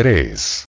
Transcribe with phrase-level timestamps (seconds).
[0.00, 0.64] 3.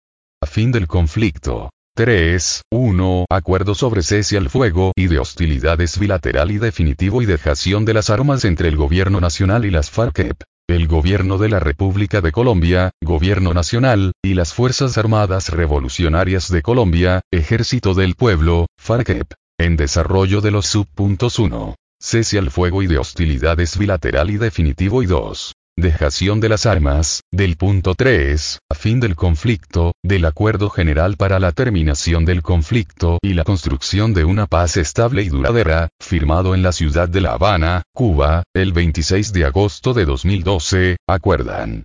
[0.44, 1.72] A fin del conflicto.
[1.96, 2.62] 3.
[2.72, 3.26] 1.
[3.28, 8.12] Acuerdo sobre cese al fuego y de hostilidades bilateral y definitivo y dejación de las
[8.12, 12.92] armas entre el gobierno nacional y las FARC-EP, el gobierno de la República de Colombia,
[13.04, 20.42] gobierno nacional, y las Fuerzas Armadas Revolucionarias de Colombia, Ejército del Pueblo, FARC-EP, en desarrollo
[20.42, 21.74] de los subpuntos 1.
[22.00, 25.56] Cese al fuego y de hostilidades bilateral y definitivo y 2
[25.86, 31.40] dejación de las armas, del punto 3, a fin del conflicto, del acuerdo general para
[31.40, 36.64] la terminación del conflicto y la construcción de una paz estable y duradera, firmado en
[36.64, 41.84] la ciudad de La Habana, Cuba, el 26 de agosto de 2012, acuerdan.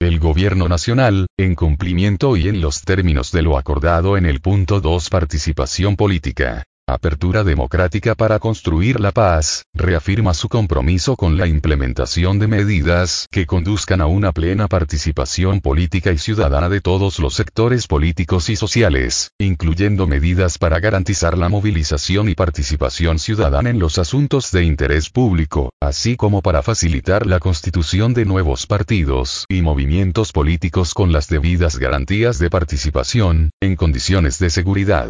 [0.00, 4.80] El gobierno nacional, en cumplimiento y en los términos de lo acordado en el punto
[4.80, 12.38] 2 participación política Apertura Democrática para Construir la Paz, reafirma su compromiso con la implementación
[12.38, 17.86] de medidas que conduzcan a una plena participación política y ciudadana de todos los sectores
[17.86, 24.50] políticos y sociales, incluyendo medidas para garantizar la movilización y participación ciudadana en los asuntos
[24.50, 30.94] de interés público, así como para facilitar la constitución de nuevos partidos y movimientos políticos
[30.94, 35.08] con las debidas garantías de participación, en condiciones de seguridad.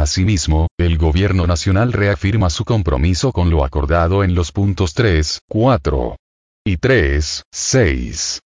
[0.00, 6.16] Asimismo, el Gobierno Nacional reafirma su compromiso con lo acordado en los puntos 3, 4
[6.64, 8.40] y 3, 6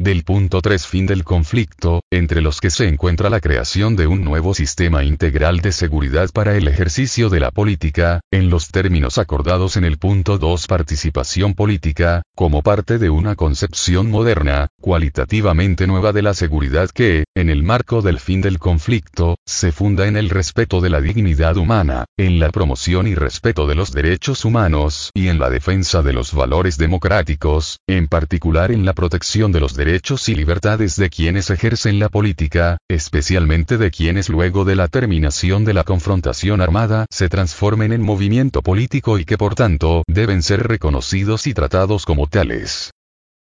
[0.00, 4.22] del punto 3 fin del conflicto, entre los que se encuentra la creación de un
[4.22, 9.76] nuevo sistema integral de seguridad para el ejercicio de la política, en los términos acordados
[9.76, 16.22] en el punto 2 participación política, como parte de una concepción moderna, cualitativamente nueva de
[16.22, 20.80] la seguridad que, en el marco del fin del conflicto, se funda en el respeto
[20.80, 25.40] de la dignidad humana, en la promoción y respeto de los derechos humanos y en
[25.40, 30.28] la defensa de los valores democráticos, en particular en la protección de los derechos derechos
[30.28, 35.72] y libertades de quienes ejercen la política, especialmente de quienes luego de la terminación de
[35.72, 41.46] la confrontación armada se transformen en movimiento político y que por tanto deben ser reconocidos
[41.46, 42.90] y tratados como tales.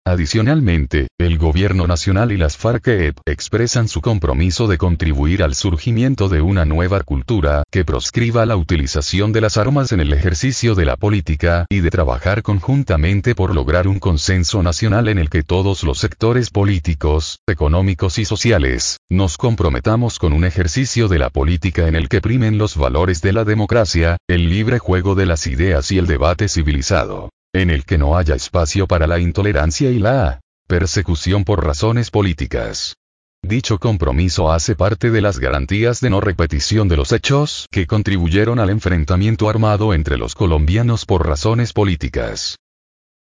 [0.09, 6.41] Adicionalmente, el gobierno nacional y las FARC-EP expresan su compromiso de contribuir al surgimiento de
[6.41, 10.97] una nueva cultura que proscriba la utilización de las armas en el ejercicio de la
[10.97, 15.99] política y de trabajar conjuntamente por lograr un consenso nacional en el que todos los
[15.99, 22.09] sectores políticos, económicos y sociales, nos comprometamos con un ejercicio de la política en el
[22.09, 26.07] que primen los valores de la democracia, el libre juego de las ideas y el
[26.07, 31.64] debate civilizado en el que no haya espacio para la intolerancia y la persecución por
[31.64, 32.97] razones políticas.
[33.42, 38.59] Dicho compromiso hace parte de las garantías de no repetición de los hechos que contribuyeron
[38.59, 42.59] al enfrentamiento armado entre los colombianos por razones políticas.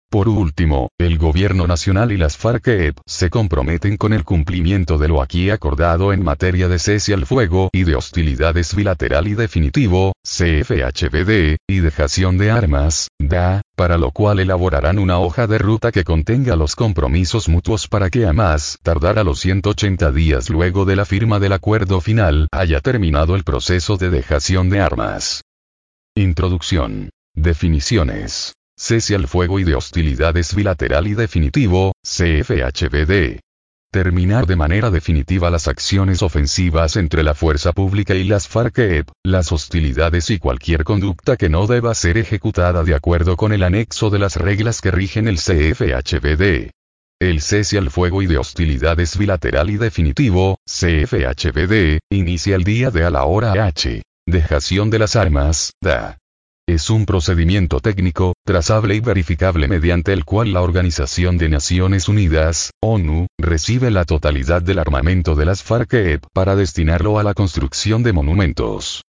[0.08, 5.20] Por último, el gobierno nacional y las FARC-EP se comprometen con el cumplimiento de lo
[5.20, 11.56] aquí acordado en materia de cese al fuego y de hostilidades bilateral y definitivo, CFHBD,
[11.68, 16.54] y dejación de armas, DA, para lo cual elaborarán una hoja de ruta que contenga
[16.54, 21.04] los compromisos mutuos para que a más tardar a los 180 días luego de la
[21.04, 25.42] firma del acuerdo final haya terminado el proceso de dejación de armas.
[26.14, 27.10] Introducción.
[27.34, 28.54] Definiciones.
[28.78, 33.40] Cese al fuego y de hostilidades bilateral y definitivo, CFHBD.
[33.90, 39.50] Terminar de manera definitiva las acciones ofensivas entre la fuerza pública y las FARC-EP, las
[39.50, 44.18] hostilidades y cualquier conducta que no deba ser ejecutada de acuerdo con el anexo de
[44.18, 46.70] las reglas que rigen el CFHBD.
[47.18, 53.04] El cese al fuego y de hostilidades bilateral y definitivo, CFHBD, inicia el día de
[53.04, 54.02] a la hora H.
[54.26, 56.18] Dejación de las armas, DA.
[56.68, 62.72] Es un procedimiento técnico, trazable y verificable mediante el cual la Organización de Naciones Unidas,
[62.82, 68.12] ONU, recibe la totalidad del armamento de las FARC-EP para destinarlo a la construcción de
[68.12, 69.02] monumentos.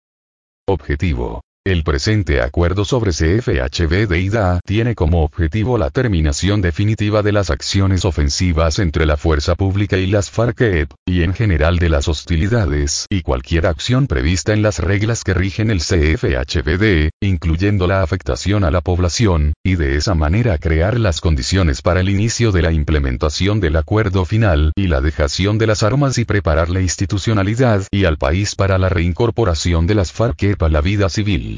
[0.67, 1.41] Objetivo.
[1.67, 7.49] El presente acuerdo sobre CFHB de IDA tiene como objetivo la terminación definitiva de las
[7.49, 13.05] acciones ofensivas entre la fuerza pública y las FARC-EP, y en general de las hostilidades
[13.09, 18.71] y cualquier acción prevista en las reglas que rigen el CFHBD, incluyendo la afectación a
[18.71, 23.59] la población, y de esa manera crear las condiciones para el inicio de la implementación
[23.59, 28.17] del acuerdo final y la dejación de las armas y preparar la institucionalidad y al
[28.17, 31.56] país para la reincorporación de las FARC-EP a la vida civil.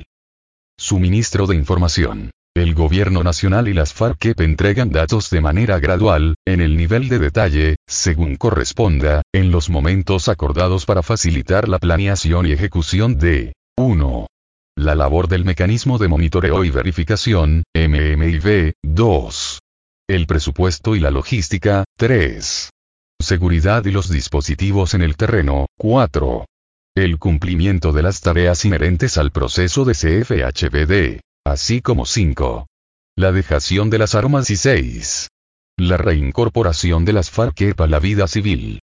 [0.82, 2.32] Suministro de información.
[2.56, 7.20] El gobierno nacional y las FARC entregan datos de manera gradual, en el nivel de
[7.20, 14.28] detalle, según corresponda, en los momentos acordados para facilitar la planeación y ejecución de 1.
[14.78, 19.60] La labor del mecanismo de monitoreo y verificación, MMIV, 2.
[20.08, 22.70] El presupuesto y la logística, 3.
[23.22, 25.66] Seguridad y los dispositivos en el terreno.
[25.78, 26.46] 4.
[27.00, 31.22] El cumplimiento de las tareas inherentes al proceso de CFHBD.
[31.46, 32.68] Así como 5.
[33.16, 35.30] La dejación de las armas y 6.
[35.78, 38.82] La reincorporación de las FARC a la vida civil.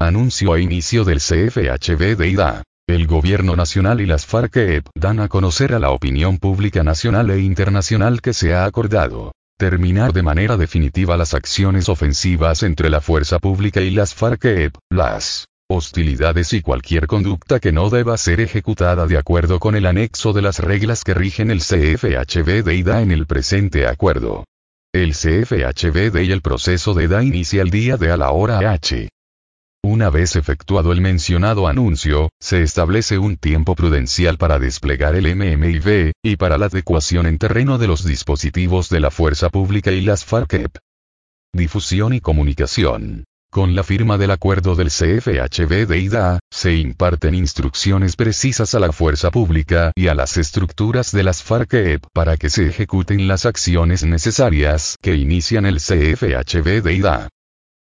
[0.00, 5.78] Anuncio a inicio del CFHBD El Gobierno Nacional y las FARC dan a conocer a
[5.78, 11.34] la opinión pública nacional e internacional que se ha acordado terminar de manera definitiva las
[11.34, 17.72] acciones ofensivas entre la fuerza pública y las FARC, las hostilidades y cualquier conducta que
[17.72, 21.58] no deba ser ejecutada de acuerdo con el anexo de las reglas que rigen el
[21.58, 24.44] CFHB de IDA en el presente acuerdo.
[24.92, 29.08] El CFHB y el proceso de IDA inicia el día de a la hora H.
[29.82, 36.12] Una vez efectuado el mencionado anuncio, se establece un tiempo prudencial para desplegar el MMIV,
[36.22, 40.24] y para la adecuación en terreno de los dispositivos de la fuerza pública y las
[40.24, 40.70] FARC.
[41.52, 43.24] Difusión y comunicación.
[43.54, 48.90] Con la firma del acuerdo del CFHB de IDA, se imparten instrucciones precisas a la
[48.90, 54.02] fuerza pública y a las estructuras de las FARC para que se ejecuten las acciones
[54.02, 57.28] necesarias que inician el CFHB de IDA.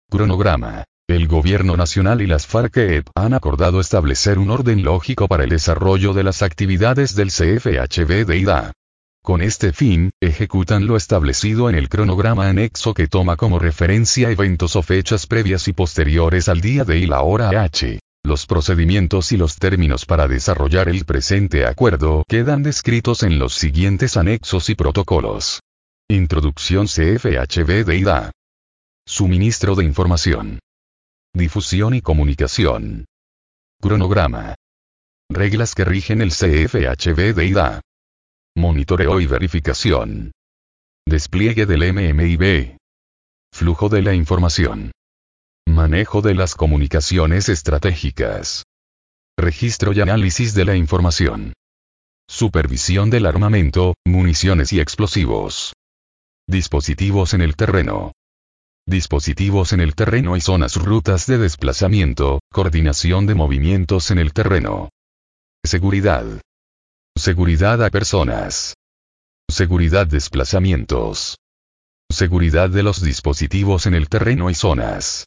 [0.09, 0.85] Cronograma.
[1.09, 6.13] El gobierno nacional y las FARC han acordado establecer un orden lógico para el desarrollo
[6.13, 8.71] de las actividades del CFHB de IDA.
[9.21, 14.75] Con este fin, ejecutan lo establecido en el cronograma anexo que toma como referencia eventos
[14.75, 17.99] o fechas previas y posteriores al día de y la hora H.
[18.23, 24.17] Los procedimientos y los términos para desarrollar el presente acuerdo quedan descritos en los siguientes
[24.17, 25.61] anexos y protocolos.
[26.09, 28.31] Introducción CFHB de IDA.
[29.05, 30.59] Suministro de información.
[31.33, 33.05] Difusión y comunicación.
[33.81, 34.55] Cronograma.
[35.29, 37.81] Reglas que rigen el CFHB de IDA.
[38.55, 40.31] Monitoreo y verificación.
[41.07, 42.77] Despliegue del MMIB.
[43.53, 44.91] Flujo de la información.
[45.67, 48.63] Manejo de las comunicaciones estratégicas.
[49.37, 51.53] Registro y análisis de la información.
[52.27, 55.73] Supervisión del armamento, municiones y explosivos.
[56.47, 58.11] Dispositivos en el terreno
[58.89, 64.89] dispositivos en el terreno y zonas rutas de desplazamiento, coordinación de movimientos en el terreno.
[65.63, 66.25] Seguridad.
[67.19, 68.75] Seguridad a personas.
[69.51, 71.35] Seguridad desplazamientos.
[72.09, 75.25] Seguridad de los dispositivos en el terreno y zonas.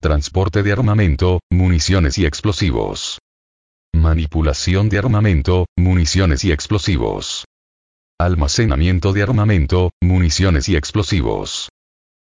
[0.00, 3.18] Transporte de armamento, municiones y explosivos.
[3.92, 7.44] Manipulación de armamento, municiones y explosivos.
[8.18, 11.68] Almacenamiento de armamento, municiones y explosivos.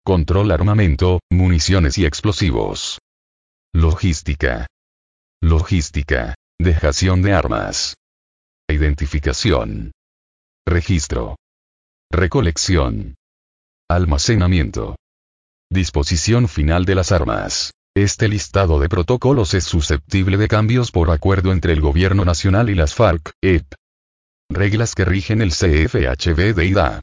[0.06, 2.99] Control armamento, municiones y explosivos.
[3.75, 4.67] Logística.
[5.43, 6.35] Logística.
[6.59, 7.94] Dejación de armas.
[8.72, 9.93] Identificación.
[10.67, 11.37] Registro.
[12.12, 13.17] Recolección.
[13.88, 14.96] Almacenamiento.
[15.70, 17.72] Disposición final de las armas.
[17.96, 22.76] Este listado de protocolos es susceptible de cambios por acuerdo entre el Gobierno Nacional y
[22.76, 23.67] las FARC, EP.
[24.49, 27.00] Reglas que rigen el CFHB de IDA.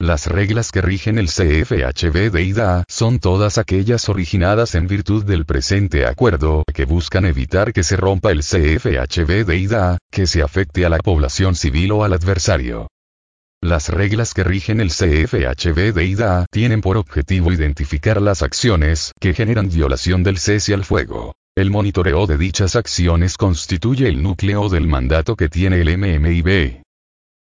[0.00, 5.46] Las reglas que rigen el CFHB de IDA son todas aquellas originadas en virtud del
[5.46, 10.84] presente acuerdo que buscan evitar que se rompa el CFHB de IDA, que se afecte
[10.84, 12.88] a la población civil o al adversario.
[13.62, 19.32] Las reglas que rigen el CFHB de IDA tienen por objetivo identificar las acciones que
[19.32, 21.34] generan violación del cese al fuego.
[21.56, 26.83] El monitoreo de dichas acciones constituye el núcleo del mandato que tiene el MMIB.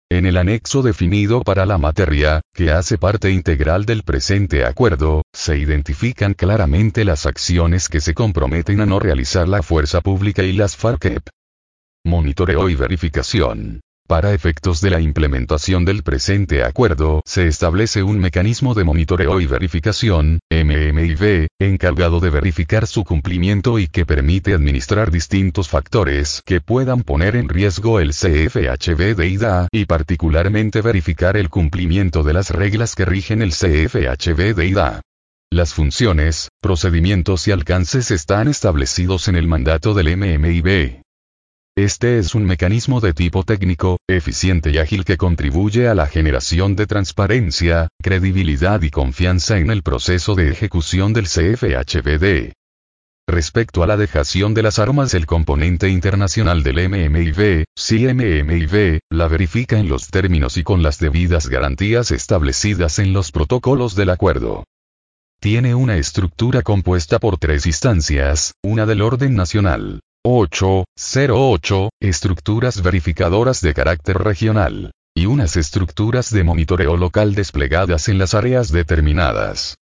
[0.09, 5.57] En el anexo definido para la materia, que hace parte integral del presente acuerdo, se
[5.57, 10.77] identifican claramente las acciones que se comprometen a no realizar la fuerza pública y las
[10.77, 11.19] FARC.
[12.05, 13.81] Monitoreo y verificación.
[14.07, 19.47] Para efectos de la implementación del presente acuerdo, se establece un mecanismo de monitoreo y
[19.47, 27.03] verificación, MMIV, encargado de verificar su cumplimiento y que permite administrar distintos factores que puedan
[27.03, 32.95] poner en riesgo el CFHB de IDA y particularmente verificar el cumplimiento de las reglas
[32.95, 35.01] que rigen el CFHB de IDA.
[35.51, 41.01] Las funciones, procedimientos y alcances están establecidos en el mandato del MMIB.
[41.77, 46.75] Este es un mecanismo de tipo técnico, eficiente y ágil que contribuye a la generación
[46.75, 52.53] de transparencia, credibilidad y confianza en el proceso de ejecución del CFHBD.
[53.29, 59.77] Respecto a la dejación de las armas el componente internacional del MMIV, CMMIV, la verifica
[59.77, 64.63] en los términos y con las debidas garantías establecidas en los protocolos del acuerdo.
[65.39, 73.73] Tiene una estructura compuesta por tres instancias, una del orden nacional, 808, estructuras verificadoras de
[73.73, 79.77] carácter regional, y unas estructuras de monitoreo local desplegadas en las áreas determinadas.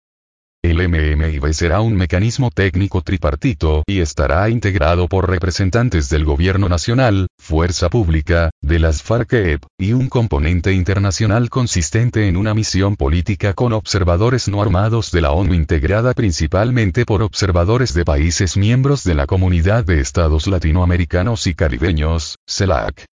[0.64, 7.26] El MMIB será un mecanismo técnico tripartito y estará integrado por representantes del Gobierno Nacional,
[7.40, 13.74] Fuerza Pública, de las FARC-EP, y un componente internacional consistente en una misión política con
[13.74, 19.26] observadores no armados de la ONU integrada principalmente por observadores de países miembros de la
[19.26, 23.11] Comunidad de Estados Latinoamericanos y Caribeños, CELAC.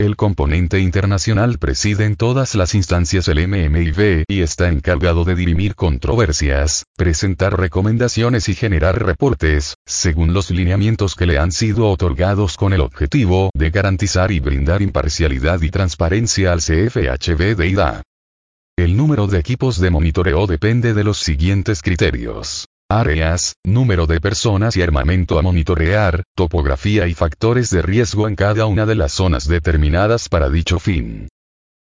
[0.00, 5.74] El componente internacional preside en todas las instancias el MMIB y está encargado de dirimir
[5.74, 12.72] controversias, presentar recomendaciones y generar reportes, según los lineamientos que le han sido otorgados con
[12.72, 18.02] el objetivo de garantizar y brindar imparcialidad y transparencia al CFHB de IDA.
[18.78, 24.76] El número de equipos de monitoreo depende de los siguientes criterios áreas, número de personas
[24.76, 29.46] y armamento a monitorear, topografía y factores de riesgo en cada una de las zonas
[29.46, 31.28] determinadas para dicho fin.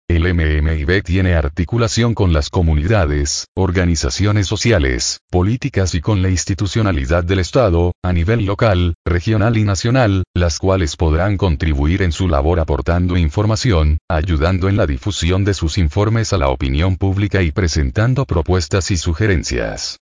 [0.08, 7.40] El MMIB tiene articulación con las comunidades, organizaciones sociales, políticas y con la institucionalidad del
[7.40, 13.16] Estado, a nivel local, regional y nacional, las cuales podrán contribuir en su labor aportando
[13.16, 18.92] información, ayudando en la difusión de sus informes a la opinión pública y presentando propuestas
[18.92, 19.98] y sugerencias.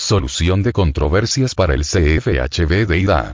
[0.00, 3.32] Solución de controversias para el CFHB de IDA.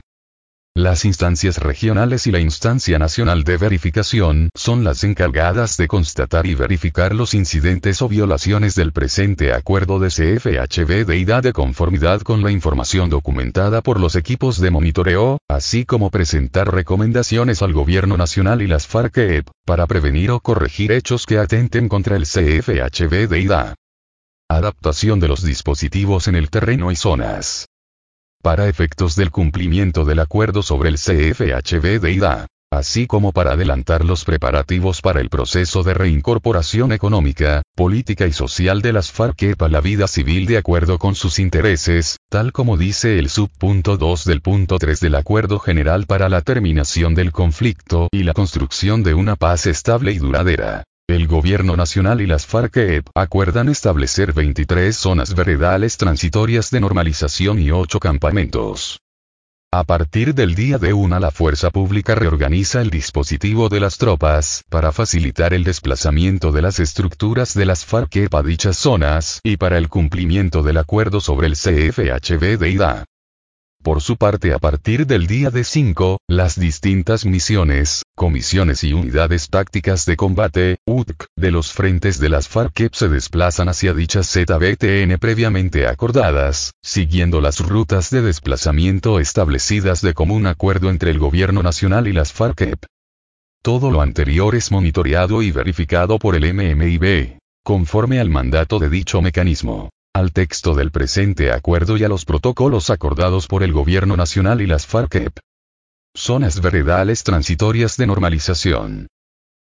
[0.75, 6.55] Las instancias regionales y la instancia nacional de verificación son las encargadas de constatar y
[6.55, 12.43] verificar los incidentes o violaciones del presente acuerdo de CFHB de IDA de conformidad con
[12.43, 18.61] la información documentada por los equipos de monitoreo, así como presentar recomendaciones al gobierno nacional
[18.61, 23.73] y las FARC-EP, para prevenir o corregir hechos que atenten contra el CFHB de IDA.
[24.49, 27.67] Adaptación de los dispositivos en el terreno y zonas.
[28.41, 34.05] Para efectos del cumplimiento del acuerdo sobre el CFHB de IDA, así como para adelantar
[34.05, 39.69] los preparativos para el proceso de reincorporación económica, política y social de las FARC para
[39.69, 44.39] la vida civil de acuerdo con sus intereses, tal como dice el subpunto 2 del
[44.39, 49.35] punto 3 del Acuerdo General para la terminación del conflicto y la construcción de una
[49.35, 50.85] paz estable y duradera.
[51.09, 57.71] El gobierno nacional y las FARC-EP acuerdan establecer 23 zonas veredales transitorias de normalización y
[57.71, 58.99] 8 campamentos.
[59.71, 64.65] A partir del día de una la fuerza pública reorganiza el dispositivo de las tropas
[64.69, 69.77] para facilitar el desplazamiento de las estructuras de las FARC-EP a dichas zonas y para
[69.77, 73.05] el cumplimiento del acuerdo sobre el CFHB de IDA.
[73.81, 79.47] Por su parte a partir del día de 5, las distintas misiones, comisiones y unidades
[79.47, 85.19] tácticas de combate, UTC, de los frentes de las FARC se desplazan hacia dichas ZBTN
[85.19, 92.07] previamente acordadas, siguiendo las rutas de desplazamiento establecidas de común acuerdo entre el gobierno nacional
[92.07, 92.79] y las FARC.
[93.61, 99.21] Todo lo anterior es monitoreado y verificado por el MMIB, conforme al mandato de dicho
[99.21, 104.61] mecanismo al texto del presente acuerdo y a los protocolos acordados por el Gobierno Nacional
[104.61, 105.37] y las FARC-EP.
[106.17, 109.07] Zonas veredales transitorias de normalización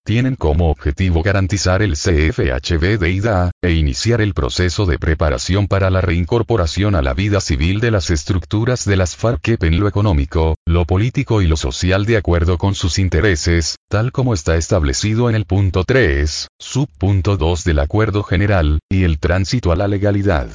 [0.05, 5.89] tienen como objetivo garantizar el CFHB de IDA, e iniciar el proceso de preparación para
[5.89, 10.55] la reincorporación a la vida civil de las estructuras de las FARC en lo económico,
[10.65, 15.35] lo político y lo social de acuerdo con sus intereses, tal como está establecido en
[15.35, 20.49] el punto 3, subpunto 2 del Acuerdo General, y el tránsito a la legalidad.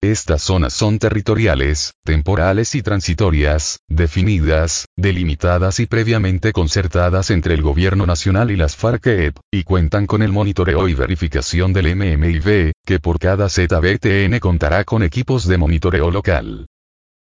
[0.00, 8.06] Estas zonas son territoriales, temporales y transitorias, definidas, delimitadas y previamente concertadas entre el Gobierno
[8.06, 13.18] Nacional y las FARC-EP, y cuentan con el monitoreo y verificación del MMIB, que por
[13.18, 16.68] cada ZBTN contará con equipos de monitoreo local.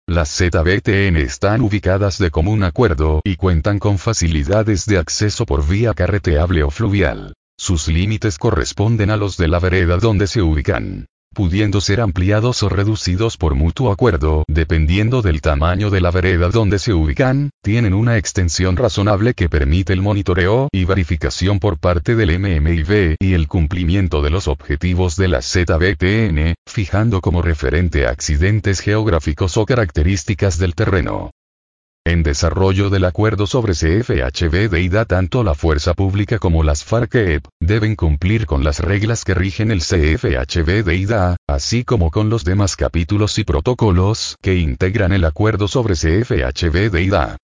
[0.07, 5.93] Las ZBTN están ubicadas de común acuerdo y cuentan con facilidades de acceso por vía
[5.93, 7.36] carreteable o fluvial.
[7.60, 11.05] Sus límites corresponden a los de la vereda donde se ubican
[11.36, 16.80] pudiendo ser ampliados o reducidos por mutuo acuerdo, dependiendo del tamaño de la vereda donde
[16.80, 22.39] se ubican, tienen una extensión razonable que permite el monitoreo y verificación por parte del
[22.39, 29.58] MMIB y el cumplimiento de los objetivos de la ZBTN, fijando como referente accidentes geográficos
[29.58, 31.32] o características del terreno.
[32.07, 37.43] En desarrollo del acuerdo sobre CFHB de IDA tanto la fuerza pública como las FARC-EP,
[37.59, 42.43] deben cumplir con las reglas que rigen el CFHB de IDA, así como con los
[42.43, 47.38] demás capítulos y protocolos que integran el acuerdo sobre CFHB de IDA.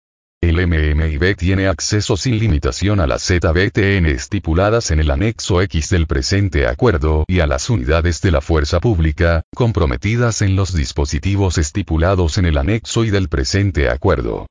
[0.42, 6.06] El MMIB tiene acceso sin limitación a las ZBTN estipuladas en el anexo X del
[6.06, 12.38] presente acuerdo y a las unidades de la fuerza pública, comprometidas en los dispositivos estipulados
[12.38, 14.46] en el anexo Y del presente acuerdo.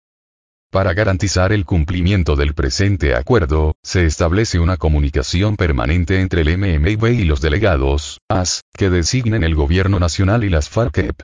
[0.69, 7.07] Para garantizar el cumplimiento del presente acuerdo, se establece una comunicación permanente entre el MMIB
[7.07, 11.23] y los delegados, AS, que designen el gobierno nacional y las FARC-EP.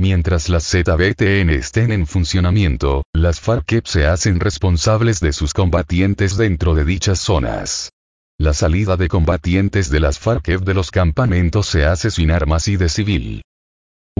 [0.00, 6.74] Mientras las ZBTN estén en funcionamiento, las FARC-EP se hacen responsables de sus combatientes dentro
[6.74, 7.90] de dichas zonas.
[8.38, 12.78] La salida de combatientes de las FARC-EP de los campamentos se hace sin armas y
[12.78, 13.42] de civil.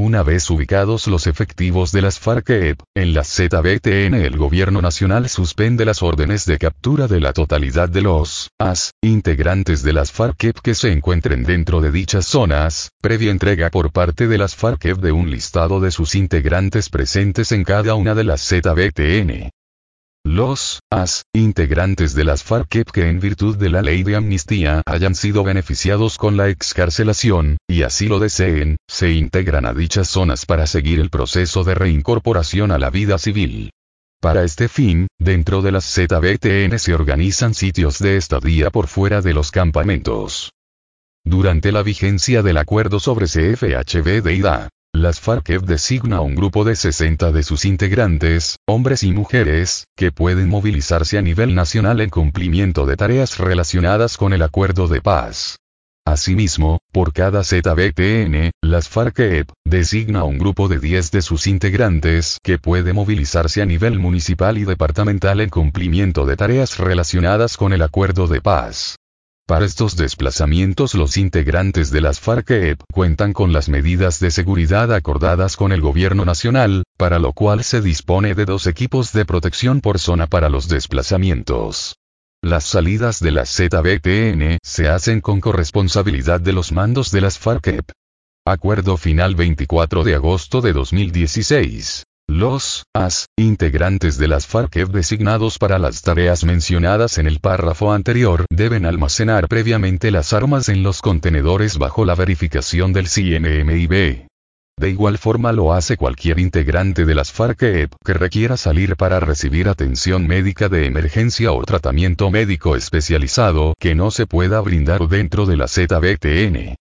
[0.03, 5.85] Una vez ubicados los efectivos de las FARC-EP, en la ZBTN el gobierno nacional suspende
[5.85, 10.75] las órdenes de captura de la totalidad de los AS, integrantes de las FARC-EP que
[10.75, 15.31] se encuentren dentro de dichas zonas, previa entrega por parte de las FARC-EP de un
[15.31, 19.51] listado de sus integrantes presentes en cada una de las ZBTN.
[20.25, 25.15] Los AS, integrantes de las FARC que en virtud de la ley de amnistía hayan
[25.15, 30.67] sido beneficiados con la excarcelación, y así lo deseen, se integran a dichas zonas para
[30.67, 33.71] seguir el proceso de reincorporación a la vida civil.
[34.21, 39.33] Para este fin, dentro de las ZBTN se organizan sitios de estadía por fuera de
[39.33, 40.53] los campamentos.
[41.25, 44.69] Durante la vigencia del acuerdo sobre CFHB de IDA,
[45.01, 50.51] las FARC designa un grupo de 60 de sus integrantes, hombres y mujeres, que pueden
[50.51, 55.57] movilizarse a nivel nacional en cumplimiento de tareas relacionadas con el acuerdo de paz.
[56.07, 62.59] Asimismo, por cada ZBTN, las FARC designa un grupo de 10 de sus integrantes que
[62.59, 68.27] puede movilizarse a nivel municipal y departamental en cumplimiento de tareas relacionadas con el acuerdo
[68.27, 69.00] de paz.
[69.51, 75.57] Para estos desplazamientos los integrantes de las FARC-EP cuentan con las medidas de seguridad acordadas
[75.57, 79.99] con el gobierno nacional, para lo cual se dispone de dos equipos de protección por
[79.99, 81.97] zona para los desplazamientos.
[82.41, 87.91] Las salidas de las ZBTN se hacen con corresponsabilidad de los mandos de las FARC-EP.
[88.47, 92.05] Acuerdo final 24 de agosto de 2016.
[92.31, 98.47] Los AS, integrantes de las FARC designados para las tareas mencionadas en el párrafo anterior,
[98.51, 104.29] deben almacenar previamente las armas en los contenedores bajo la verificación del CNMIB.
[104.79, 109.69] De igual forma lo hace cualquier integrante de las FARC que requiera salir para recibir
[109.69, 115.57] atención médica de emergencia o tratamiento médico especializado que no se pueda brindar dentro de
[115.57, 116.77] la ZBTN.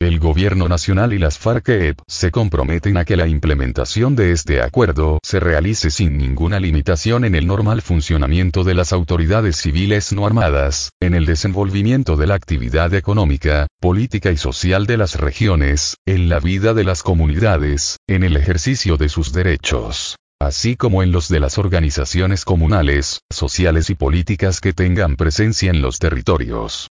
[0.00, 5.18] El gobierno nacional y las FARC-EP se comprometen a que la implementación de este acuerdo
[5.22, 10.88] se realice sin ninguna limitación en el normal funcionamiento de las autoridades civiles no armadas,
[11.00, 16.40] en el desenvolvimiento de la actividad económica, política y social de las regiones, en la
[16.40, 21.38] vida de las comunidades, en el ejercicio de sus derechos así como en los de
[21.38, 26.88] las organizaciones comunales, sociales y políticas que tengan presencia en los territorios.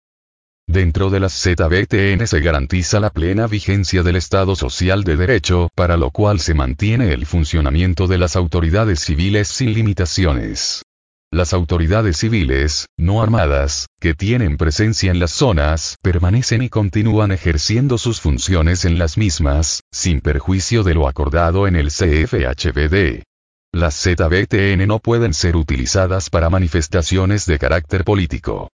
[0.68, 5.96] Dentro de las ZBTN se garantiza la plena vigencia del Estado Social de Derecho, para
[5.96, 10.82] lo cual se mantiene el funcionamiento de las autoridades civiles sin limitaciones.
[11.32, 17.98] Las autoridades civiles, no armadas, que tienen presencia en las zonas, permanecen y continúan ejerciendo
[17.98, 23.24] sus funciones en las mismas, sin perjuicio de lo acordado en el CFHBD.
[23.72, 28.70] Las ZBTN no pueden ser utilizadas para manifestaciones de carácter político.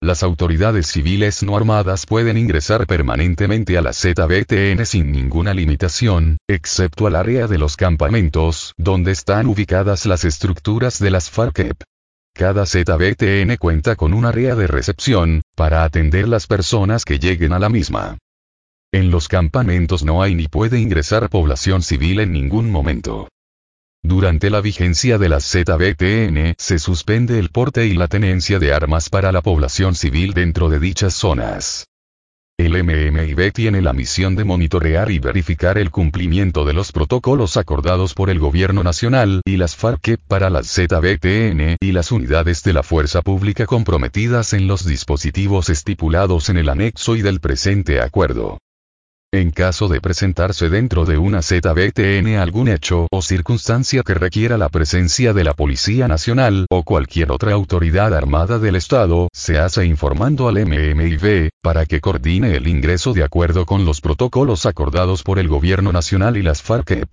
[0.00, 7.06] Las autoridades civiles no armadas pueden ingresar permanentemente a la ZBTN sin ninguna limitación, excepto
[7.06, 11.82] al área de los campamentos, donde están ubicadas las estructuras de las FARC-EP.
[12.34, 17.58] Cada ZBTN cuenta con un área de recepción, para atender las personas que lleguen a
[17.58, 18.18] la misma.
[18.92, 23.28] En los campamentos no hay ni puede ingresar población civil en ningún momento.
[24.06, 29.08] Durante la vigencia de la ZBTN se suspende el porte y la tenencia de armas
[29.08, 31.86] para la población civil dentro de dichas zonas.
[32.58, 38.12] El MMIB tiene la misión de monitorear y verificar el cumplimiento de los protocolos acordados
[38.12, 42.82] por el Gobierno Nacional y las FARC para las ZBTN y las unidades de la
[42.82, 48.58] fuerza pública comprometidas en los dispositivos estipulados en el anexo y del presente acuerdo.
[49.34, 54.68] En caso de presentarse dentro de una ZBTN algún hecho o circunstancia que requiera la
[54.68, 60.46] presencia de la Policía Nacional o cualquier otra autoridad armada del Estado, se hace informando
[60.46, 65.48] al MMIB, para que coordine el ingreso de acuerdo con los protocolos acordados por el
[65.48, 67.12] Gobierno Nacional y las FARC-EP.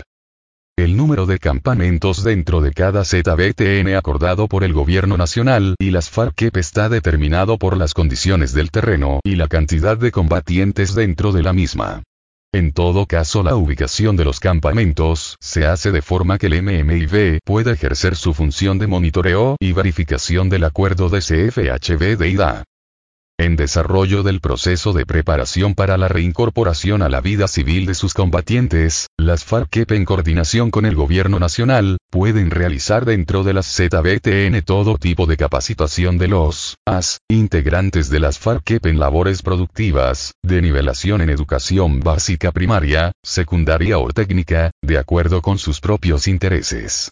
[0.78, 6.12] El número de campamentos dentro de cada ZBTN acordado por el Gobierno Nacional y las
[6.12, 11.42] FARC-EP está determinado por las condiciones del terreno y la cantidad de combatientes dentro de
[11.42, 12.04] la misma.
[12.54, 17.40] En todo caso la ubicación de los campamentos se hace de forma que el MMIB
[17.46, 22.64] pueda ejercer su función de monitoreo y verificación del acuerdo de CFHB de IDA.
[23.42, 28.14] En desarrollo del proceso de preparación para la reincorporación a la vida civil de sus
[28.14, 34.62] combatientes, las FARC en coordinación con el gobierno nacional, pueden realizar dentro de las ZBTN
[34.64, 40.62] todo tipo de capacitación de los AS, integrantes de las FARC en labores productivas, de
[40.62, 47.12] nivelación en educación básica primaria, secundaria o técnica, de acuerdo con sus propios intereses.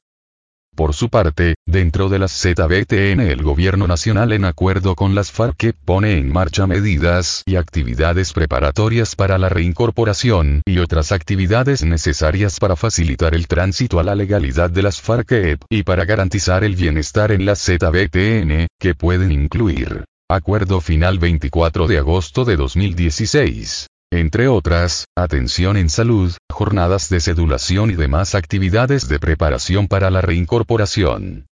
[0.79, 5.73] Por su parte, dentro de las ZBTN el gobierno nacional en acuerdo con las FARC
[5.83, 12.77] pone en marcha medidas y actividades preparatorias para la reincorporación y otras actividades necesarias para
[12.77, 17.45] facilitar el tránsito a la legalidad de las FARC y para garantizar el bienestar en
[17.45, 20.05] las ZBTN, que pueden incluir.
[20.29, 27.91] Acuerdo final 24 de agosto de 2016 entre otras, atención en salud, jornadas de sedulación
[27.91, 31.45] y demás actividades de preparación para la reincorporación.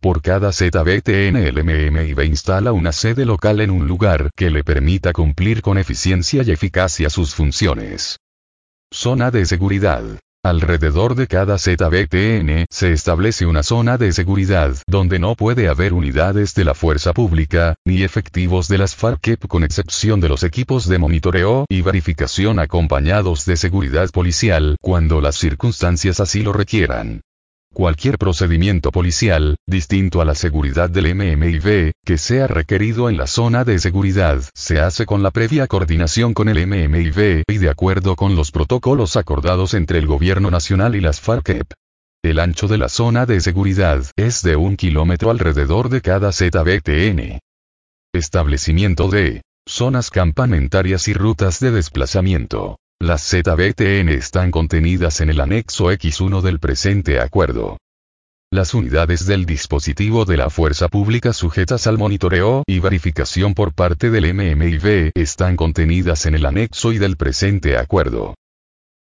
[0.00, 5.62] Por cada ZBTN el instala una sede local en un lugar que le permita cumplir
[5.62, 8.18] con eficiencia y eficacia sus funciones.
[8.92, 10.04] Zona de seguridad.
[10.46, 16.54] Alrededor de cada ZBTN se establece una zona de seguridad donde no puede haber unidades
[16.54, 20.98] de la fuerza pública, ni efectivos de las FARC con excepción de los equipos de
[20.98, 27.22] monitoreo y verificación acompañados de seguridad policial cuando las circunstancias así lo requieran.
[27.76, 33.64] Cualquier procedimiento policial, distinto a la seguridad del MMIB, que sea requerido en la zona
[33.64, 38.34] de seguridad, se hace con la previa coordinación con el MMIB y de acuerdo con
[38.34, 41.66] los protocolos acordados entre el Gobierno Nacional y las FARC.
[42.24, 47.40] El ancho de la zona de seguridad es de un kilómetro alrededor de cada ZBTN.
[48.14, 52.78] Establecimiento de zonas campamentarias y rutas de desplazamiento.
[53.00, 57.76] Las ZBTN están contenidas en el anexo X1 del presente acuerdo.
[58.50, 64.10] Las unidades del dispositivo de la fuerza pública sujetas al monitoreo y verificación por parte
[64.10, 68.34] del MMIB están contenidas en el anexo y del presente acuerdo.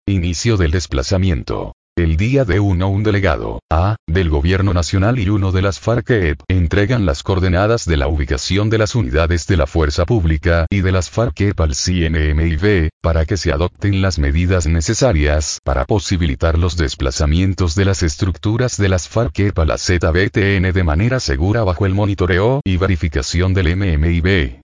[0.06, 1.72] Inicio del desplazamiento.
[1.96, 6.40] El día de uno un delegado, A, del Gobierno Nacional y uno de las FARC-EP,
[6.48, 10.90] entregan las coordenadas de la ubicación de las unidades de la Fuerza Pública y de
[10.90, 17.76] las FARC-EP al CNMIB, para que se adopten las medidas necesarias para posibilitar los desplazamientos
[17.76, 22.60] de las estructuras de las FARC-EP a la ZBTN de manera segura bajo el monitoreo
[22.64, 24.63] y verificación del MMIB.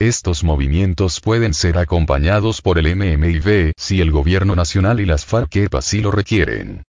[0.00, 5.74] Estos movimientos pueden ser acompañados por el MMIB si el gobierno nacional y las FARC
[5.74, 6.84] así lo requieren.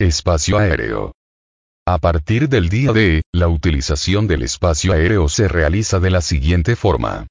[0.00, 1.12] Espacio aéreo.
[1.86, 6.76] A partir del día D, la utilización del espacio aéreo se realiza de la siguiente
[6.76, 7.26] forma.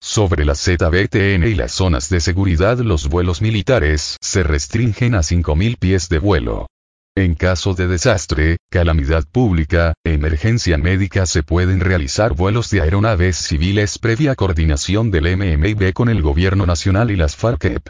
[0.00, 5.76] Sobre la ZBTN y las zonas de seguridad los vuelos militares se restringen a 5.000
[5.78, 6.68] pies de vuelo.
[7.16, 14.00] En caso de desastre, calamidad pública, emergencia médica se pueden realizar vuelos de aeronaves civiles
[14.00, 17.88] previa coordinación del MMIB con el gobierno nacional y las FARC.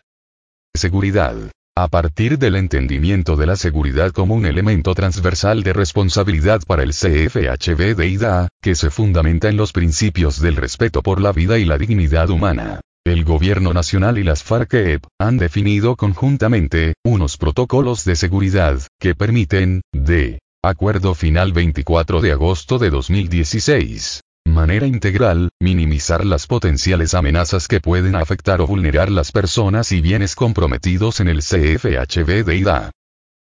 [0.76, 1.36] Seguridad.
[1.74, 6.90] A partir del entendimiento de la seguridad como un elemento transversal de responsabilidad para el
[6.90, 11.64] CFHB de IDA, que se fundamenta en los principios del respeto por la vida y
[11.64, 12.80] la dignidad humana.
[13.06, 19.82] El Gobierno Nacional y las FARC-EP han definido conjuntamente unos protocolos de seguridad que permiten,
[19.92, 27.78] de acuerdo final 24 de agosto de 2016, manera integral, minimizar las potenciales amenazas que
[27.78, 32.90] pueden afectar o vulnerar las personas y bienes comprometidos en el CFHB de IDA.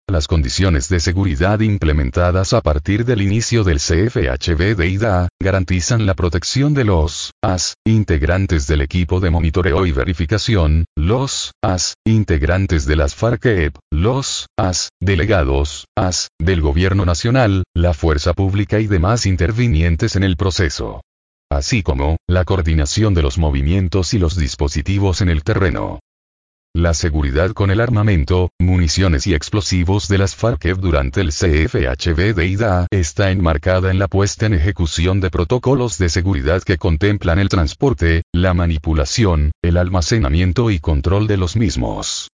[0.08, 6.14] Las condiciones de seguridad implementadas a partir del inicio del CFHB de IDA, garantizan la
[6.14, 12.94] protección de los AS, integrantes del equipo de monitoreo y verificación, los AS, integrantes de
[12.94, 20.14] las FARC-EP, los AS, delegados, AS, del Gobierno Nacional, la Fuerza Pública y demás intervinientes
[20.14, 21.00] en el proceso.
[21.50, 25.98] Así como, la coordinación de los movimientos y los dispositivos en el terreno.
[26.76, 32.46] La seguridad con el armamento, municiones y explosivos de las FARC durante el CFHB de
[32.48, 37.48] IDA está enmarcada en la puesta en ejecución de protocolos de seguridad que contemplan el
[37.48, 42.28] transporte, la manipulación, el almacenamiento y control de los mismos.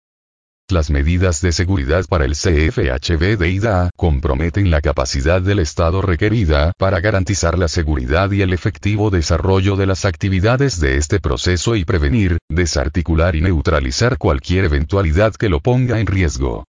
[0.71, 6.73] Las medidas de seguridad para el CFHB de IDA comprometen la capacidad del Estado requerida
[6.79, 11.85] para garantizar la seguridad y el efectivo desarrollo de las actividades de este proceso y
[11.85, 16.65] prevenir, desarticular y neutralizar cualquier eventualidad que lo ponga en riesgo.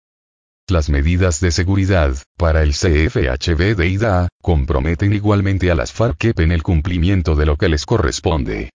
[0.67, 6.51] Las medidas de seguridad, para el CFHB de IDA, comprometen igualmente a las FARC en
[6.51, 8.71] el cumplimiento de lo que les corresponde.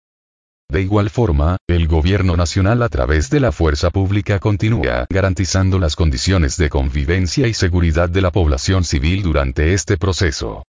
[0.69, 5.95] De igual forma, el gobierno nacional a través de la fuerza pública continúa garantizando las
[5.95, 10.65] condiciones de convivencia y seguridad de la población civil durante este proceso.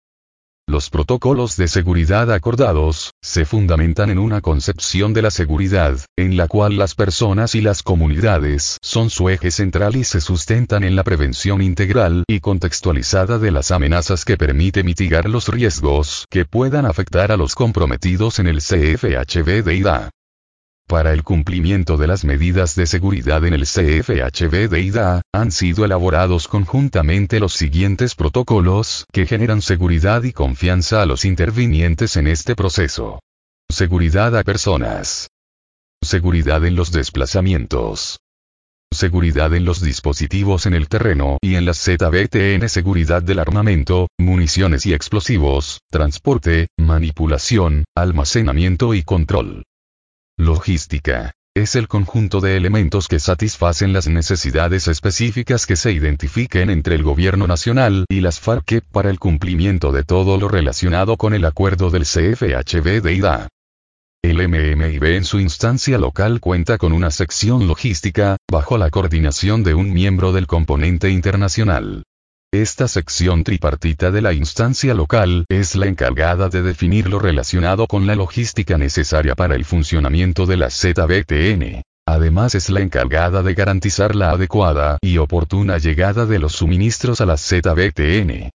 [0.68, 6.48] Los protocolos de seguridad acordados, se fundamentan en una concepción de la seguridad, en la
[6.48, 11.05] cual las personas y las comunidades son su eje central y se sustentan en la
[11.05, 17.31] prevención integral y contextualizada de las amenazas que permite mitigar los riesgos que puedan afectar
[17.31, 20.11] a los comprometidos en el CFHB de IDA.
[20.88, 25.85] Para el cumplimiento de las medidas de seguridad en el CFHB de IDA, han sido
[25.85, 32.55] elaborados conjuntamente los siguientes protocolos que generan seguridad y confianza a los intervinientes en este
[32.55, 33.18] proceso.
[33.68, 35.29] Seguridad a personas.
[36.05, 38.20] Seguridad en los desplazamientos.
[38.92, 44.87] Seguridad en los dispositivos en el terreno y en la ZBTN seguridad del armamento, municiones
[44.87, 49.64] y explosivos, transporte, manipulación, almacenamiento y control.
[50.38, 51.33] Logística.
[51.57, 57.03] Es el conjunto de elementos que satisfacen las necesidades específicas que se identifiquen entre el
[57.03, 61.88] gobierno nacional y las FARC para el cumplimiento de todo lo relacionado con el acuerdo
[61.88, 63.49] del CFHB de IDA.
[64.22, 69.72] El MMIB en su instancia local cuenta con una sección logística, bajo la coordinación de
[69.72, 72.03] un miembro del componente internacional.
[72.52, 78.06] Esta sección tripartita de la instancia local es la encargada de definir lo relacionado con
[78.06, 81.82] la logística necesaria para el funcionamiento de la ZBTN.
[82.09, 87.26] Además es la encargada de garantizar la adecuada y oportuna llegada de los suministros a
[87.26, 88.50] la ZBTN.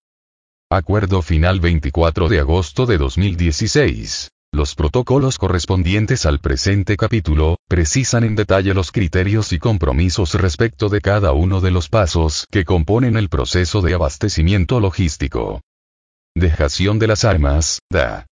[0.70, 4.30] Acuerdo final 24 de agosto de 2016.
[4.54, 11.00] Los protocolos correspondientes al presente capítulo, precisan en detalle los criterios y compromisos respecto de
[11.00, 15.62] cada uno de los pasos que componen el proceso de abastecimiento logístico.
[16.34, 18.26] Dejación de las armas, DA.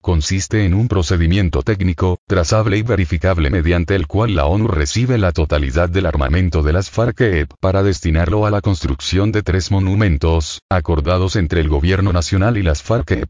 [0.00, 5.32] Consiste en un procedimiento técnico, trazable y verificable mediante el cual la ONU recibe la
[5.32, 11.36] totalidad del armamento de las FARC para destinarlo a la construcción de tres monumentos, acordados
[11.36, 13.28] entre el gobierno nacional y las FARC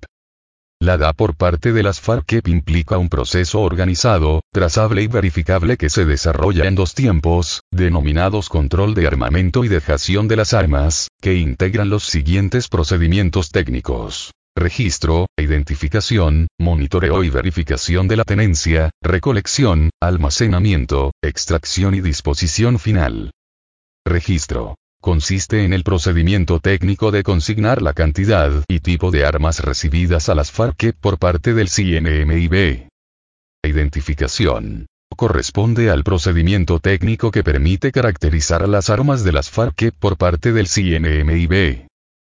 [0.87, 5.91] la DA por parte de las FARC implica un proceso organizado, trazable y verificable que
[5.91, 11.35] se desarrolla en dos tiempos, denominados control de armamento y dejación de las armas, que
[11.35, 14.31] integran los siguientes procedimientos técnicos.
[14.55, 23.33] Registro, identificación, monitoreo y verificación de la tenencia, recolección, almacenamiento, extracción y disposición final.
[24.05, 30.29] Registro consiste en el procedimiento técnico de consignar la cantidad y tipo de armas recibidas
[30.29, 32.89] a las FARC por parte del CNMIB.
[33.65, 34.87] Identificación.
[35.17, 40.67] Corresponde al procedimiento técnico que permite caracterizar las armas de las FARC por parte del
[40.67, 41.87] CNMIB.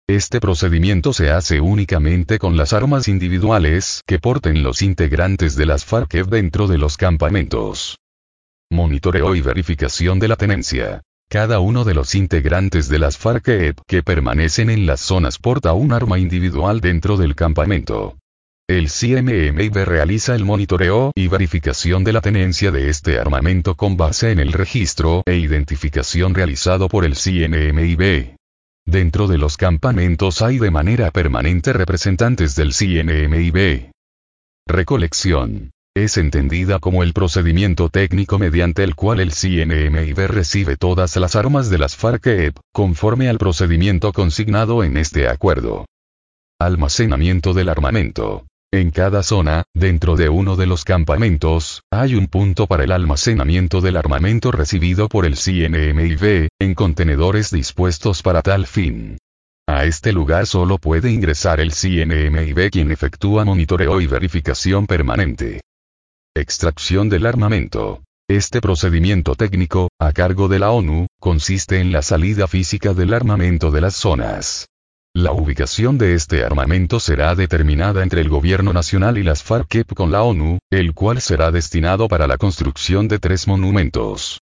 [0.07, 5.83] Este procedimiento se hace únicamente con las armas individuales que porten los integrantes de las
[5.83, 7.97] FARC dentro de los campamentos.
[8.69, 11.01] Monitoreo y verificación de la tenencia.
[11.29, 15.91] Cada uno de los integrantes de las FARC que permanecen en las zonas porta un
[15.91, 18.17] arma individual dentro del campamento.
[18.69, 24.31] El CMMIB realiza el monitoreo y verificación de la tenencia de este armamento con base
[24.31, 28.35] en el registro e identificación realizado por el CNMIB.
[28.85, 33.91] Dentro de los campamentos hay de manera permanente representantes del CNMIB.
[34.65, 35.71] Recolección
[36.03, 41.69] es entendida como el procedimiento técnico mediante el cual el CNMIB recibe todas las armas
[41.69, 45.85] de las FARC-EP, conforme al procedimiento consignado en este acuerdo.
[46.59, 48.45] Almacenamiento del armamento.
[48.73, 53.79] En cada zona, dentro de uno de los campamentos, hay un punto para el almacenamiento
[53.79, 59.17] del armamento recibido por el CNMIB, en contenedores dispuestos para tal fin.
[59.69, 65.61] A este lugar solo puede ingresar el CNMIB quien efectúa monitoreo y verificación permanente.
[66.39, 68.03] Extracción del armamento.
[68.29, 73.71] Este procedimiento técnico, a cargo de la ONU, consiste en la salida física del armamento
[73.71, 74.67] de las zonas.
[75.15, 80.11] La ubicación de este armamento será determinada entre el gobierno nacional y las FARC con
[80.11, 84.39] la ONU, el cual será destinado para la construcción de tres monumentos.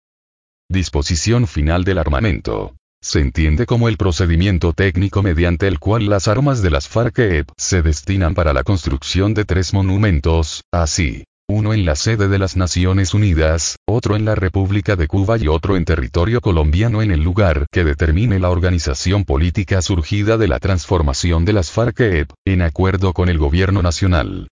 [0.67, 2.75] Disposición final del armamento.
[3.03, 7.83] Se entiende como el procedimiento técnico mediante el cual las armas de las FARC se
[7.83, 13.13] destinan para la construcción de tres monumentos, así, uno en la sede de las Naciones
[13.13, 17.67] Unidas, otro en la República de Cuba y otro en territorio colombiano en el lugar
[17.69, 23.27] que determine la organización política surgida de la transformación de las FARC-EP, en acuerdo con
[23.27, 24.47] el gobierno nacional.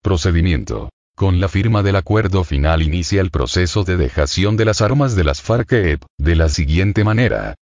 [0.00, 0.90] Procedimiento.
[1.16, 5.24] Con la firma del acuerdo final inicia el proceso de dejación de las armas de
[5.24, 7.56] las FARC-EP, de la siguiente manera.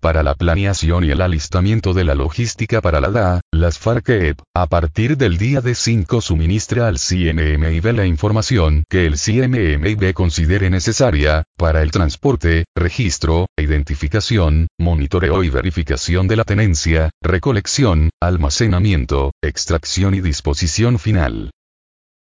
[0.00, 4.66] Para la planeación y el alistamiento de la logística para la DA, las FARC-EP, a
[4.66, 11.44] partir del día de 5 suministra al CNMIB la información que el CNMIB considere necesaria,
[11.56, 20.20] para el transporte, registro, identificación, monitoreo y verificación de la tenencia, recolección, almacenamiento, extracción y
[20.20, 21.50] disposición final.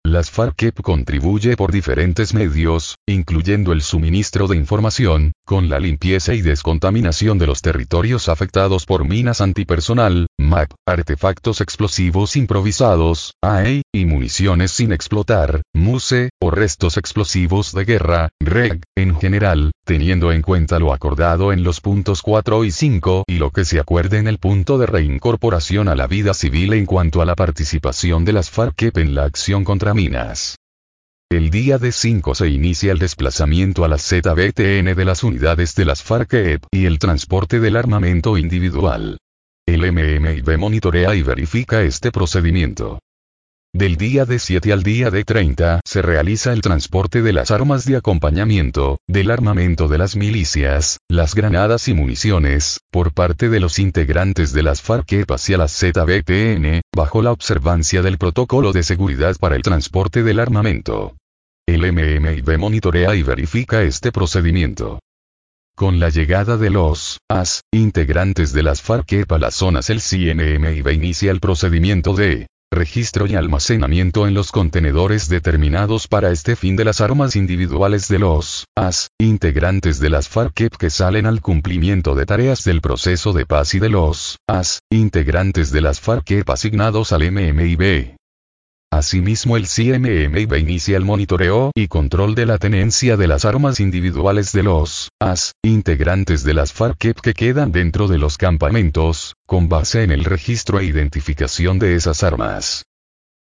[0.06, 6.44] Las FARC contribuye por diferentes medios, incluyendo el suministro de información, con la limpieza y
[6.44, 14.70] descontaminación de los territorios afectados por minas antipersonal, MAP, artefactos explosivos improvisados, AE, y municiones
[14.70, 20.94] sin explotar, MUSE, o restos explosivos de guerra, REG, en general, teniendo en cuenta lo
[20.94, 24.78] acordado en los puntos 4 y 5 y lo que se acuerde en el punto
[24.78, 29.16] de reincorporación a la vida civil en cuanto a la participación de las FARC en
[29.16, 29.95] la acción contra
[31.32, 35.86] El día de 5 se inicia el desplazamiento a la ZBTN de las unidades de
[35.86, 39.20] las FARC y el transporte del armamento individual.
[39.66, 43.00] El MMIB monitorea y verifica este procedimiento.
[43.76, 47.84] Del día de 7 al día de 30 se realiza el transporte de las armas
[47.84, 53.78] de acompañamiento, del armamento de las milicias, las granadas y municiones, por parte de los
[53.78, 59.58] integrantes de las FARC hacia la ZBTN, bajo la observancia del protocolo de seguridad para
[59.58, 61.18] el transporte del armamento.
[61.68, 65.00] El MMIB monitorea y verifica este procedimiento.
[65.76, 70.94] Con la llegada de los AS, integrantes de las FARC a las zonas el CNMIB
[70.94, 76.86] inicia el procedimiento de registro y almacenamiento en los contenedores determinados para este fin de
[76.86, 82.26] las armas individuales de los AS, integrantes de las FARC que salen al cumplimiento de
[82.26, 87.32] tareas del proceso de paz y de los AS, integrantes de las FARC asignados al
[87.32, 88.16] MMIB.
[88.98, 94.54] Asimismo el CMMIB inicia el monitoreo y control de la tenencia de las armas individuales
[94.54, 100.04] de los AS, integrantes de las FARC que quedan dentro de los campamentos, con base
[100.04, 102.86] en el registro e identificación de esas armas.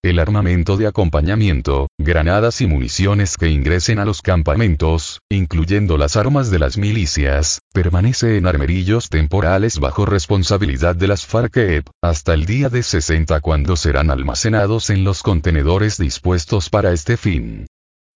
[0.03, 6.49] El armamento de acompañamiento, granadas y municiones que ingresen a los campamentos, incluyendo las armas
[6.49, 12.69] de las milicias, permanece en armerillos temporales bajo responsabilidad de las FARC hasta el día
[12.69, 17.67] de 60 cuando serán almacenados en los contenedores dispuestos para este fin.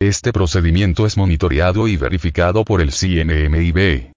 [0.01, 4.14] Este procedimiento es monitoreado y verificado por el CNMIB.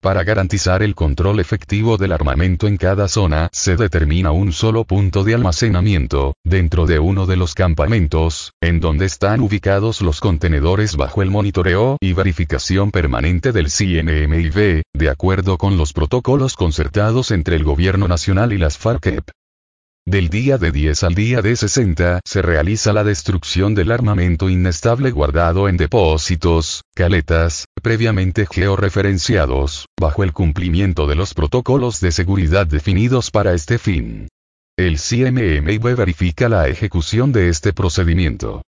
[0.00, 5.24] Para garantizar el control efectivo del armamento en cada zona, se determina un solo punto
[5.24, 11.20] de almacenamiento, dentro de uno de los campamentos, en donde están ubicados los contenedores bajo
[11.22, 17.64] el monitoreo y verificación permanente del CNMIB, de acuerdo con los protocolos concertados entre el
[17.64, 19.32] Gobierno Nacional y las FARC-EP.
[20.08, 25.10] Del día de 10 al día de 60 se realiza la destrucción del armamento inestable
[25.10, 33.30] guardado en depósitos, caletas, previamente georreferenciados, bajo el cumplimiento de los protocolos de seguridad definidos
[33.30, 34.28] para este fin.
[34.78, 38.62] El CMMIB verifica la ejecución de este procedimiento.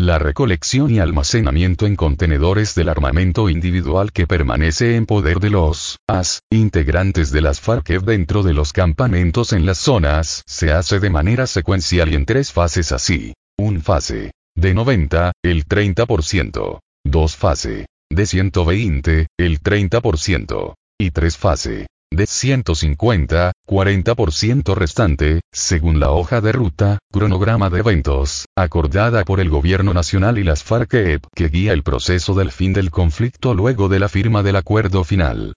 [0.00, 5.98] La recolección y almacenamiento en contenedores del armamento individual que permanece en poder de los
[6.08, 11.10] AS, integrantes de las FARC dentro de los campamentos en las zonas, se hace de
[11.10, 13.34] manera secuencial y en tres fases así.
[13.58, 14.30] Un fase.
[14.56, 16.78] De 90, el 30%.
[17.04, 17.84] Dos fase.
[18.10, 20.76] De 120, el 30%.
[20.98, 28.46] Y tres fase de 150, 40% restante, según la hoja de ruta, cronograma de eventos,
[28.56, 32.90] acordada por el Gobierno Nacional y las FARC-EP que guía el proceso del fin del
[32.90, 35.54] conflicto luego de la firma del acuerdo final.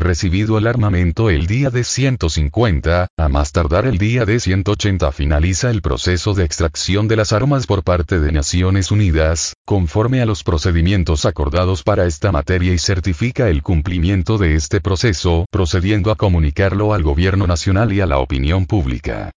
[0.00, 5.70] Recibido el armamento el día de 150, a más tardar el día de 180 finaliza
[5.70, 10.44] el proceso de extracción de las armas por parte de Naciones Unidas, conforme a los
[10.44, 16.94] procedimientos acordados para esta materia y certifica el cumplimiento de este proceso, procediendo a comunicarlo
[16.94, 19.32] al gobierno nacional y a la opinión pública.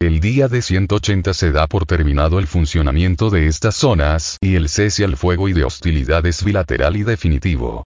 [0.00, 4.68] El día de 180 se da por terminado el funcionamiento de estas zonas y el
[4.68, 7.84] cese al fuego y de hostilidades bilateral y definitivo.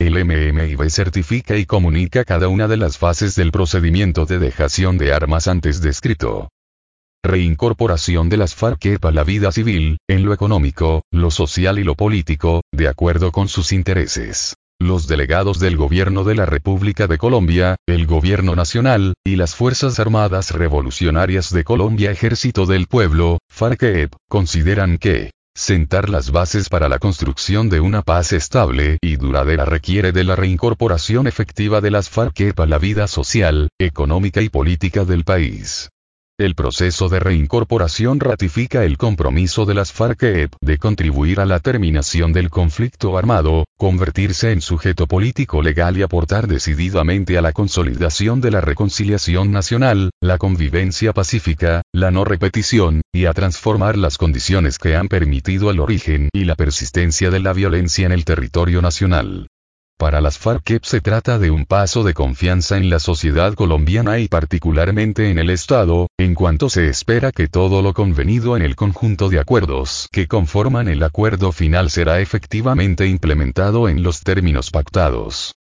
[0.00, 5.12] El MMIB certifica y comunica cada una de las fases del procedimiento de dejación de
[5.12, 6.50] armas antes descrito.
[7.24, 11.96] Reincorporación de las FARC a la vida civil, en lo económico, lo social y lo
[11.96, 14.54] político, de acuerdo con sus intereses.
[14.80, 19.98] Los delegados del Gobierno de la República de Colombia, el Gobierno Nacional, y las Fuerzas
[19.98, 27.00] Armadas Revolucionarias de Colombia Ejército del Pueblo, FARC, consideran que, Sentar las bases para la
[27.00, 32.54] construcción de una paz estable y duradera requiere de la reincorporación efectiva de las FARC
[32.56, 35.90] a la vida social, económica y política del país.
[36.40, 42.32] El proceso de reincorporación ratifica el compromiso de las FARC-EP de contribuir a la terminación
[42.32, 48.52] del conflicto armado, convertirse en sujeto político legal y aportar decididamente a la consolidación de
[48.52, 54.94] la reconciliación nacional, la convivencia pacífica, la no repetición, y a transformar las condiciones que
[54.94, 59.48] han permitido el origen y la persistencia de la violencia en el territorio nacional.
[59.98, 64.28] Para las FARC se trata de un paso de confianza en la sociedad colombiana y
[64.28, 69.28] particularmente en el Estado, en cuanto se espera que todo lo convenido en el conjunto
[69.28, 75.57] de acuerdos que conforman el acuerdo final será efectivamente implementado en los términos pactados.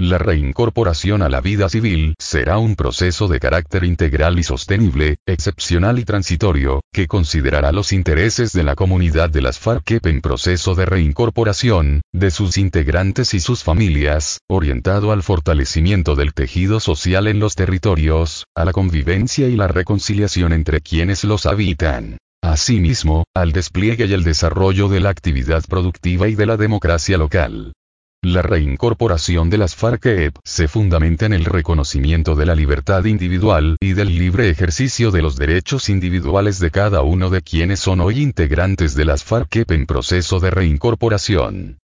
[0.00, 5.98] La reincorporación a la vida civil será un proceso de carácter integral y sostenible, excepcional
[5.98, 10.86] y transitorio, que considerará los intereses de la comunidad de las FARC en proceso de
[10.86, 17.54] reincorporación, de sus integrantes y sus familias, orientado al fortalecimiento del tejido social en los
[17.54, 22.16] territorios, a la convivencia y la reconciliación entre quienes los habitan.
[22.42, 27.74] Asimismo, al despliegue y el desarrollo de la actividad productiva y de la democracia local.
[28.22, 33.94] La reincorporación de las FARC-EP se fundamenta en el reconocimiento de la libertad individual y
[33.94, 38.94] del libre ejercicio de los derechos individuales de cada uno de quienes son hoy integrantes
[38.94, 41.78] de las FARC-EP en proceso de reincorporación.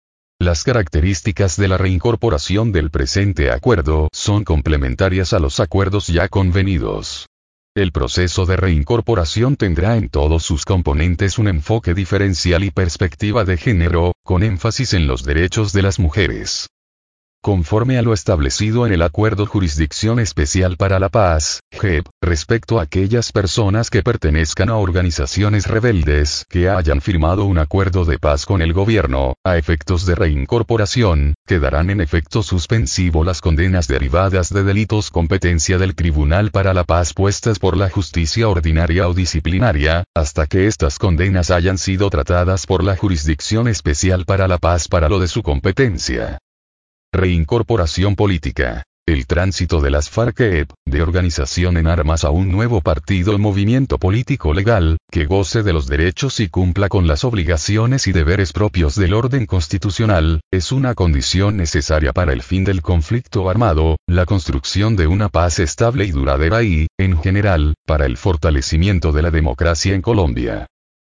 [0.41, 7.26] Las características de la reincorporación del presente acuerdo son complementarias a los acuerdos ya convenidos.
[7.75, 13.57] El proceso de reincorporación tendrá en todos sus componentes un enfoque diferencial y perspectiva de
[13.57, 16.68] género, con énfasis en los derechos de las mujeres.
[17.45, 22.84] Conforme a lo establecido en el Acuerdo Jurisdicción Especial para la Paz, JEP, respecto a
[22.84, 28.62] aquellas personas que pertenezcan a organizaciones rebeldes que hayan firmado un acuerdo de paz con
[28.62, 35.11] el gobierno, a efectos de reincorporación, quedarán en efecto suspensivo las condenas derivadas de delitos
[35.11, 40.68] competencia del Tribunal para la Paz puestas por la justicia ordinaria o disciplinaria, hasta que
[40.68, 45.26] estas condenas hayan sido tratadas por la Jurisdicción Especial para la Paz para lo de
[45.26, 46.38] su competencia.
[47.15, 48.85] Reincorporación política.
[49.07, 53.99] El tránsito de las FARC-EP, de organización en armas a un nuevo partido o movimiento
[53.99, 58.95] político legal, que goce de los derechos y cumpla con las obligaciones y deberes propios
[58.95, 64.97] del orden constitucional, es una condición necesaria para el fin del conflicto armado, la construcción
[64.97, 69.95] de una paz estable y duradera y, en general, para el fortalecimiento de la democracia
[69.95, 70.67] en Colombia.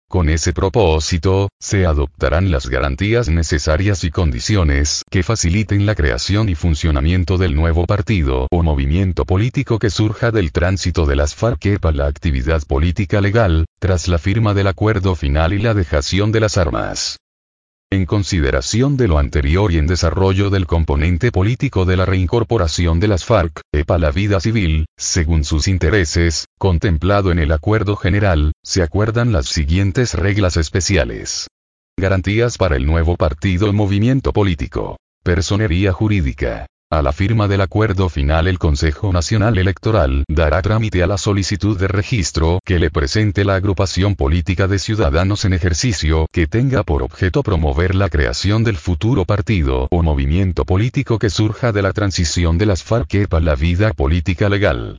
[0.09, 6.55] Con ese propósito, se adoptarán las garantías necesarias y condiciones que faciliten la creación y
[6.55, 11.97] funcionamiento del nuevo partido o movimiento político que surja del tránsito de las FARC para
[11.97, 16.59] la actividad política legal, tras la firma del acuerdo final y la dejación de las
[16.59, 17.19] armas.
[17.95, 23.07] En consideración de lo anterior y en desarrollo del componente político de la reincorporación de
[23.07, 28.83] las FARC, EPA la vida civil, según sus intereses, contemplado en el acuerdo general, se
[28.83, 31.47] acuerdan las siguientes reglas especiales.
[31.97, 34.97] Garantías para el nuevo partido o movimiento político.
[35.23, 36.67] Personería jurídica.
[36.95, 41.77] A la firma del acuerdo final el Consejo Nacional Electoral dará trámite a la solicitud
[41.77, 47.03] de registro que le presente la agrupación política de ciudadanos en ejercicio que tenga por
[47.03, 52.59] objeto promover la creación del futuro partido o movimiento político que surja de la transición
[52.59, 54.99] de las FARC para la vida política legal.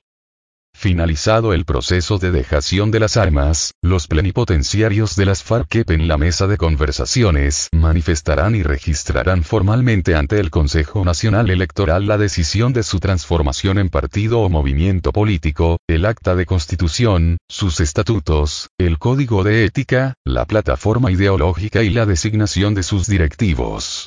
[0.86, 6.20] Finalizado el proceso de dejación de las armas, los plenipotenciarios de las FARC en la
[6.20, 12.84] mesa de conversaciones manifestarán y registrarán formalmente ante el Consejo Nacional Electoral la decisión de
[12.84, 19.44] su transformación en partido o movimiento político, el acta de constitución, sus estatutos, el código
[19.44, 24.06] de ética, la plataforma ideológica y la designación de sus directivos.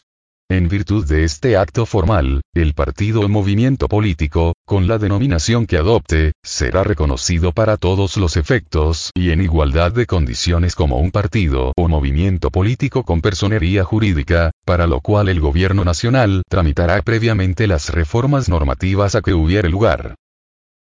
[0.50, 5.78] En virtud de este acto formal, el partido o movimiento político, con la denominación que
[5.78, 11.72] adopte, será reconocido para todos los efectos y en igualdad de condiciones como un partido
[11.74, 17.88] o movimiento político con personería jurídica, para lo cual el gobierno nacional tramitará previamente las
[17.88, 20.16] reformas normativas a que hubiere lugar.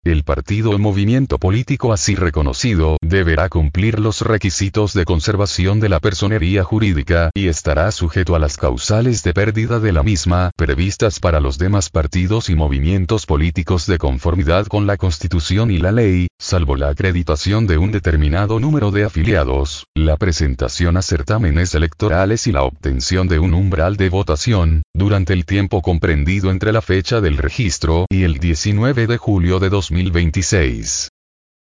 [0.03, 5.99] El partido o movimiento político así reconocido deberá cumplir los requisitos de conservación de la
[5.99, 11.39] personería jurídica y estará sujeto a las causales de pérdida de la misma previstas para
[11.39, 16.75] los demás partidos y movimientos políticos de conformidad con la Constitución y la ley, salvo
[16.77, 22.63] la acreditación de un determinado número de afiliados, la presentación a certámenes electorales y la
[22.63, 28.07] obtención de un umbral de votación, durante el tiempo comprendido entre la fecha del registro
[28.09, 31.09] y el 19 de julio de 2026.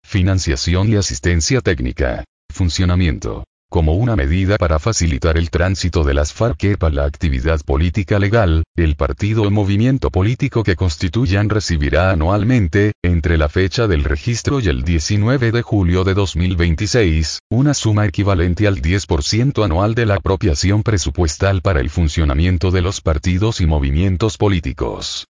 [0.06, 2.26] Financiación y asistencia técnica.
[2.54, 3.46] Funcionamiento.
[3.70, 8.64] como una medida para facilitar el tránsito de las FARC a la actividad política legal,
[8.76, 14.68] el partido o movimiento político que constituyan recibirá anualmente, entre la fecha del registro y
[14.68, 20.84] el 19 de julio de 2026, una suma equivalente al 10% anual de la apropiación
[20.84, 25.31] presupuestal para el funcionamiento de los partidos y movimientos políticos.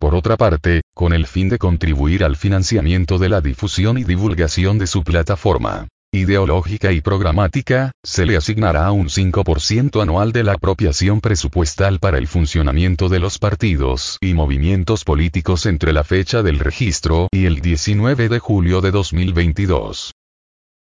[0.00, 4.78] Por otra parte, con el fin de contribuir al financiamiento de la difusión y divulgación
[4.78, 11.20] de su plataforma ideológica y programática, se le asignará un 5% anual de la apropiación
[11.20, 17.28] presupuestal para el funcionamiento de los partidos y movimientos políticos entre la fecha del registro
[17.30, 20.12] y el 19 de julio de 2022.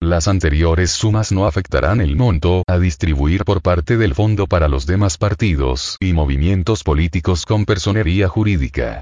[0.01, 4.85] Las anteriores sumas no afectarán el monto a distribuir por parte del fondo para los
[4.85, 9.01] demás partidos y movimientos políticos con personería jurídica.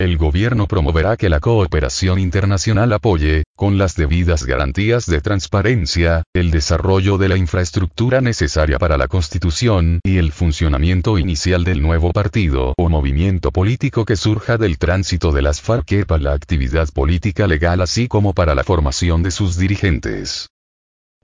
[0.00, 6.52] El gobierno promoverá que la cooperación internacional apoye, con las debidas garantías de transparencia, el
[6.52, 12.74] desarrollo de la infraestructura necesaria para la constitución y el funcionamiento inicial del nuevo partido
[12.78, 17.80] o movimiento político que surja del tránsito de las FARC para la actividad política legal
[17.80, 20.46] así como para la formación de sus dirigentes.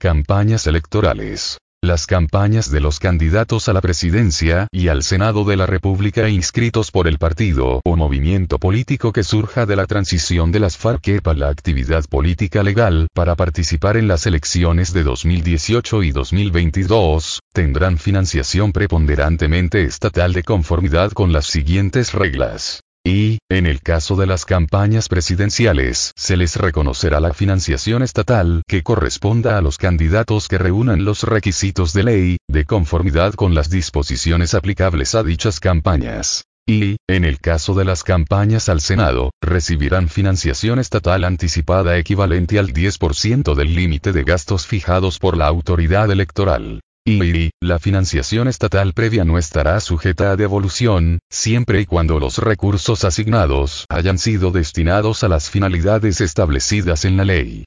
[0.00, 1.58] Campañas electorales.
[1.84, 6.90] Las campañas de los candidatos a la presidencia y al Senado de la República inscritos
[6.90, 11.38] por el partido o movimiento político que surja de la transición de las FARC para
[11.38, 18.72] la actividad política legal para participar en las elecciones de 2018 y 2022, tendrán financiación
[18.72, 22.83] preponderantemente estatal de conformidad con las siguientes reglas.
[23.06, 28.82] Y, en el caso de las campañas presidenciales, se les reconocerá la financiación estatal que
[28.82, 34.54] corresponda a los candidatos que reúnan los requisitos de ley, de conformidad con las disposiciones
[34.54, 36.44] aplicables a dichas campañas.
[36.66, 42.72] Y, en el caso de las campañas al Senado, recibirán financiación estatal anticipada equivalente al
[42.72, 46.80] 10% del límite de gastos fijados por la autoridad electoral.
[47.06, 53.04] Y, la financiación estatal previa no estará sujeta a devolución, siempre y cuando los recursos
[53.04, 57.66] asignados hayan sido destinados a las finalidades establecidas en la ley.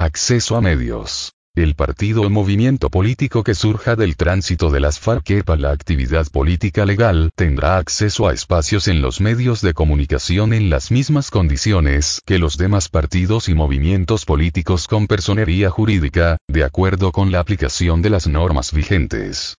[0.00, 1.33] Acceso a medios.
[1.56, 6.26] El partido o movimiento político que surja del tránsito de las FARC para la actividad
[6.26, 12.20] política legal tendrá acceso a espacios en los medios de comunicación en las mismas condiciones
[12.26, 18.02] que los demás partidos y movimientos políticos con personería jurídica, de acuerdo con la aplicación
[18.02, 19.56] de las normas vigentes.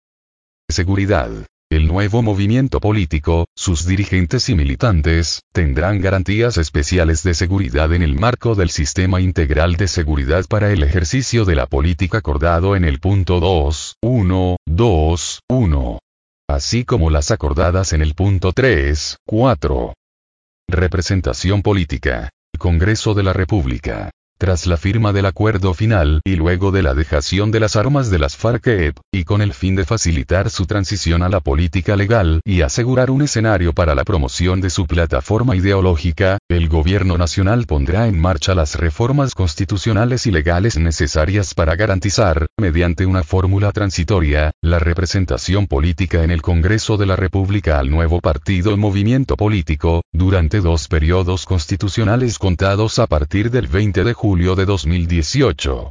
[0.68, 1.30] Seguridad.
[1.74, 8.14] El nuevo movimiento político, sus dirigentes y militantes, tendrán garantías especiales de seguridad en el
[8.14, 13.00] marco del sistema integral de seguridad para el ejercicio de la política acordado en el
[13.00, 15.98] punto 2, 1, 2, 1.
[16.48, 19.94] Así como las acordadas en el punto 3, 4.
[20.68, 22.30] Representación política.
[22.56, 24.12] Congreso de la República.
[24.36, 28.18] Tras la firma del acuerdo final y luego de la dejación de las armas de
[28.18, 32.62] las FARC-EP, y con el fin de facilitar su transición a la política legal y
[32.62, 38.18] asegurar un escenario para la promoción de su plataforma ideológica, el gobierno nacional pondrá en
[38.18, 45.68] marcha las reformas constitucionales y legales necesarias para garantizar, mediante una fórmula transitoria, la representación
[45.68, 51.46] política en el Congreso de la República al nuevo partido movimiento político, durante dos periodos
[51.46, 55.90] constitucionales contados a partir del 20 de julio de 2018.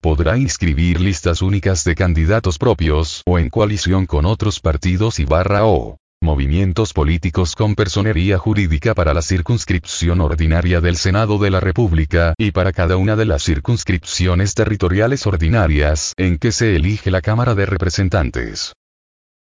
[0.00, 5.66] Podrá inscribir listas únicas de candidatos propios o en coalición con otros partidos y barra
[5.66, 12.32] o movimientos políticos con personería jurídica para la circunscripción ordinaria del Senado de la República
[12.38, 17.54] y para cada una de las circunscripciones territoriales ordinarias en que se elige la Cámara
[17.54, 18.72] de Representantes.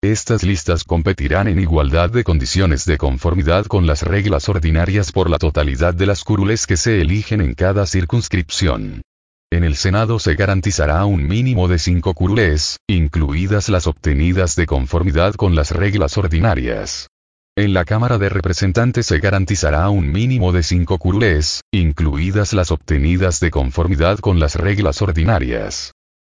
[0.01, 5.37] Estas listas competirán en igualdad de condiciones de conformidad con las reglas ordinarias por la
[5.37, 9.01] totalidad de las curules que se eligen en cada circunscripción.
[9.51, 15.33] En el Senado se garantizará un mínimo de cinco curules, incluidas las obtenidas de conformidad
[15.33, 17.09] con las reglas ordinarias.
[17.57, 23.41] En la Cámara de Representantes se garantizará un mínimo de cinco curules, incluidas las obtenidas
[23.41, 25.91] de conformidad con las reglas ordinarias.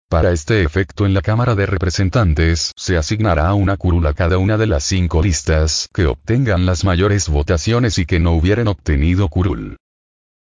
[0.09, 4.57] Para este efecto en la Cámara de Representantes se asignará una curul a cada una
[4.57, 9.79] de las cinco listas que obtengan las mayores votaciones y que no hubieran obtenido curul.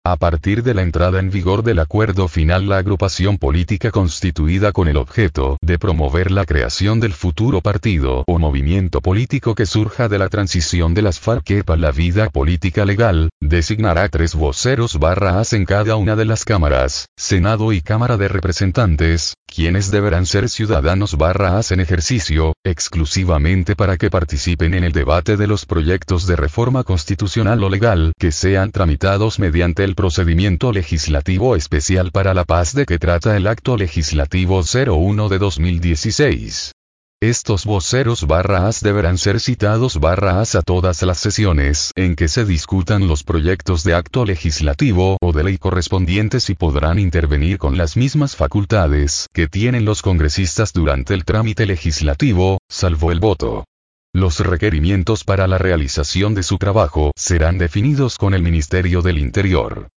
[0.02, 4.88] A partir de la entrada en vigor del acuerdo final la agrupación política constituida con
[4.88, 10.18] el objeto de promover la creación del futuro partido o movimiento político que surja de
[10.18, 15.52] la transición de las FARC para la vida política legal, designará tres voceros barra as
[15.52, 21.18] en cada una de las cámaras, Senado y Cámara de Representantes, quienes deberán ser ciudadanos
[21.18, 26.36] barra as en ejercicio, exclusivamente para que participen en el debate de los proyectos de
[26.36, 32.76] reforma constitucional o legal que sean tramitados mediante el procedimiento legislativo especial para la paz
[32.76, 36.72] de que trata el acto legislativo 01 de 2016.
[37.20, 43.08] Estos voceros barras deberán ser citados barras a todas las sesiones en que se discutan
[43.08, 48.36] los proyectos de acto legislativo o de ley correspondientes y podrán intervenir con las mismas
[48.36, 53.64] facultades que tienen los congresistas durante el trámite legislativo, salvo el voto.
[54.12, 59.88] Los requerimientos para la realización de su trabajo serán definidos con el Ministerio del Interior.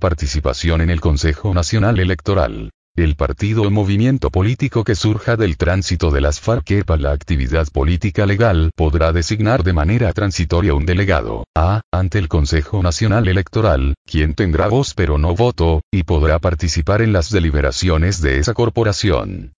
[0.00, 2.70] Participación en el Consejo Nacional Electoral.
[2.94, 7.66] El partido o movimiento político que surja del tránsito de las FARC para la actividad
[7.72, 13.94] política legal podrá designar de manera transitoria un delegado, a, ante el Consejo Nacional Electoral,
[14.06, 19.52] quien tendrá voz pero no voto, y podrá participar en las deliberaciones de esa corporación.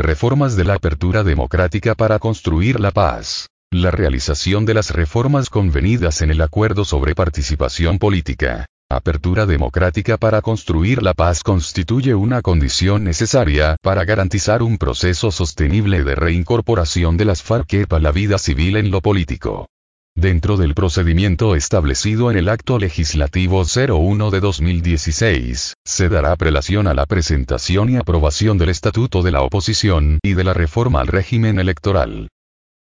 [0.00, 3.50] Reformas de la apertura democrática para construir la paz.
[3.70, 10.40] La realización de las reformas convenidas en el acuerdo sobre participación política apertura democrática para
[10.40, 17.26] construir la paz constituye una condición necesaria para garantizar un proceso sostenible de reincorporación de
[17.26, 19.68] las FARC a la vida civil en lo político.
[20.16, 26.94] Dentro del procedimiento establecido en el Acto Legislativo 01 de 2016, se dará prelación a
[26.94, 31.58] la presentación y aprobación del Estatuto de la Oposición y de la reforma al régimen
[31.58, 32.28] electoral.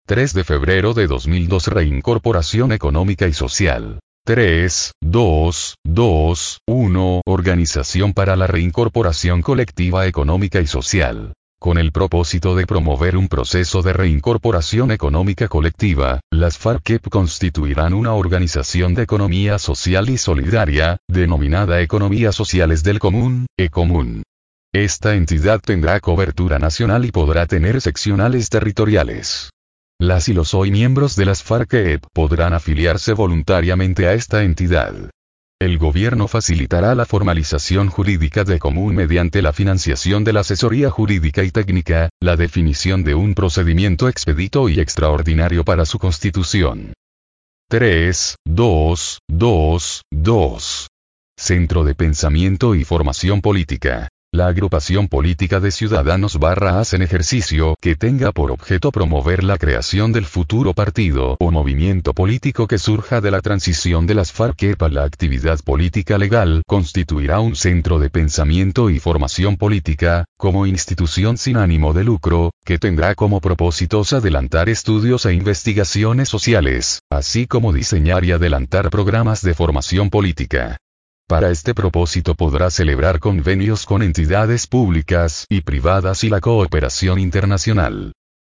[0.08, 4.00] 3 de febrero de 2002 Reincorporación Económica y Social.
[4.24, 11.34] 3, 2, 2, 1 Organización para la Reincorporación Colectiva Económica y Social.
[11.62, 18.14] Con el propósito de promover un proceso de reincorporación económica colectiva, las FARC constituirán una
[18.14, 24.24] organización de economía social y solidaria, denominada Economías Sociales del Común, ECOMUN.
[24.72, 29.50] Esta entidad tendrá cobertura nacional y podrá tener seccionales territoriales.
[30.00, 35.12] Las y los hoy miembros de las FARC podrán afiliarse voluntariamente a esta entidad.
[35.62, 41.44] El gobierno facilitará la formalización jurídica de común mediante la financiación de la asesoría jurídica
[41.44, 46.94] y técnica, la definición de un procedimiento expedito y extraordinario para su constitución.
[47.68, 50.88] 3, 2, 2, 2.
[51.38, 54.08] Centro de Pensamiento y Formación Política.
[54.35, 60.11] La agrupación política de ciudadanos barra hacen ejercicio que tenga por objeto promover la creación
[60.11, 64.95] del futuro partido o movimiento político que surja de la transición de las FARC para
[64.95, 71.59] la actividad política legal constituirá un centro de pensamiento y formación política, como institución sin
[71.59, 78.24] ánimo de lucro, que tendrá como propósitos adelantar estudios e investigaciones sociales, así como diseñar
[78.24, 80.78] y adelantar programas de formación política.
[81.33, 88.12] Para este propósito podrá celebrar convenios con entidades públicas y privadas y la cooperación internacional.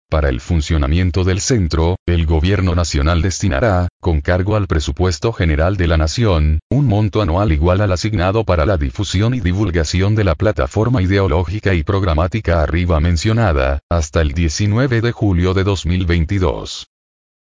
[0.10, 5.88] Para el funcionamiento del centro, el Gobierno Nacional destinará, con cargo al presupuesto general de
[5.88, 10.36] la Nación, un monto anual igual al asignado para la difusión y divulgación de la
[10.36, 16.88] plataforma ideológica y programática arriba mencionada, hasta el 19 de julio de 2022.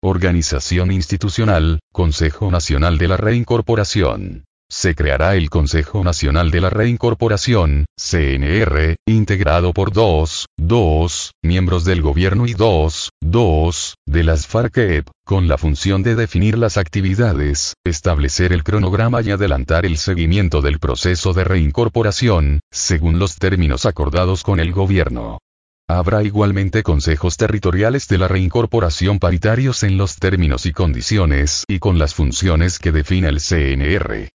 [0.02, 4.44] Organización institucional, Consejo Nacional de la Reincorporación
[4.74, 12.02] se creará el Consejo Nacional de la Reincorporación, CNR, integrado por dos, dos, miembros del
[12.02, 18.52] gobierno y dos, dos, de las FARC-EP, con la función de definir las actividades, establecer
[18.52, 24.60] el cronograma y adelantar el seguimiento del proceso de reincorporación, según los términos acordados con
[24.60, 25.38] el gobierno.
[25.88, 32.00] Habrá igualmente consejos territoriales de la reincorporación paritarios en los términos y condiciones y con
[32.00, 34.30] las funciones que define el CNR.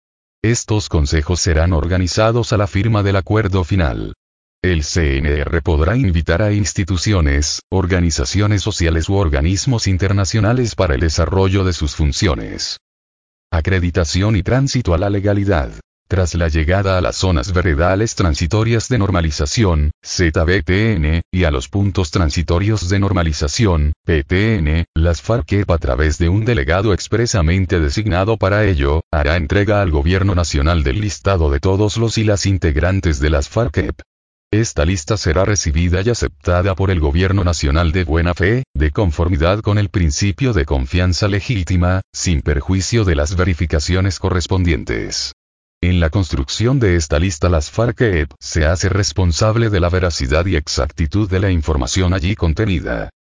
[0.45, 4.15] Estos consejos serán organizados a la firma del acuerdo final.
[4.63, 11.73] El CNR podrá invitar a instituciones, organizaciones sociales u organismos internacionales para el desarrollo de
[11.73, 12.79] sus funciones.
[13.51, 15.73] Acreditación y tránsito a la legalidad.
[16.09, 22.11] Tras la llegada a las zonas veredales transitorias de normalización, ZBTN, y a los puntos
[22.11, 29.03] transitorios de normalización, PTN, las FARC a través de un delegado expresamente designado para ello,
[29.13, 33.51] hará entrega al Gobierno Nacional del listado de todos los y las integrantes de las
[33.51, 33.93] FARC
[34.51, 39.61] esta lista será recibida y aceptada por el Gobierno Nacional de buena fe, de conformidad
[39.61, 45.35] con el principio de confianza legítima, sin perjuicio de las verificaciones correspondientes.
[45.81, 50.57] En la construcción de esta lista las FARC-EP se hace responsable de la veracidad y
[50.57, 53.11] exactitud de la información allí contenida.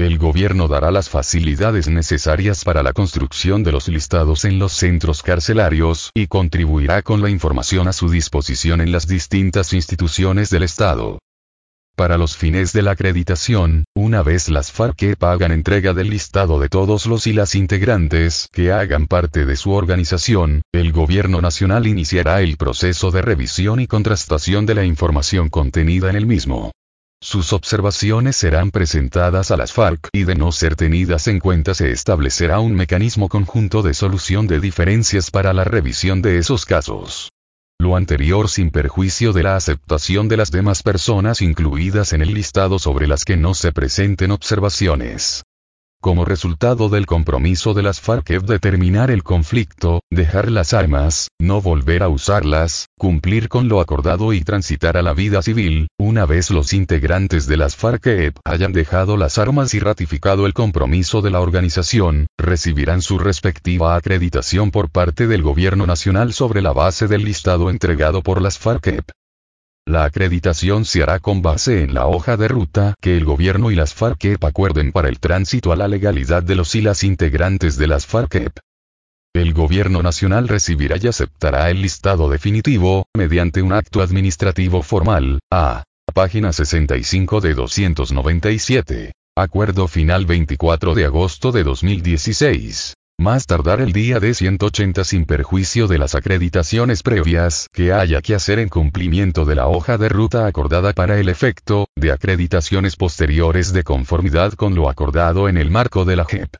[0.00, 5.22] El gobierno dará las facilidades necesarias para la construcción de los listados en los centros
[5.22, 11.20] carcelarios y contribuirá con la información a su disposición en las distintas instituciones del Estado.
[11.98, 16.68] Para los fines de la acreditación, una vez las FARC pagan entrega del listado de
[16.68, 22.40] todos los y las integrantes que hagan parte de su organización, el gobierno nacional iniciará
[22.40, 26.70] el proceso de revisión y contrastación de la información contenida en el mismo.
[27.20, 31.90] Sus observaciones serán presentadas a las FARC y de no ser tenidas en cuenta se
[31.90, 37.32] establecerá un mecanismo conjunto de solución de diferencias para la revisión de esos casos.
[37.80, 42.80] Lo anterior sin perjuicio de la aceptación de las demás personas incluidas en el listado
[42.80, 45.44] sobre las que no se presenten observaciones.
[46.00, 51.60] Como resultado del compromiso de las FARC es determinar el conflicto, dejar las armas, no
[51.60, 56.52] volver a usarlas, cumplir con lo acordado y transitar a la vida civil, una vez
[56.52, 61.40] los integrantes de las FARC hayan dejado las armas y ratificado el compromiso de la
[61.40, 67.70] organización, recibirán su respectiva acreditación por parte del gobierno nacional sobre la base del listado
[67.70, 69.02] entregado por las FARC.
[69.88, 73.74] La acreditación se hará con base en la hoja de ruta que el gobierno y
[73.74, 77.86] las FARC acuerden para el tránsito a la legalidad de los y las integrantes de
[77.86, 78.52] las FARC.
[79.34, 85.84] El gobierno nacional recibirá y aceptará el listado definitivo, mediante un acto administrativo formal, a.
[86.12, 89.12] Página 65 de 297.
[89.38, 95.88] Acuerdo final 24 de agosto de 2016 más tardar el día de 180 sin perjuicio
[95.88, 100.46] de las acreditaciones previas que haya que hacer en cumplimiento de la hoja de ruta
[100.46, 106.04] acordada para el efecto, de acreditaciones posteriores de conformidad con lo acordado en el marco
[106.04, 106.54] de la JEP.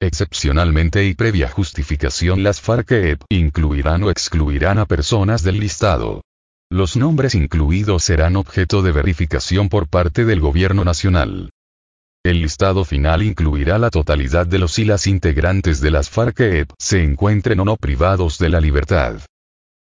[0.00, 6.22] Excepcionalmente y previa justificación las FARC-EP incluirán o excluirán a personas del listado.
[6.70, 11.50] Los nombres incluidos serán objeto de verificación por parte del Gobierno Nacional.
[12.24, 17.02] El listado final incluirá la totalidad de los y las integrantes de las FARC-EP se
[17.02, 19.22] encuentren o no privados de la libertad.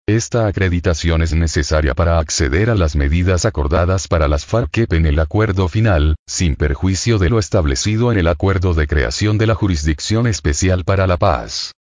[0.08, 5.20] Esta acreditación es necesaria para acceder a las medidas acordadas para las FARC-EP en el
[5.20, 10.28] acuerdo final, sin perjuicio de lo establecido en el acuerdo de creación de la Jurisdicción
[10.28, 11.74] Especial para la Paz.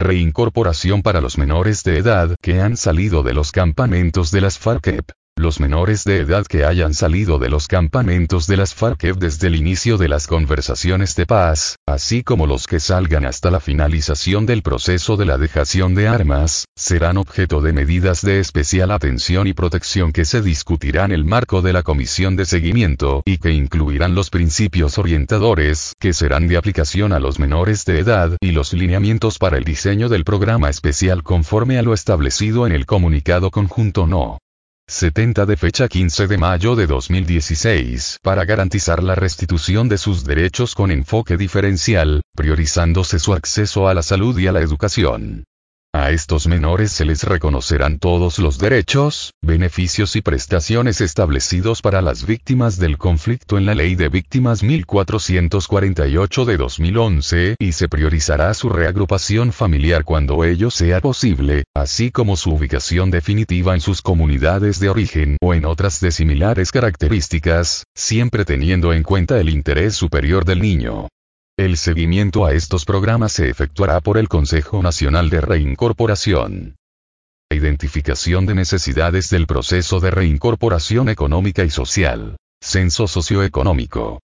[0.00, 5.10] Reincorporación para los menores de edad que han salido de los campamentos de las FARC-EP.
[5.42, 9.56] Los menores de edad que hayan salido de los campamentos de las FARC desde el
[9.56, 14.62] inicio de las conversaciones de paz, así como los que salgan hasta la finalización del
[14.62, 20.12] proceso de la dejación de armas, serán objeto de medidas de especial atención y protección
[20.12, 24.30] que se discutirán en el marco de la comisión de seguimiento y que incluirán los
[24.30, 29.58] principios orientadores que serán de aplicación a los menores de edad y los lineamientos para
[29.58, 34.38] el diseño del programa especial conforme a lo establecido en el comunicado conjunto no.
[34.88, 40.74] 70 de fecha 15 de mayo de 2016 para garantizar la restitución de sus derechos
[40.74, 45.44] con enfoque diferencial, priorizándose su acceso a la salud y a la educación.
[45.94, 52.24] A estos menores se les reconocerán todos los derechos, beneficios y prestaciones establecidos para las
[52.24, 58.70] víctimas del conflicto en la Ley de Víctimas 1448 de 2011 y se priorizará su
[58.70, 64.88] reagrupación familiar cuando ello sea posible, así como su ubicación definitiva en sus comunidades de
[64.88, 70.62] origen o en otras de similares características, siempre teniendo en cuenta el interés superior del
[70.62, 71.08] niño.
[71.58, 76.76] El seguimiento a estos programas se efectuará por el Consejo Nacional de Reincorporación.
[77.50, 82.38] Identificación de necesidades del proceso de reincorporación económica y social.
[82.62, 84.20] Censo socioeconómico.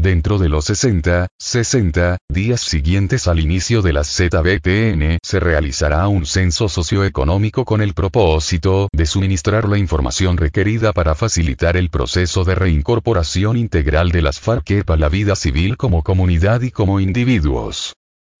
[0.00, 6.24] Dentro de los 60, 60 días siguientes al inicio de las ZBTN se realizará un
[6.24, 12.54] censo socioeconómico con el propósito de suministrar la información requerida para facilitar el proceso de
[12.54, 17.92] reincorporación integral de las FARC a la vida civil como comunidad y como individuos.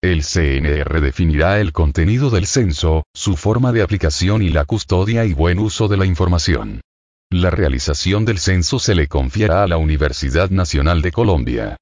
[0.02, 5.34] El CNR definirá el contenido del censo, su forma de aplicación y la custodia y
[5.34, 6.80] buen uso de la información.
[7.32, 11.76] La realización del censo se le confiera a la Universidad Nacional de Colombia.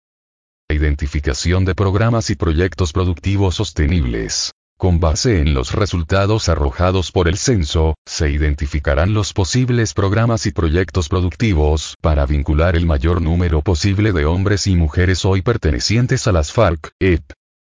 [0.68, 4.52] Identificación de programas y proyectos productivos sostenibles.
[4.76, 10.52] Con base en los resultados arrojados por el censo, se identificarán los posibles programas y
[10.52, 16.32] proyectos productivos para vincular el mayor número posible de hombres y mujeres hoy pertenecientes a
[16.32, 17.24] las FARC, EP.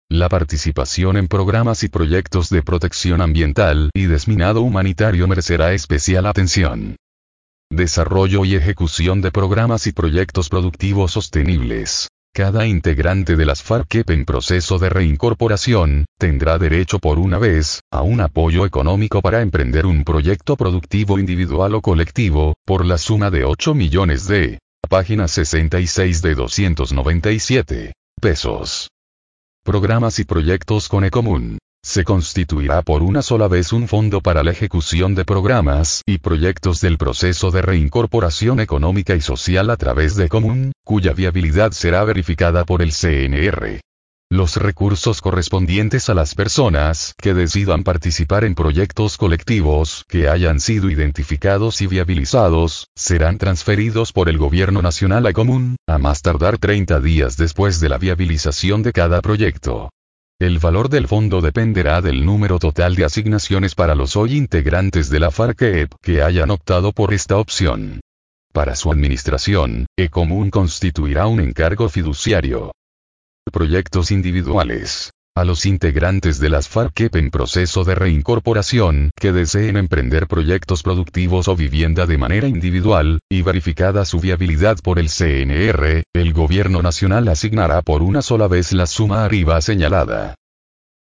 [0.09, 6.95] La participación en programas y proyectos de protección ambiental y desminado humanitario merecerá especial atención
[7.71, 12.09] desarrollo y ejecución de programas y proyectos productivos sostenibles.
[12.35, 18.03] Cada integrante de las FARC en proceso de reincorporación, tendrá derecho por una vez, a
[18.03, 23.45] un apoyo económico para emprender un proyecto productivo individual o colectivo, por la suma de
[23.45, 24.59] 8 millones de,
[24.89, 28.91] página 66 de 297, pesos.
[29.62, 31.59] Programas y proyectos con Ecomún.
[31.85, 36.80] Se constituirá por una sola vez un fondo para la ejecución de programas y proyectos
[36.80, 42.64] del proceso de reincorporación económica y social a través de Común, cuya viabilidad será verificada
[42.64, 43.80] por el CNR.
[44.30, 50.89] Los recursos correspondientes a las personas que decidan participar en proyectos colectivos que hayan sido
[50.89, 56.99] identificados y viabilizados, serán transferidos por el Gobierno Nacional a Común, a más tardar 30
[57.01, 59.91] días después de la viabilización de cada proyecto.
[60.41, 65.20] El valor del fondo dependerá del número total de asignaciones para los hoy integrantes de
[65.20, 68.01] la FARC-EP que hayan optado por esta opción.
[68.53, 72.72] Para su administración, E-Común constituirá un encargo fiduciario.
[73.53, 75.12] Proyectos individuales.
[75.37, 81.49] A los integrantes de las FARC-EP en proceso de reincorporación que deseen emprender proyectos productivos
[81.49, 87.26] o vivienda de manera individual, y verificada su viabilidad por el CNR, el Gobierno Nacional
[87.26, 90.37] asignará por una sola vez la suma arriba señalada.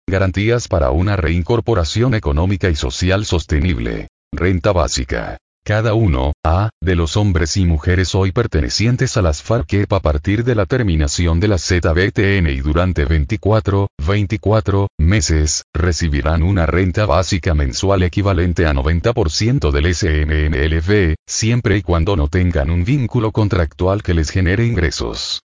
[0.08, 4.08] Garantías para una reincorporación económica y social sostenible.
[4.32, 5.36] Renta básica.
[5.64, 10.42] Cada uno, a, de los hombres y mujeres hoy pertenecientes a las FARC a partir
[10.42, 17.54] de la terminación de la ZBTN y durante 24, 24 meses, recibirán una renta básica
[17.54, 24.14] mensual equivalente a 90% del SMNLV, siempre y cuando no tengan un vínculo contractual que
[24.14, 25.42] les genere ingresos.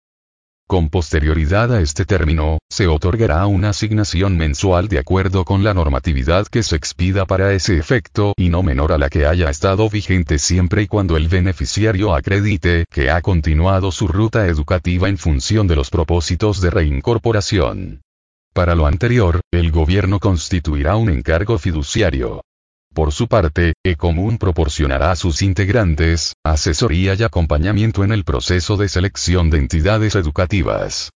[0.67, 6.47] Con posterioridad a este término, se otorgará una asignación mensual de acuerdo con la normatividad
[6.47, 10.39] que se expida para ese efecto y no menor a la que haya estado vigente
[10.39, 15.75] siempre y cuando el beneficiario acredite que ha continuado su ruta educativa en función de
[15.75, 18.01] los propósitos de reincorporación.
[18.51, 22.41] Para lo anterior, el gobierno constituirá un encargo fiduciario.
[22.95, 28.87] Por su parte, Ecomún proporcionará a sus integrantes, asesoría y acompañamiento en el proceso de
[28.87, 31.11] selección de entidades educativas.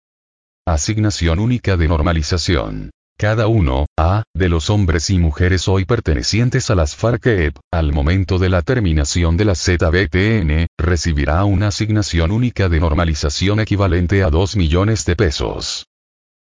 [0.66, 2.90] Asignación única de normalización.
[3.16, 8.40] Cada uno, a, de los hombres y mujeres hoy pertenecientes a las FARC-EP, al momento
[8.40, 14.56] de la terminación de la ZBTN, recibirá una asignación única de normalización equivalente a 2
[14.56, 15.86] millones de pesos.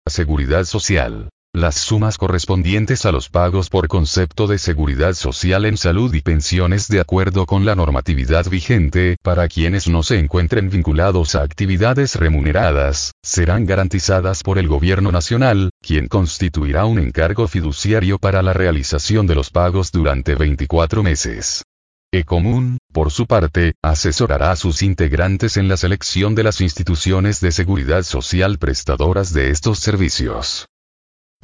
[0.08, 1.30] Seguridad Social.
[1.56, 6.90] Las sumas correspondientes a los pagos por concepto de seguridad social en salud y pensiones
[6.90, 13.14] de acuerdo con la normatividad vigente, para quienes no se encuentren vinculados a actividades remuneradas,
[13.24, 19.36] serán garantizadas por el Gobierno Nacional, quien constituirá un encargo fiduciario para la realización de
[19.36, 21.64] los pagos durante 24 meses.
[22.12, 27.54] Ecomún, por su parte, asesorará a sus integrantes en la selección de las instituciones de
[27.54, 30.68] seguridad social prestadoras de estos servicios.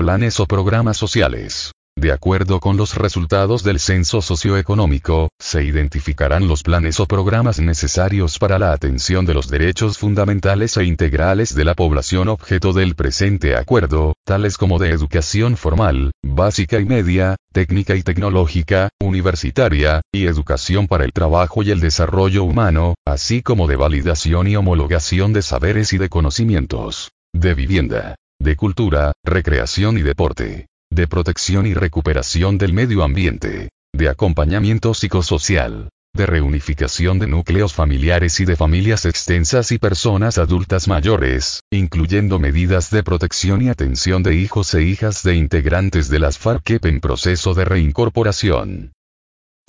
[0.02, 1.74] Planes o programas sociales.
[1.96, 8.39] De acuerdo con los resultados del censo socioeconómico, se identificarán los planes o programas necesarios
[8.39, 13.56] para la atención de los derechos fundamentales e integrales de la población objeto del presente
[13.56, 20.88] acuerdo, tales como de educación formal, básica y media, técnica y tecnológica, universitaria, y educación
[20.88, 25.94] para el trabajo y el desarrollo humano, así como de validación y homologación de saberes
[25.94, 27.12] y de conocimientos.
[27.34, 34.10] De vivienda de cultura, recreación y deporte, de protección y recuperación del medio ambiente, de
[34.10, 41.62] acompañamiento psicosocial, de reunificación de núcleos familiares y de familias extensas y personas adultas mayores,
[41.72, 46.84] incluyendo medidas de protección y atención de hijos e hijas de integrantes de las FARC
[46.84, 48.92] en proceso de reincorporación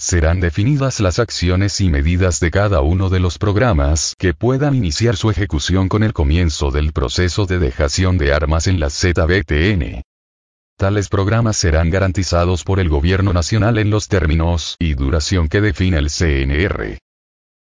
[0.03, 5.17] serán definidas las acciones y medidas de cada uno de los programas que puedan iniciar
[5.17, 10.03] su ejecución con el comienzo del proceso de dejación de armas en la ZBTN.
[10.77, 15.99] Tales programas serán garantizados por el Gobierno Nacional en los términos y duración que define
[15.99, 16.99] el CNR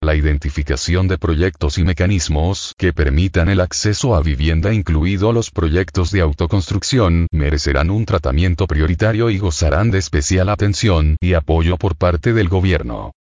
[0.04, 6.10] la identificación de proyectos y mecanismos que permitan el acceso a vivienda incluido los proyectos
[6.12, 12.34] de autoconstrucción merecerán un tratamiento prioritario y gozarán de especial atención y apoyo por parte
[12.34, 13.12] del gobierno.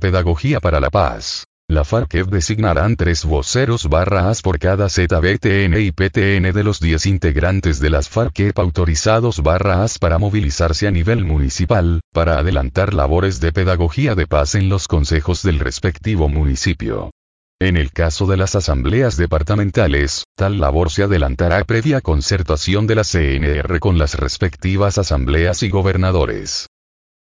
[0.00, 1.44] Pedagogía para la paz.
[1.70, 7.78] La FARC designarán tres voceros barras por cada ZBTN y PTN de los 10 integrantes
[7.78, 14.16] de las FARC autorizados barras para movilizarse a nivel municipal, para adelantar labores de pedagogía
[14.16, 17.12] de paz en los consejos del respectivo municipio.
[17.60, 23.04] En el caso de las asambleas departamentales, tal labor se adelantará previa concertación de la
[23.04, 26.66] CNR con las respectivas asambleas y gobernadores.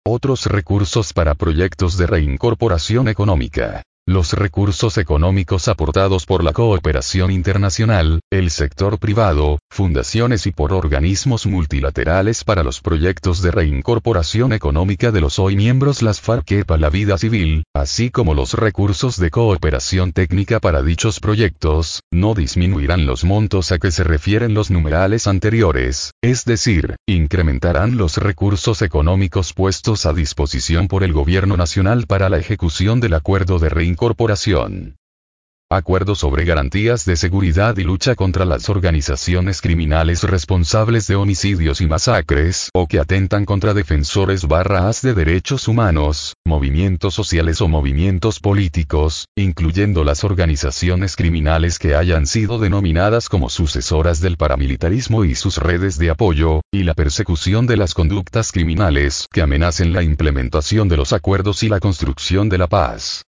[0.04, 3.84] Otros recursos para proyectos de reincorporación económica.
[4.06, 11.46] Los recursos económicos aportados por la cooperación internacional, el sector privado, fundaciones y por organismos
[11.46, 16.90] multilaterales para los proyectos de reincorporación económica de los hoy miembros las FARC para la
[16.90, 23.24] vida civil, así como los recursos de cooperación técnica para dichos proyectos, no disminuirán los
[23.24, 30.04] montos a que se refieren los numerales anteriores, es decir, incrementarán los recursos económicos puestos
[30.04, 34.96] a disposición por el gobierno nacional para la ejecución del acuerdo de reincorporación Incorporación.
[35.70, 41.86] Acuerdo sobre garantías de seguridad y lucha contra las organizaciones criminales responsables de homicidios y
[41.86, 49.26] masacres o que atentan contra defensores barras de derechos humanos, movimientos sociales o movimientos políticos,
[49.36, 55.98] incluyendo las organizaciones criminales que hayan sido denominadas como sucesoras del paramilitarismo y sus redes
[55.98, 61.12] de apoyo, y la persecución de las conductas criminales que amenacen la implementación de los
[61.12, 63.24] acuerdos y la construcción de la paz.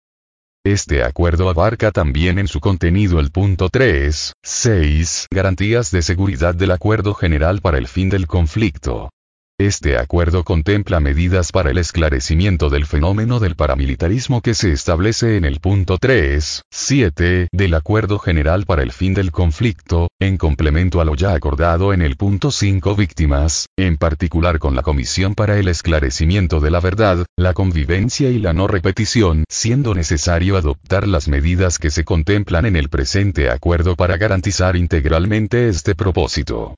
[0.64, 6.70] Este acuerdo abarca también en su contenido el punto 3, 6, garantías de seguridad del
[6.70, 9.10] acuerdo general para el fin del conflicto.
[9.58, 15.44] Este acuerdo contempla medidas para el esclarecimiento del fenómeno del paramilitarismo que se establece en
[15.44, 21.04] el punto 3, 7 del Acuerdo General para el Fin del Conflicto, en complemento a
[21.04, 25.68] lo ya acordado en el punto 5 víctimas, en particular con la Comisión para el
[25.68, 31.78] Esclarecimiento de la Verdad, la Convivencia y la No Repetición, siendo necesario adoptar las medidas
[31.78, 36.74] que se contemplan en el presente acuerdo para garantizar integralmente este propósito.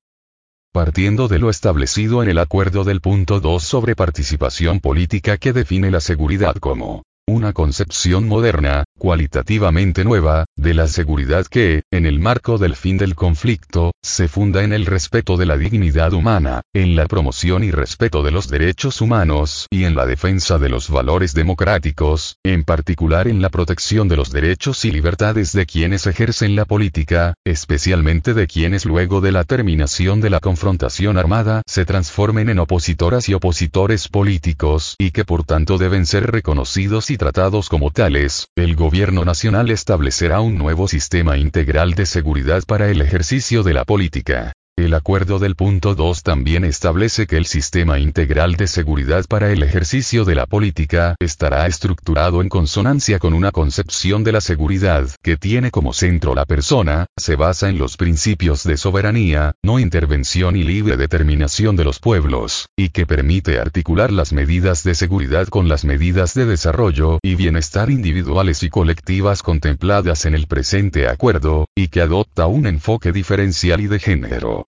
[0.74, 5.92] Partiendo de lo establecido en el acuerdo del punto 2 sobre participación política que define
[5.92, 12.58] la seguridad como una concepción moderna, cualitativamente nueva, de la seguridad que, en el marco
[12.58, 17.06] del fin del conflicto, se funda en el respeto de la dignidad humana, en la
[17.06, 22.36] promoción y respeto de los derechos humanos y en la defensa de los valores democráticos,
[22.44, 27.34] en particular en la protección de los derechos y libertades de quienes ejercen la política,
[27.44, 33.28] especialmente de quienes luego de la terminación de la confrontación armada se transformen en opositoras
[33.28, 38.76] y opositores políticos y que por tanto deben ser reconocidos y tratados como tales, el
[38.76, 44.52] gobierno nacional establecerá un nuevo sistema integral de seguridad para el ejercicio de la política.
[44.84, 49.62] El acuerdo del punto 2 también establece que el sistema integral de seguridad para el
[49.62, 55.36] ejercicio de la política estará estructurado en consonancia con una concepción de la seguridad que
[55.36, 60.64] tiene como centro la persona, se basa en los principios de soberanía, no intervención y
[60.64, 65.86] libre determinación de los pueblos, y que permite articular las medidas de seguridad con las
[65.86, 72.02] medidas de desarrollo y bienestar individuales y colectivas contempladas en el presente acuerdo, y que
[72.02, 74.66] adopta un enfoque diferencial y de género.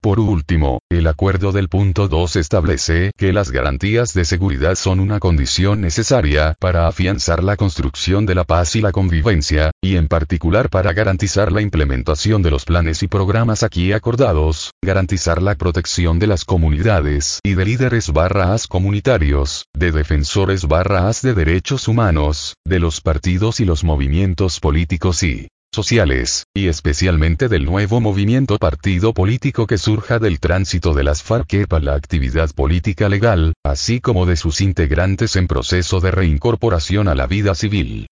[0.00, 5.18] Por último, el acuerdo del punto 2 establece que las garantías de seguridad son una
[5.18, 10.70] condición necesaria para afianzar la construcción de la paz y la convivencia, y en particular
[10.70, 16.28] para garantizar la implementación de los planes y programas aquí acordados, garantizar la protección de
[16.28, 23.00] las comunidades y de líderes barras comunitarios, de defensores barras de derechos humanos, de los
[23.00, 29.76] partidos y los movimientos políticos y sociales, y especialmente del nuevo movimiento partido político que
[29.76, 34.62] surja del tránsito de las FARC para la actividad política legal, así como de sus
[34.62, 38.06] integrantes en proceso de reincorporación a la vida civil.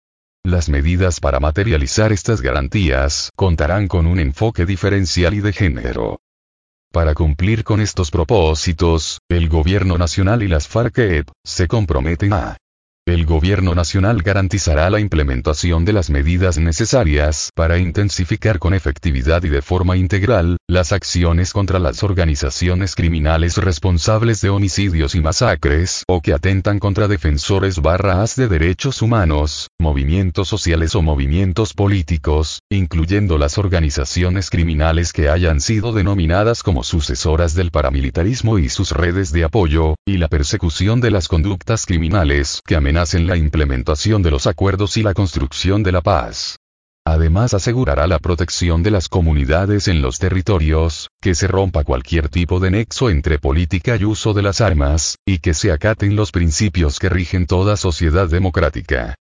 [0.44, 6.20] Las medidas para materializar estas garantías contarán con un enfoque diferencial y de género.
[6.92, 12.58] Para cumplir con estos propósitos, el Gobierno Nacional y las FARC se comprometen a
[13.06, 19.50] el Gobierno Nacional garantizará la implementación de las medidas necesarias para intensificar con efectividad y
[19.50, 26.22] de forma integral las acciones contra las organizaciones criminales responsables de homicidios y masacres o
[26.22, 33.58] que atentan contra defensores barras de derechos humanos, movimientos sociales o movimientos políticos, incluyendo las
[33.58, 39.94] organizaciones criminales que hayan sido denominadas como sucesoras del paramilitarismo y sus redes de apoyo,
[40.06, 44.96] y la persecución de las conductas criminales que amenazan en la implementación de los acuerdos
[44.96, 46.60] y la construcción de la paz.
[47.04, 52.60] Además asegurará la protección de las comunidades en los territorios, que se rompa cualquier tipo
[52.60, 57.00] de nexo entre política y uso de las armas, y que se acaten los principios
[57.00, 59.16] que rigen toda sociedad democrática.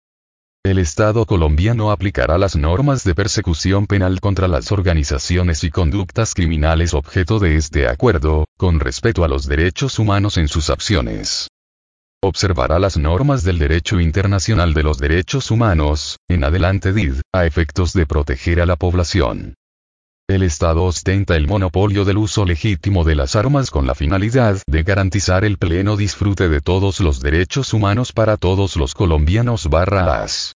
[0.65, 6.95] El Estado colombiano aplicará las normas de persecución penal contra las organizaciones y conductas criminales
[6.95, 11.49] objeto de este acuerdo, con respeto a los derechos humanos en sus acciones
[12.21, 17.93] observará las normas del derecho internacional de los derechos humanos, en adelante DID, a efectos
[17.93, 19.55] de proteger a la población.
[20.29, 24.83] El Estado ostenta el monopolio del uso legítimo de las armas con la finalidad de
[24.83, 30.53] garantizar el pleno disfrute de todos los derechos humanos para todos los colombianos barras.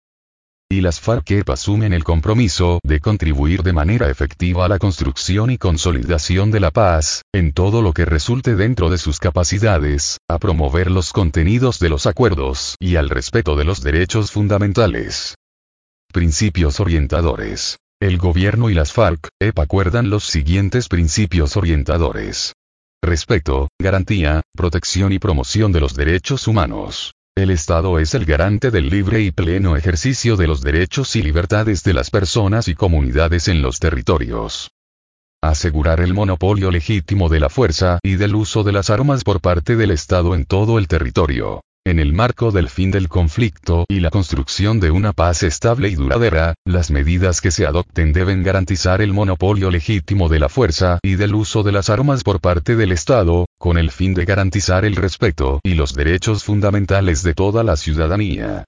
[0.72, 5.58] Y las FARC asumen el compromiso de contribuir de manera efectiva a la construcción y
[5.58, 10.90] consolidación de la paz, en todo lo que resulte dentro de sus capacidades, a promover
[10.90, 15.36] los contenidos de los acuerdos y al respeto de los derechos fundamentales.
[16.12, 17.78] Principios orientadores.
[18.00, 22.54] El gobierno y las FARC, EP acuerdan los siguientes principios orientadores.
[23.02, 27.12] Respeto, garantía, protección y promoción de los derechos humanos.
[27.35, 31.83] El Estado es el garante del libre y pleno ejercicio de los derechos y libertades
[31.83, 34.70] de las personas y comunidades en los territorios.
[35.43, 39.76] Asegurar el monopolio legítimo de la fuerza y del uso de las armas por parte
[39.76, 41.62] del Estado en todo el territorio.
[41.85, 45.97] En el marco del fin del conflicto y la construcción de una paz estable y
[45.97, 51.16] duradera, las medidas que se adopten deben garantizar el monopolio legítimo de la fuerza y
[51.16, 54.95] del uso de las armas por parte del Estado, con el fin de garantizar el
[54.95, 58.64] respeto y los derechos fundamentales de toda la ciudadanía.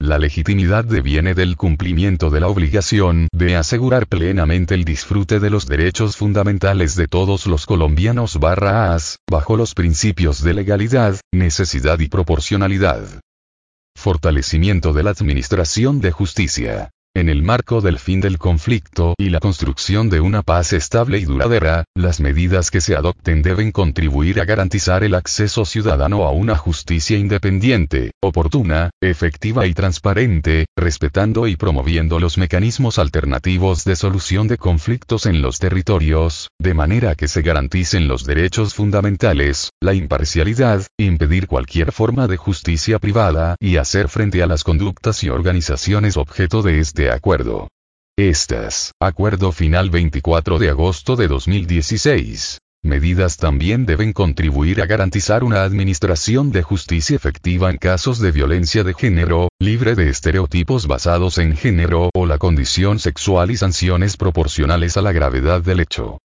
[0.00, 5.66] La legitimidad deviene del cumplimiento de la obligación de asegurar plenamente el disfrute de los
[5.66, 12.06] derechos fundamentales de todos los colombianos barra as, bajo los principios de legalidad, necesidad y
[12.06, 13.20] proporcionalidad.
[13.96, 16.90] Fortalecimiento de la Administración de Justicia.
[17.18, 21.24] En el marco del fin del conflicto y la construcción de una paz estable y
[21.24, 26.56] duradera, las medidas que se adopten deben contribuir a garantizar el acceso ciudadano a una
[26.56, 34.56] justicia independiente, oportuna, efectiva y transparente, respetando y promoviendo los mecanismos alternativos de solución de
[34.56, 41.48] conflictos en los territorios, de manera que se garanticen los derechos fundamentales, la imparcialidad, impedir
[41.48, 46.78] cualquier forma de justicia privada y hacer frente a las conductas y organizaciones objeto de
[46.78, 47.68] este acuerdo.
[48.18, 52.58] Estas, acuerdo final 24 de agosto de 2016.
[52.82, 58.84] Medidas también deben contribuir a garantizar una administración de justicia efectiva en casos de violencia
[58.84, 64.96] de género, libre de estereotipos basados en género o la condición sexual y sanciones proporcionales
[64.96, 66.18] a la gravedad del hecho.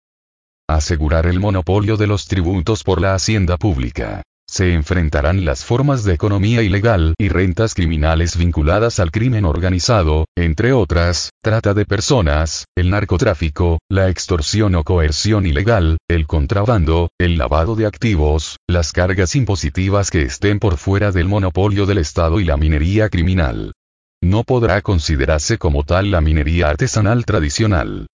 [0.68, 4.22] Asegurar el monopolio de los tributos por la hacienda pública
[4.54, 10.72] se enfrentarán las formas de economía ilegal y rentas criminales vinculadas al crimen organizado, entre
[10.72, 17.74] otras, trata de personas, el narcotráfico, la extorsión o coerción ilegal, el contrabando, el lavado
[17.74, 22.56] de activos, las cargas impositivas que estén por fuera del monopolio del Estado y la
[22.56, 23.72] minería criminal.
[24.22, 28.06] No podrá considerarse como tal la minería artesanal tradicional.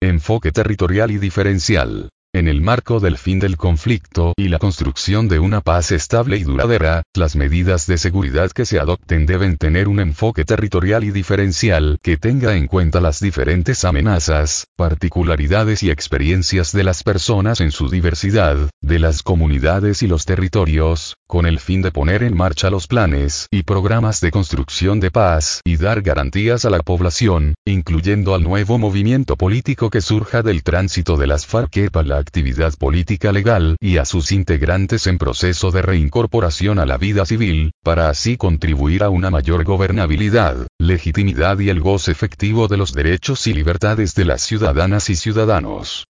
[0.00, 2.10] Enfoque territorial y diferencial.
[2.34, 6.42] En el marco del fin del conflicto y la construcción de una paz estable y
[6.42, 11.96] duradera, las medidas de seguridad que se adopten deben tener un enfoque territorial y diferencial
[12.02, 17.88] que tenga en cuenta las diferentes amenazas, particularidades y experiencias de las personas en su
[17.88, 22.88] diversidad, de las comunidades y los territorios, con el fin de poner en marcha los
[22.88, 28.42] planes y programas de construcción de paz y dar garantías a la población, incluyendo al
[28.42, 33.76] nuevo movimiento político que surja del tránsito de las FARC para la actividad política legal
[33.80, 39.04] y a sus integrantes en proceso de reincorporación a la vida civil, para así contribuir
[39.04, 44.24] a una mayor gobernabilidad, legitimidad y el goce efectivo de los derechos y libertades de
[44.24, 46.06] las ciudadanas y ciudadanos.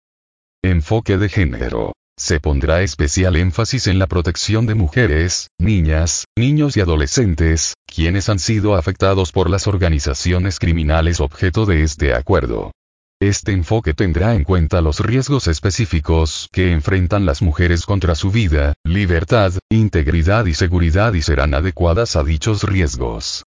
[0.64, 1.92] Enfoque de género.
[2.16, 8.40] Se pondrá especial énfasis en la protección de mujeres, niñas, niños y adolescentes, quienes han
[8.40, 12.72] sido afectados por las organizaciones criminales objeto de este acuerdo.
[13.20, 18.74] Este enfoque tendrá en cuenta los riesgos específicos que enfrentan las mujeres contra su vida,
[18.84, 23.44] libertad, integridad y seguridad y serán adecuadas a dichos riesgos.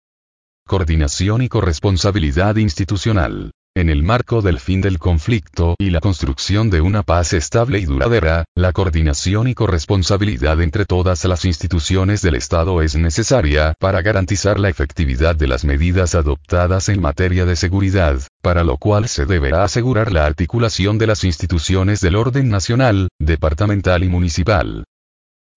[0.68, 3.50] Coordinación y corresponsabilidad institucional.
[3.76, 7.84] En el marco del fin del conflicto y la construcción de una paz estable y
[7.84, 14.58] duradera, la coordinación y corresponsabilidad entre todas las instituciones del Estado es necesaria para garantizar
[14.58, 19.64] la efectividad de las medidas adoptadas en materia de seguridad, para lo cual se deberá
[19.64, 24.84] asegurar la articulación de las instituciones del orden nacional, departamental y municipal.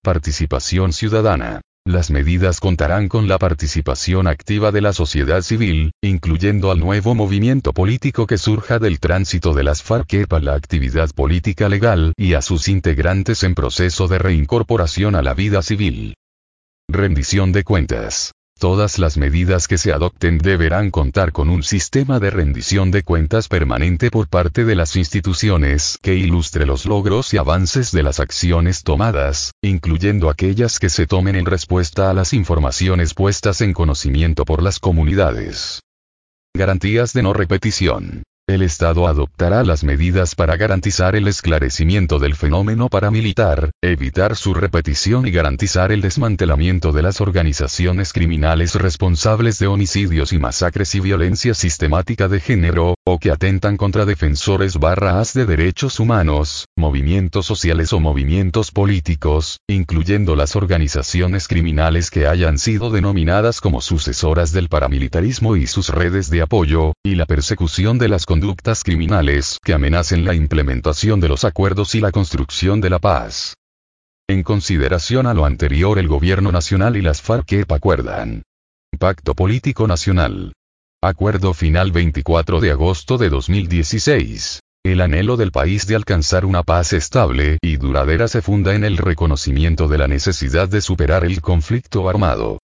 [0.04, 1.62] Participación ciudadana.
[1.90, 7.74] Las medidas contarán con la participación activa de la sociedad civil, incluyendo al nuevo movimiento
[7.74, 12.44] político que surja del tránsito de las FARC para la actividad política legal y a
[12.44, 16.14] sus integrantes en proceso de reincorporación a la vida civil.
[16.88, 18.34] Rendición de cuentas.
[18.60, 23.48] Todas las medidas que se adopten deberán contar con un sistema de rendición de cuentas
[23.48, 28.84] permanente por parte de las instituciones que ilustre los logros y avances de las acciones
[28.84, 34.62] tomadas, incluyendo aquellas que se tomen en respuesta a las informaciones puestas en conocimiento por
[34.62, 35.80] las comunidades.
[36.54, 38.24] Garantías de no repetición.
[38.50, 45.28] El Estado adoptará las medidas para garantizar el esclarecimiento del fenómeno paramilitar, evitar su repetición
[45.28, 51.54] y garantizar el desmantelamiento de las organizaciones criminales responsables de homicidios y masacres y violencia
[51.54, 58.00] sistemática de género, o que atentan contra defensores barras de derechos humanos, movimientos sociales o
[58.00, 65.66] movimientos políticos, incluyendo las organizaciones criminales que hayan sido denominadas como sucesoras del paramilitarismo y
[65.66, 71.20] sus redes de apoyo, y la persecución de las conductas criminales que amenacen la implementación
[71.20, 73.56] de los acuerdos y la construcción de la paz.
[74.28, 78.44] En consideración a lo anterior el Gobierno Nacional y las FARC acuerdan.
[79.00, 80.54] Pacto Político Nacional.
[81.02, 84.60] Acuerdo final 24 de agosto de 2016.
[84.84, 88.98] El anhelo del país de alcanzar una paz estable y duradera se funda en el
[88.98, 92.60] reconocimiento de la necesidad de superar el conflicto armado.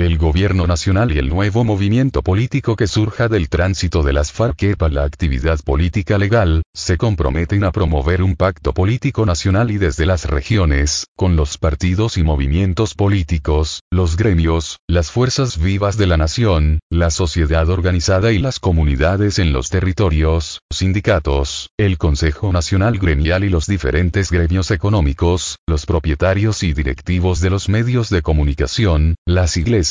[0.00, 4.74] El gobierno nacional y el nuevo movimiento político que surja del tránsito de las FARC
[4.78, 10.06] para la actividad política legal, se comprometen a promover un pacto político nacional y desde
[10.06, 16.16] las regiones, con los partidos y movimientos políticos, los gremios, las fuerzas vivas de la
[16.16, 23.44] nación, la sociedad organizada y las comunidades en los territorios, sindicatos, el Consejo Nacional Gremial
[23.44, 29.58] y los diferentes gremios económicos, los propietarios y directivos de los medios de comunicación, las
[29.58, 29.89] iglesias,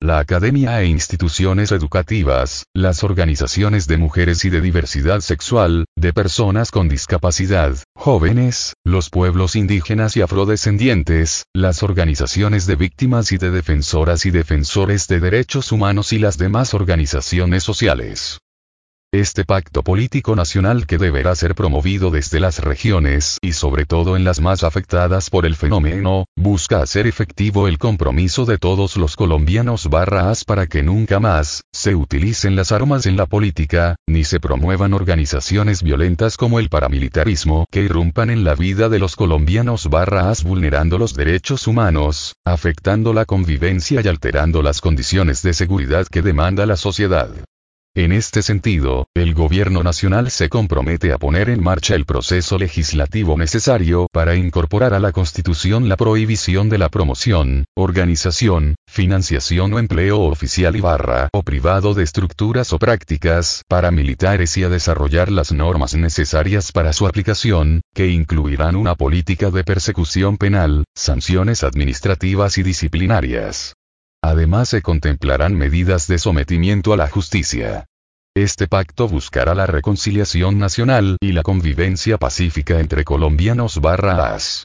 [0.00, 6.70] la academia e instituciones educativas, las organizaciones de mujeres y de diversidad sexual, de personas
[6.70, 14.24] con discapacidad, jóvenes, los pueblos indígenas y afrodescendientes, las organizaciones de víctimas y de defensoras
[14.24, 18.38] y defensores de derechos humanos y las demás organizaciones sociales.
[19.14, 24.24] Este pacto político nacional que deberá ser promovido desde las regiones y sobre todo en
[24.24, 29.88] las más afectadas por el fenómeno, busca hacer efectivo el compromiso de todos los colombianos
[29.88, 34.92] barras para que nunca más se utilicen las armas en la política, ni se promuevan
[34.92, 40.98] organizaciones violentas como el paramilitarismo que irrumpan en la vida de los colombianos barras vulnerando
[40.98, 46.76] los derechos humanos, afectando la convivencia y alterando las condiciones de seguridad que demanda la
[46.76, 47.30] sociedad.
[47.96, 53.38] En este sentido, el Gobierno Nacional se compromete a poner en marcha el proceso legislativo
[53.38, 60.22] necesario para incorporar a la Constitución la prohibición de la promoción, organización, financiación o empleo
[60.22, 65.94] oficial y barra o privado de estructuras o prácticas paramilitares y a desarrollar las normas
[65.94, 73.76] necesarias para su aplicación, que incluirán una política de persecución penal, sanciones administrativas y disciplinarias.
[74.26, 77.84] Además se contemplarán medidas de sometimiento a la justicia.
[78.34, 84.64] Este pacto buscará la reconciliación nacional y la convivencia pacífica entre colombianos barras.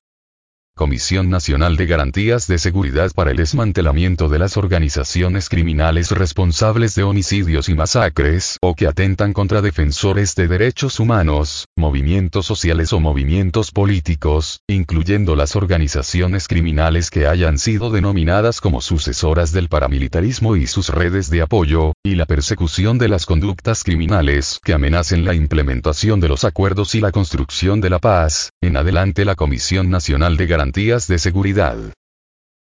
[0.80, 7.04] Comisión Nacional de Garantías de Seguridad para el desmantelamiento de las organizaciones criminales responsables de
[7.04, 13.72] homicidios y masacres o que atentan contra defensores de derechos humanos, movimientos sociales o movimientos
[13.72, 20.88] políticos, incluyendo las organizaciones criminales que hayan sido denominadas como sucesoras del paramilitarismo y sus
[20.88, 26.30] redes de apoyo, y la persecución de las conductas criminales que amenacen la implementación de
[26.30, 31.08] los acuerdos y la construcción de la paz, en adelante la Comisión Nacional de Garantías
[31.08, 31.78] de seguridad.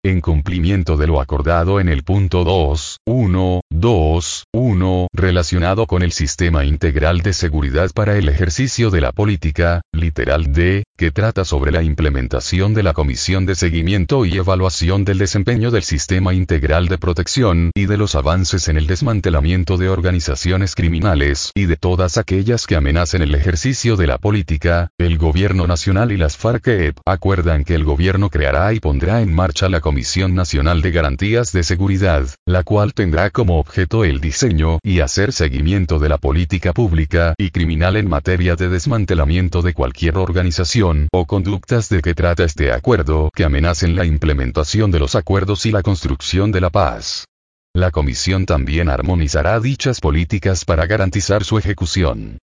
[0.05, 6.11] En cumplimiento de lo acordado en el punto 2, 1, 2, 1, relacionado con el
[6.11, 11.71] sistema integral de seguridad para el ejercicio de la política, literal D, que trata sobre
[11.71, 16.99] la implementación de la Comisión de Seguimiento y Evaluación del Desempeño del Sistema Integral de
[16.99, 22.67] Protección y de los avances en el desmantelamiento de organizaciones criminales y de todas aquellas
[22.67, 27.73] que amenacen el ejercicio de la política, el Gobierno Nacional y las FARC acuerdan que
[27.73, 29.94] el Gobierno creará y pondrá en marcha la Comisión
[30.35, 35.99] Nacional de Garantías de Seguridad, la cual tendrá como objeto el diseño y hacer seguimiento
[35.99, 41.87] de la política pública y criminal en materia de desmantelamiento de cualquier organización o conductas
[41.89, 46.51] de que trata este acuerdo que amenacen la implementación de los acuerdos y la construcción
[46.51, 47.25] de la paz.
[47.73, 52.37] La Comisión también armonizará dichas políticas para garantizar su ejecución.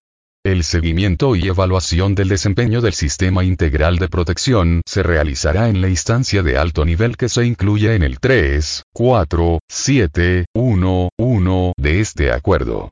[0.45, 5.89] El seguimiento y evaluación del desempeño del sistema integral de protección se realizará en la
[5.89, 12.01] instancia de alto nivel que se incluye en el 3, 4, 7, 1, 1 de
[12.01, 12.91] este acuerdo.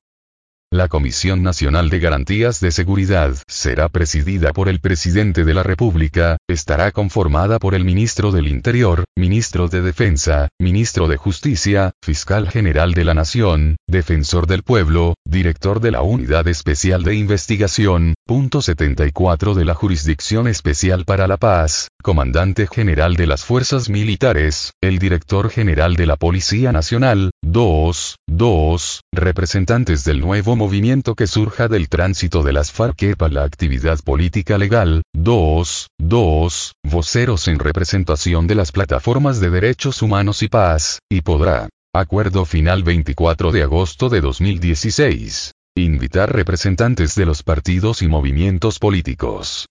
[0.73, 6.37] La Comisión Nacional de Garantías de Seguridad será presidida por el Presidente de la República,
[6.49, 12.95] estará conformada por el Ministro del Interior, Ministro de Defensa, Ministro de Justicia, Fiscal General
[12.95, 19.55] de la Nación, Defensor del Pueblo, Director de la Unidad Especial de Investigación, Punto 74
[19.55, 25.51] de la Jurisdicción Especial para la Paz, Comandante General de las Fuerzas Militares, el Director
[25.51, 32.45] General de la Policía Nacional, 2, 2, representantes del nuevo movimiento que surja del tránsito
[32.45, 38.71] de las FARC para la actividad política legal, 2, 2, voceros en representación de las
[38.71, 41.69] plataformas de derechos humanos y paz, y podrá.
[41.93, 45.51] Acuerdo final 24 de agosto de 2016.
[45.77, 49.67] Invitar representantes de los partidos y movimientos políticos.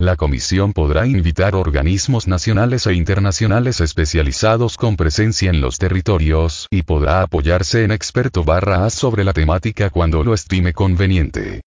[0.00, 6.82] La comisión podrá invitar organismos nacionales e internacionales especializados con presencia en los territorios y
[6.82, 11.60] podrá apoyarse en experto barra A sobre la temática cuando lo estime conveniente.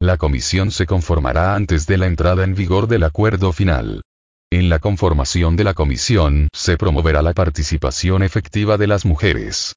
[0.00, 4.00] La comisión se conformará antes de la entrada en vigor del acuerdo final.
[4.50, 9.74] En la conformación de la comisión se promoverá la participación efectiva de las mujeres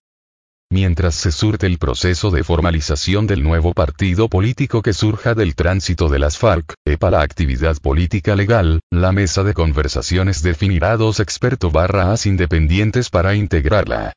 [0.69, 6.09] mientras se surte el proceso de formalización del nuevo partido político que surja del tránsito
[6.09, 11.71] de las FARC, EPA la actividad política legal, la mesa de conversaciones definirá dos expertos
[11.71, 14.13] barra as independientes para integrarla.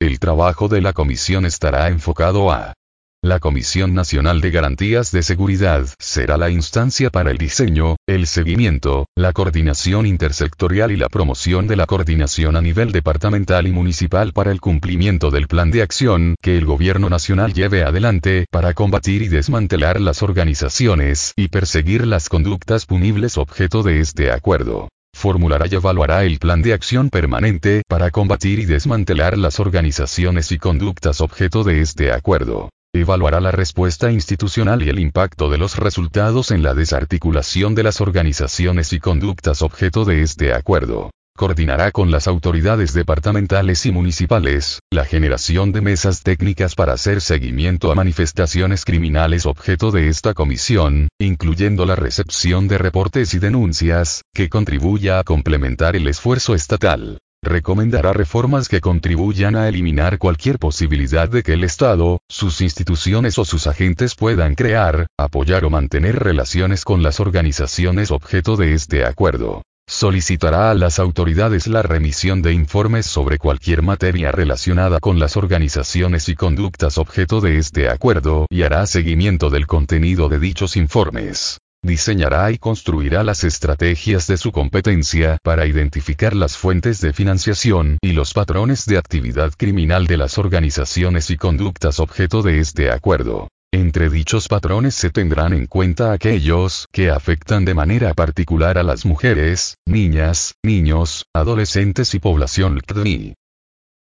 [0.00, 2.72] El trabajo de la comisión estará enfocado a
[3.22, 9.08] la Comisión Nacional de Garantías de Seguridad será la instancia para el diseño, el seguimiento,
[9.14, 14.50] la coordinación intersectorial y la promoción de la coordinación a nivel departamental y municipal para
[14.50, 19.28] el cumplimiento del plan de acción que el Gobierno Nacional lleve adelante para combatir y
[19.28, 26.24] desmantelar las organizaciones y perseguir las conductas punibles objeto de este acuerdo formulará y evaluará
[26.24, 31.82] el plan de acción permanente para combatir y desmantelar las organizaciones y conductas objeto de
[31.82, 32.70] este acuerdo.
[32.92, 38.00] Evaluará la respuesta institucional y el impacto de los resultados en la desarticulación de las
[38.00, 41.12] organizaciones y conductas objeto de este acuerdo.
[41.36, 47.92] Coordinará con las autoridades departamentales y municipales, la generación de mesas técnicas para hacer seguimiento
[47.92, 54.48] a manifestaciones criminales objeto de esta comisión, incluyendo la recepción de reportes y denuncias, que
[54.48, 57.20] contribuya a complementar el esfuerzo estatal.
[57.42, 63.46] Recomendará reformas que contribuyan a eliminar cualquier posibilidad de que el Estado, sus instituciones o
[63.46, 69.62] sus agentes puedan crear, apoyar o mantener relaciones con las organizaciones objeto de este acuerdo.
[69.88, 76.28] Solicitará a las autoridades la remisión de informes sobre cualquier materia relacionada con las organizaciones
[76.28, 81.58] y conductas objeto de este acuerdo y hará seguimiento del contenido de dichos informes.
[81.82, 88.12] Diseñará y construirá las estrategias de su competencia para identificar las fuentes de financiación y
[88.12, 93.48] los patrones de actividad criminal de las organizaciones y conductas objeto de este acuerdo.
[93.72, 99.06] Entre dichos patrones se tendrán en cuenta aquellos que afectan de manera particular a las
[99.06, 103.39] mujeres, niñas, niños, adolescentes y población LGTBI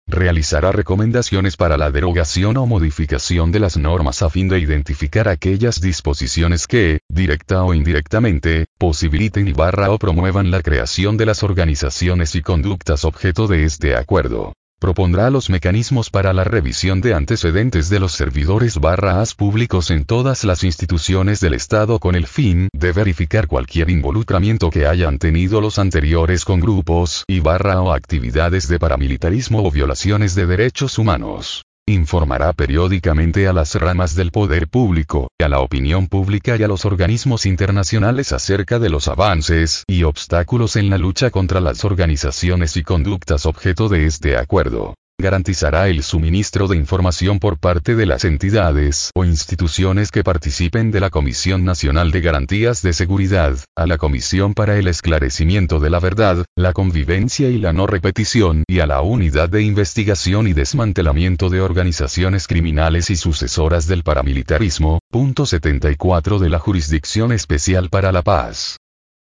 [0.08, 5.80] realizará recomendaciones para la derogación o modificación de las normas a fin de identificar aquellas
[5.80, 12.34] disposiciones que, directa o indirectamente, posibiliten y barra o promuevan la creación de las organizaciones
[12.34, 18.00] y conductas objeto de este acuerdo propondrá los mecanismos para la revisión de antecedentes de
[18.00, 22.92] los servidores barra as públicos en todas las instituciones del Estado con el fin de
[22.92, 28.78] verificar cualquier involucramiento que hayan tenido los anteriores con grupos y barra o actividades de
[28.78, 35.48] paramilitarismo o violaciones de derechos humanos informará periódicamente a las ramas del poder público, a
[35.48, 40.90] la opinión pública y a los organismos internacionales acerca de los avances y obstáculos en
[40.90, 46.76] la lucha contra las organizaciones y conductas objeto de este acuerdo garantizará el suministro de
[46.76, 52.20] información por parte de las entidades o instituciones que participen de la Comisión Nacional de
[52.20, 57.58] Garantías de Seguridad, a la Comisión para el Esclarecimiento de la Verdad, la Convivencia y
[57.58, 63.16] la No Repetición y a la Unidad de Investigación y Desmantelamiento de Organizaciones Criminales y
[63.16, 68.76] Sucesoras del Paramilitarismo, punto 74 de la Jurisdicción Especial para la Paz.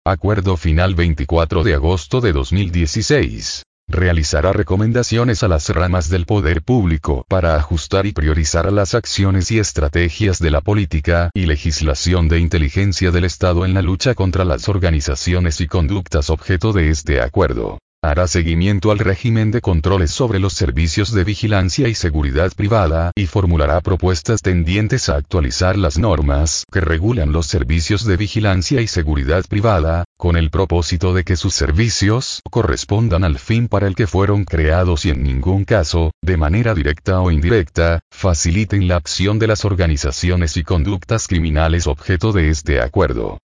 [0.06, 7.26] Acuerdo final 24 de agosto de 2016 realizará recomendaciones a las ramas del poder público
[7.28, 13.12] para ajustar y priorizar las acciones y estrategias de la política y legislación de inteligencia
[13.12, 18.28] del Estado en la lucha contra las organizaciones y conductas objeto de este acuerdo hará
[18.28, 23.82] seguimiento al régimen de controles sobre los servicios de vigilancia y seguridad privada y formulará
[23.82, 30.06] propuestas tendientes a actualizar las normas que regulan los servicios de vigilancia y seguridad privada,
[30.18, 35.06] con el propósito de que sus servicios correspondan al fin para el que fueron creados
[35.06, 40.56] y en ningún caso, de manera directa o indirecta, faciliten la acción de las organizaciones
[40.56, 43.40] y conductas criminales objeto de este acuerdo.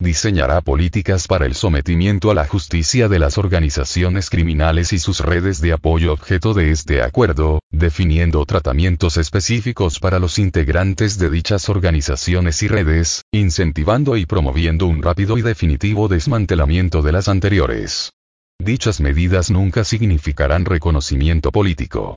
[0.00, 5.60] Diseñará políticas para el sometimiento a la justicia de las organizaciones criminales y sus redes
[5.60, 12.62] de apoyo objeto de este acuerdo, definiendo tratamientos específicos para los integrantes de dichas organizaciones
[12.62, 18.10] y redes, incentivando y promoviendo un rápido y definitivo desmantelamiento de las anteriores.
[18.58, 22.16] Dichas medidas nunca significarán reconocimiento político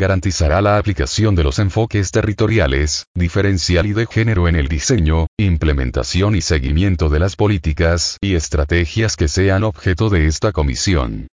[0.00, 6.34] garantizará la aplicación de los enfoques territoriales, diferencial y de género en el diseño, implementación
[6.34, 11.28] y seguimiento de las políticas y estrategias que sean objeto de esta comisión.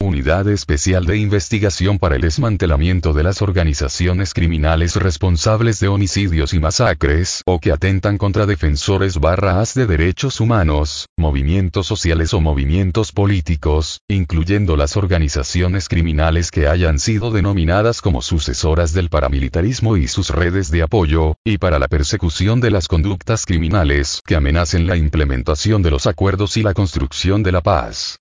[0.00, 6.60] Unidad Especial de Investigación para el Desmantelamiento de las Organizaciones Criminales responsables de homicidios y
[6.60, 14.00] masacres o que atentan contra defensores barras de derechos humanos, movimientos sociales o movimientos políticos,
[14.06, 20.70] incluyendo las organizaciones criminales que hayan sido denominadas como sucesoras del paramilitarismo y sus redes
[20.70, 25.90] de apoyo, y para la persecución de las conductas criminales que amenacen la implementación de
[25.90, 28.20] los acuerdos y la construcción de la paz.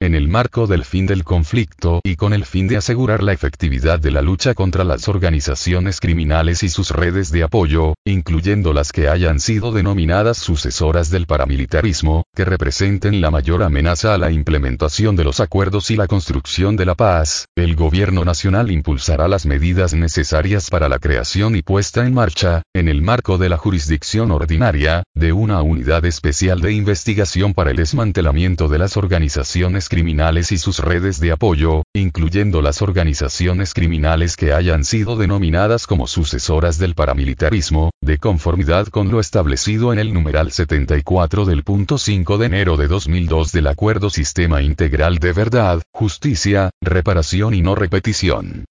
[0.00, 3.98] En el marco del fin del conflicto y con el fin de asegurar la efectividad
[3.98, 9.08] de la lucha contra las organizaciones criminales y sus redes de apoyo, incluyendo las que
[9.08, 15.24] hayan sido denominadas sucesoras del paramilitarismo, que representen la mayor amenaza a la implementación de
[15.24, 20.70] los acuerdos y la construcción de la paz, el gobierno nacional impulsará las medidas necesarias
[20.70, 25.32] para la creación y puesta en marcha, en el marco de la jurisdicción ordinaria, de
[25.32, 31.20] una unidad especial de investigación para el desmantelamiento de las organizaciones criminales y sus redes
[31.20, 38.18] de apoyo, incluyendo las organizaciones criminales que hayan sido denominadas como sucesoras del paramilitarismo, de
[38.18, 43.52] conformidad con lo establecido en el numeral 74 del punto 5 de enero de 2002
[43.52, 48.64] del Acuerdo Sistema Integral de Verdad, Justicia, Reparación y No Repetición.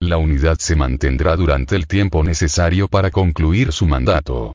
[0.00, 4.52] La unidad se mantendrá durante el tiempo necesario para concluir su mandato.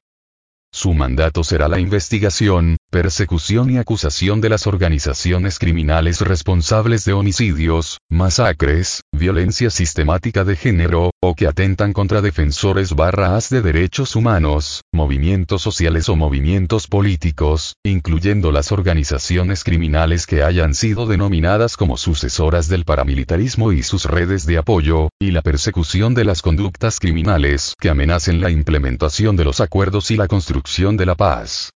[0.71, 7.99] Su mandato será la investigación, persecución y acusación de las organizaciones criminales responsables de homicidios,
[8.09, 15.61] masacres, violencia sistemática de género, o que atentan contra defensores barras de derechos humanos, movimientos
[15.61, 22.85] sociales o movimientos políticos, incluyendo las organizaciones criminales que hayan sido denominadas como sucesoras del
[22.85, 28.41] paramilitarismo y sus redes de apoyo, y la persecución de las conductas criminales que amenacen
[28.41, 31.69] la implementación de los acuerdos y la construcción de la paz.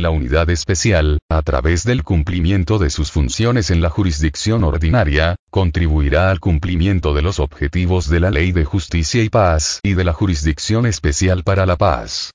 [0.00, 6.30] La unidad especial, a través del cumplimiento de sus funciones en la jurisdicción ordinaria, contribuirá
[6.30, 10.12] al cumplimiento de los objetivos de la Ley de Justicia y Paz y de la
[10.12, 12.30] Jurisdicción Especial para la Paz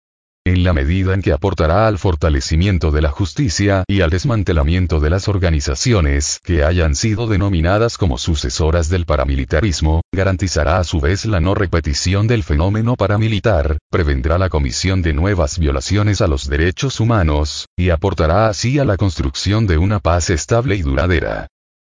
[0.45, 5.09] en la medida en que aportará al fortalecimiento de la justicia y al desmantelamiento de
[5.09, 11.39] las organizaciones que hayan sido denominadas como sucesoras del paramilitarismo, garantizará a su vez la
[11.39, 17.67] no repetición del fenómeno paramilitar, prevendrá la comisión de nuevas violaciones a los derechos humanos,
[17.77, 21.47] y aportará así a la construcción de una paz estable y duradera.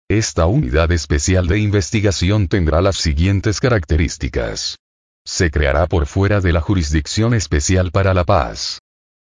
[0.10, 4.76] Esta unidad especial de investigación tendrá las siguientes características.
[5.26, 8.80] Se creará por fuera de la Jurisdicción Especial para la Paz.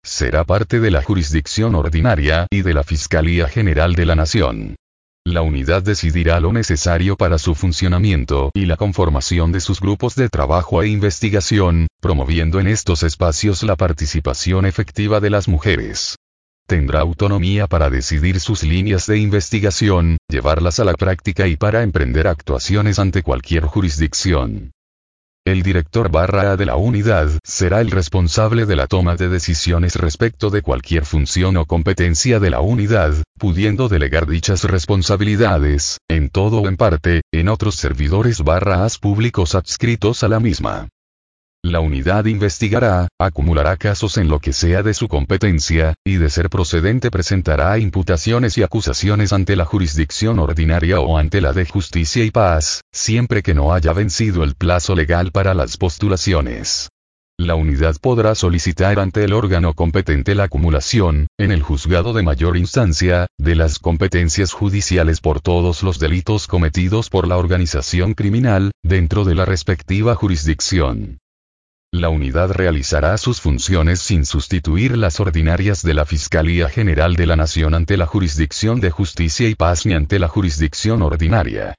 [0.05, 4.77] Será parte de la jurisdicción ordinaria y de la Fiscalía General de la Nación.
[5.25, 10.29] La unidad decidirá lo necesario para su funcionamiento y la conformación de sus grupos de
[10.29, 16.15] trabajo e investigación, promoviendo en estos espacios la participación efectiva de las mujeres.
[16.69, 22.29] Tendrá autonomía para decidir sus líneas de investigación, llevarlas a la práctica y para emprender
[22.29, 24.73] actuaciones ante cualquier jurisdicción.
[25.47, 29.95] El director barra A de la unidad será el responsable de la toma de decisiones
[29.95, 36.63] respecto de cualquier función o competencia de la unidad, pudiendo delegar dichas responsabilidades, en todo
[36.63, 40.89] o en parte, en otros servidores barra As públicos adscritos a la misma.
[41.69, 46.49] La unidad investigará, acumulará casos en lo que sea de su competencia, y de ser
[46.49, 52.31] procedente presentará imputaciones y acusaciones ante la jurisdicción ordinaria o ante la de justicia y
[52.31, 56.89] paz, siempre que no haya vencido el plazo legal para las postulaciones.
[57.37, 62.57] La unidad podrá solicitar ante el órgano competente la acumulación, en el juzgado de mayor
[62.57, 69.25] instancia, de las competencias judiciales por todos los delitos cometidos por la organización criminal, dentro
[69.25, 71.19] de la respectiva jurisdicción.
[71.93, 77.37] La unidad realizará sus funciones sin sustituir las ordinarias de la Fiscalía General de la
[77.37, 81.75] Nación ante la Jurisdicción de Justicia y Paz ni ante la jurisdicción ordinaria.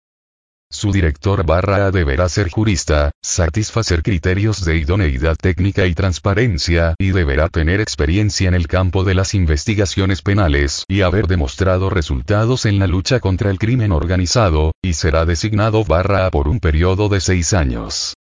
[0.70, 7.48] Su director barra deberá ser jurista, satisfacer criterios de idoneidad técnica y transparencia y deberá
[7.48, 12.88] tener experiencia en el campo de las investigaciones penales y haber demostrado resultados en la
[12.88, 18.17] lucha contra el crimen organizado, y será designado barra por un periodo de seis años.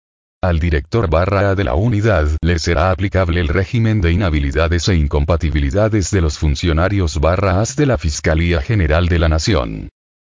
[0.48, 4.94] Al director barra A de la unidad le será aplicable el régimen de inhabilidades e
[4.94, 9.88] incompatibilidades de los funcionarios barra A de la Fiscalía General de la Nación.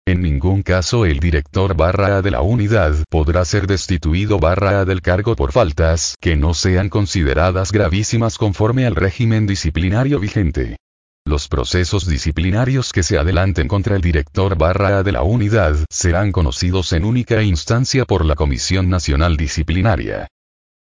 [0.07, 4.85] En ningún caso el director barra A de la unidad podrá ser destituido barra A
[4.85, 10.77] del cargo por faltas que no sean consideradas gravísimas conforme al régimen disciplinario vigente.
[11.27, 16.33] Los procesos disciplinarios que se adelanten contra el director barra A de la unidad serán
[16.33, 20.29] conocidos en única instancia por la Comisión Nacional Disciplinaria.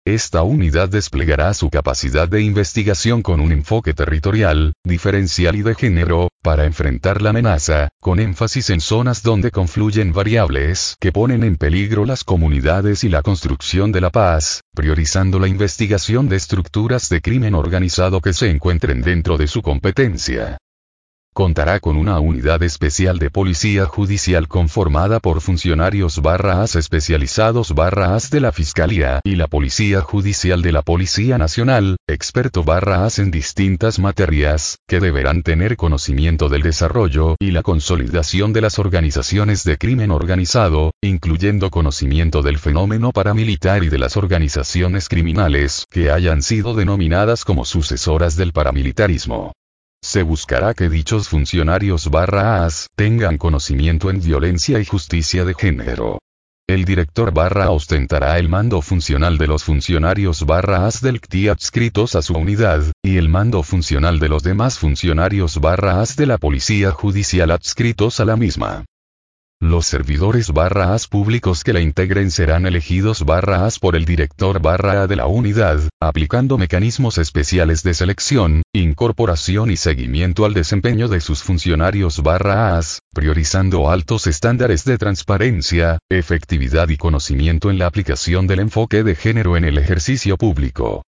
[0.08, 6.30] Esta unidad desplegará su capacidad de investigación con un enfoque territorial, diferencial y de género,
[6.42, 12.06] para enfrentar la amenaza, con énfasis en zonas donde confluyen variables que ponen en peligro
[12.06, 17.54] las comunidades y la construcción de la paz, priorizando la investigación de estructuras de crimen
[17.54, 20.56] organizado que se encuentren dentro de su competencia
[21.38, 28.16] contará con una unidad especial de policía judicial conformada por funcionarios barra as especializados barra
[28.16, 33.20] as de la Fiscalía y la Policía Judicial de la Policía Nacional, experto barra as
[33.20, 39.62] en distintas materias, que deberán tener conocimiento del desarrollo y la consolidación de las organizaciones
[39.62, 46.42] de crimen organizado, incluyendo conocimiento del fenómeno paramilitar y de las organizaciones criminales que hayan
[46.42, 49.52] sido denominadas como sucesoras del paramilitarismo.
[50.02, 56.18] Se buscará que dichos funcionarios barra AS tengan conocimiento en violencia y justicia de género.
[56.66, 62.14] El director barra ostentará el mando funcional de los funcionarios barra AS del CTI adscritos
[62.14, 66.38] a su unidad, y el mando funcional de los demás funcionarios barra AS de la
[66.38, 68.84] Policía Judicial adscritos a la misma.
[69.60, 74.62] Los servidores barra as públicos que la integren serán elegidos barra as por el director
[74.62, 81.08] barra a de la unidad, aplicando mecanismos especiales de selección, incorporación y seguimiento al desempeño
[81.08, 87.86] de sus funcionarios barra as, priorizando altos estándares de transparencia, efectividad y conocimiento en la
[87.86, 91.02] aplicación del enfoque de género en el ejercicio público.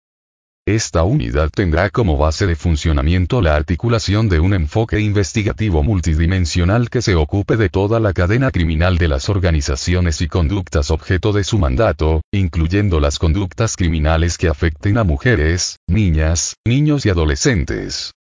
[0.68, 7.00] Esta unidad tendrá como base de funcionamiento la articulación de un enfoque investigativo multidimensional que
[7.00, 11.58] se ocupe de toda la cadena criminal de las organizaciones y conductas objeto de su
[11.58, 18.12] mandato, incluyendo las conductas criminales que afecten a mujeres, niñas, niños y adolescentes.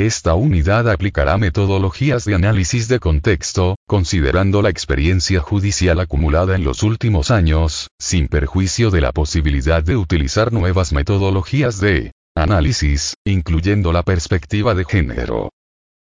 [0.00, 6.82] Esta unidad aplicará metodologías de análisis de contexto, considerando la experiencia judicial acumulada en los
[6.82, 14.02] últimos años, sin perjuicio de la posibilidad de utilizar nuevas metodologías de análisis, incluyendo la
[14.02, 15.50] perspectiva de género.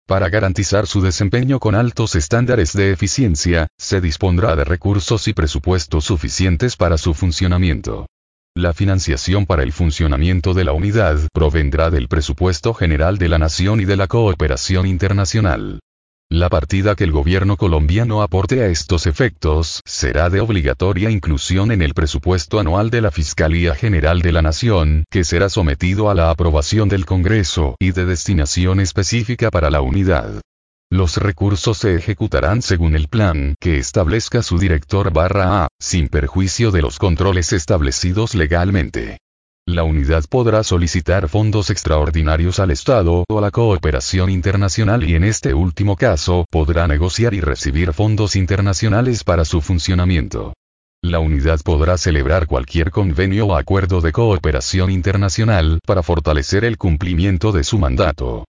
[0.06, 6.04] Para garantizar su desempeño con altos estándares de eficiencia, se dispondrá de recursos y presupuestos
[6.04, 8.06] suficientes para su funcionamiento.
[8.54, 13.80] La financiación para el funcionamiento de la unidad provendrá del presupuesto general de la Nación
[13.80, 15.80] y de la cooperación internacional.
[16.30, 21.80] La partida que el gobierno colombiano aporte a estos efectos será de obligatoria inclusión en
[21.80, 26.30] el presupuesto anual de la Fiscalía General de la Nación, que será sometido a la
[26.30, 30.42] aprobación del Congreso y de destinación específica para la unidad.
[30.92, 36.70] Los recursos se ejecutarán según el plan que establezca su director barra A, sin perjuicio
[36.70, 39.16] de los controles establecidos legalmente.
[39.66, 45.24] La unidad podrá solicitar fondos extraordinarios al Estado o a la cooperación internacional y en
[45.24, 50.52] este último caso podrá negociar y recibir fondos internacionales para su funcionamiento.
[51.02, 57.50] La unidad podrá celebrar cualquier convenio o acuerdo de cooperación internacional para fortalecer el cumplimiento
[57.50, 58.44] de su mandato.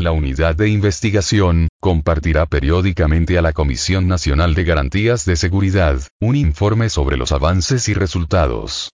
[0.00, 6.36] La unidad de investigación, compartirá periódicamente a la Comisión Nacional de Garantías de Seguridad, un
[6.36, 8.92] informe sobre los avances y resultados.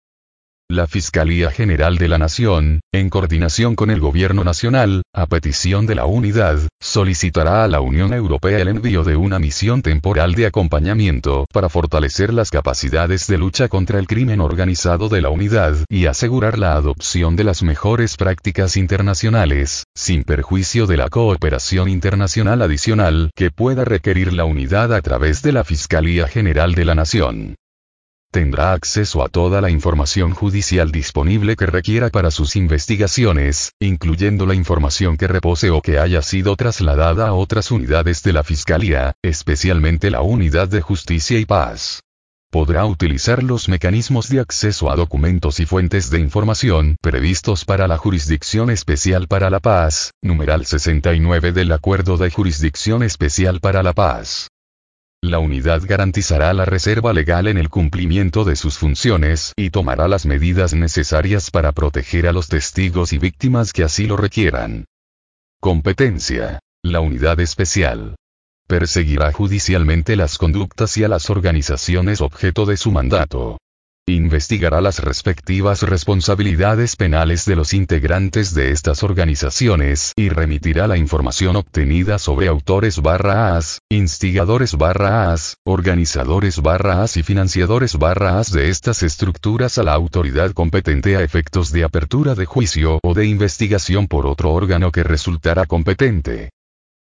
[0.70, 5.94] La Fiscalía General de la Nación, en coordinación con el Gobierno Nacional, a petición de
[5.94, 11.44] la unidad, solicitará a la Unión Europea el envío de una misión temporal de acompañamiento
[11.52, 16.58] para fortalecer las capacidades de lucha contra el crimen organizado de la unidad y asegurar
[16.58, 23.50] la adopción de las mejores prácticas internacionales, sin perjuicio de la cooperación internacional adicional que
[23.50, 27.54] pueda requerir la unidad a través de la Fiscalía General de la Nación
[28.34, 34.56] tendrá acceso a toda la información judicial disponible que requiera para sus investigaciones, incluyendo la
[34.56, 40.10] información que repose o que haya sido trasladada a otras unidades de la Fiscalía, especialmente
[40.10, 42.02] la Unidad de Justicia y Paz.
[42.50, 47.98] Podrá utilizar los mecanismos de acceso a documentos y fuentes de información previstos para la
[47.98, 54.48] Jurisdicción Especial para la Paz, numeral 69 del Acuerdo de Jurisdicción Especial para la Paz.
[55.24, 60.26] La unidad garantizará la reserva legal en el cumplimiento de sus funciones y tomará las
[60.26, 64.84] medidas necesarias para proteger a los testigos y víctimas que así lo requieran.
[65.60, 66.60] Competencia.
[66.82, 68.16] La unidad especial.
[68.66, 73.56] Perseguirá judicialmente las conductas y a las organizaciones objeto de su mandato.
[74.06, 81.56] Investigará las respectivas responsabilidades penales de los integrantes de estas organizaciones y remitirá la información
[81.56, 88.52] obtenida sobre autores barra as, instigadores barra as, organizadores barra as y financiadores barra as
[88.52, 93.26] de estas estructuras a la autoridad competente a efectos de apertura de juicio o de
[93.26, 96.50] investigación por otro órgano que resultará competente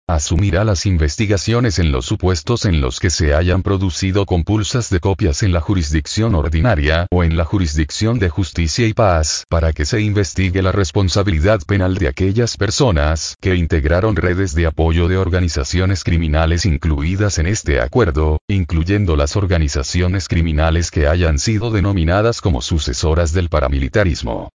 [0.09, 5.43] asumirá las investigaciones en los supuestos en los que se hayan producido compulsas de copias
[5.43, 10.01] en la jurisdicción ordinaria o en la jurisdicción de justicia y paz para que se
[10.01, 16.64] investigue la responsabilidad penal de aquellas personas que integraron redes de apoyo de organizaciones criminales
[16.64, 23.51] incluidas en este acuerdo, incluyendo las organizaciones criminales que hayan sido denominadas como sucesoras del
[23.51, 24.48] paramilitarismo.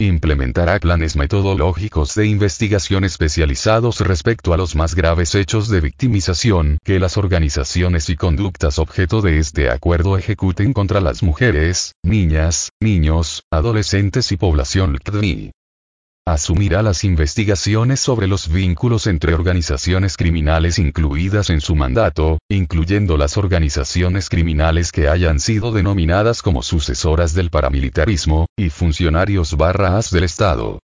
[0.00, 6.98] Implementará planes metodológicos de investigación especializados respecto a los más graves hechos de victimización que
[6.98, 14.32] las organizaciones y conductas objeto de este acuerdo ejecuten contra las mujeres, niñas, niños, adolescentes
[14.32, 15.52] y población LGTBI
[16.26, 23.36] asumirá las investigaciones sobre los vínculos entre organizaciones criminales incluidas en su mandato, incluyendo las
[23.36, 30.80] organizaciones criminales que hayan sido denominadas como sucesoras del paramilitarismo, y funcionarios barras del Estado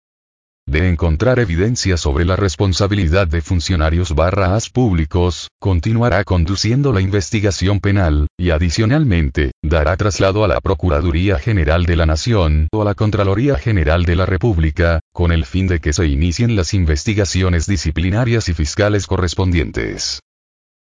[0.68, 8.28] de encontrar evidencia sobre la responsabilidad de funcionarios barras públicos, continuará conduciendo la investigación penal,
[8.38, 13.56] y adicionalmente, dará traslado a la Procuraduría General de la Nación o a la Contraloría
[13.56, 18.54] General de la República, con el fin de que se inicien las investigaciones disciplinarias y
[18.54, 20.20] fiscales correspondientes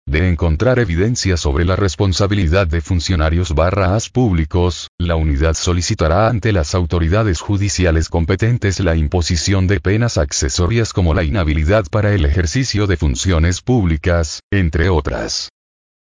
[0.09, 6.73] de encontrar evidencia sobre la responsabilidad de funcionarios barras públicos, la unidad solicitará ante las
[6.73, 12.97] autoridades judiciales competentes la imposición de penas accesorias como la inhabilidad para el ejercicio de
[12.97, 15.49] funciones públicas, entre otras.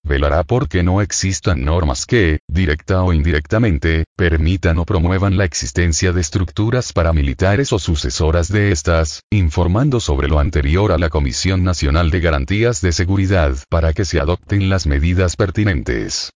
[0.09, 6.13] Velará por que no existan normas que, directa o indirectamente, permitan o promuevan la existencia
[6.13, 12.09] de estructuras paramilitares o sucesoras de estas, informando sobre lo anterior a la Comisión Nacional
[12.09, 16.31] de Garantías de Seguridad para que se adopten las medidas pertinentes.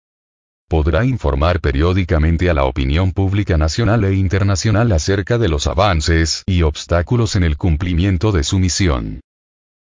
[0.69, 6.63] Podrá informar periódicamente a la opinión pública nacional e internacional acerca de los avances y
[6.63, 9.23] obstáculos en el cumplimiento de su misión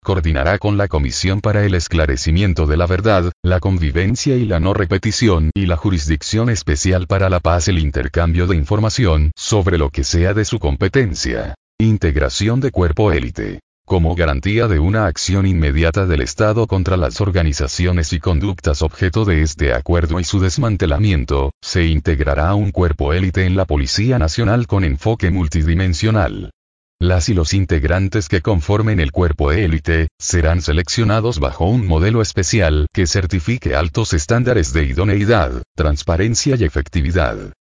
[0.03, 4.73] coordinará con la Comisión para el Esclarecimiento de la Verdad, la Convivencia y la No
[4.73, 10.03] Repetición y la Jurisdicción Especial para la Paz el intercambio de información sobre lo que
[10.03, 11.55] sea de su competencia.
[11.79, 13.59] Integración de cuerpo élite.
[13.85, 19.41] Como garantía de una acción inmediata del Estado contra las organizaciones y conductas objeto de
[19.41, 24.83] este acuerdo y su desmantelamiento, se integrará un cuerpo élite en la Policía Nacional con
[24.83, 26.51] enfoque multidimensional.
[27.01, 32.87] Las y los integrantes que conformen el cuerpo élite, serán seleccionados bajo un modelo especial
[32.93, 37.53] que certifique altos estándares de idoneidad, transparencia y efectividad.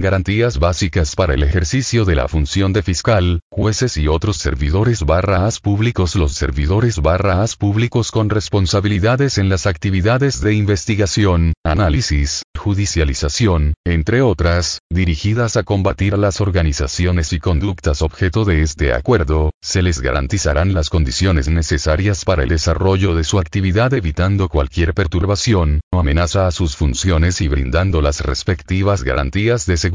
[0.00, 5.44] Garantías básicas para el ejercicio de la función de fiscal, jueces y otros servidores barra
[5.44, 6.16] as públicos.
[6.16, 14.22] Los servidores barra as públicos con responsabilidades en las actividades de investigación, análisis, judicialización, entre
[14.22, 20.00] otras, dirigidas a combatir a las organizaciones y conductas objeto de este acuerdo, se les
[20.00, 26.46] garantizarán las condiciones necesarias para el desarrollo de su actividad evitando cualquier perturbación o amenaza
[26.46, 29.89] a sus funciones y brindando las respectivas garantías de seguridad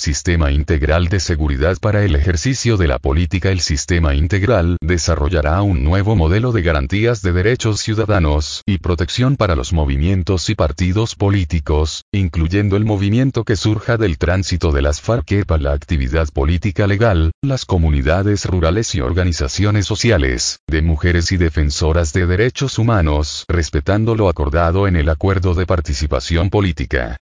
[0.00, 5.82] Sistema Integral de Seguridad para el ejercicio de la política El Sistema Integral desarrollará un
[5.82, 12.04] nuevo modelo de garantías de derechos ciudadanos y protección para los movimientos y partidos políticos,
[12.12, 17.32] incluyendo el movimiento que surja del tránsito de las FARC para la actividad política legal,
[17.42, 24.28] las comunidades rurales y organizaciones sociales, de mujeres y defensoras de derechos humanos, respetando lo
[24.28, 27.18] acordado en el Acuerdo de Participación Política.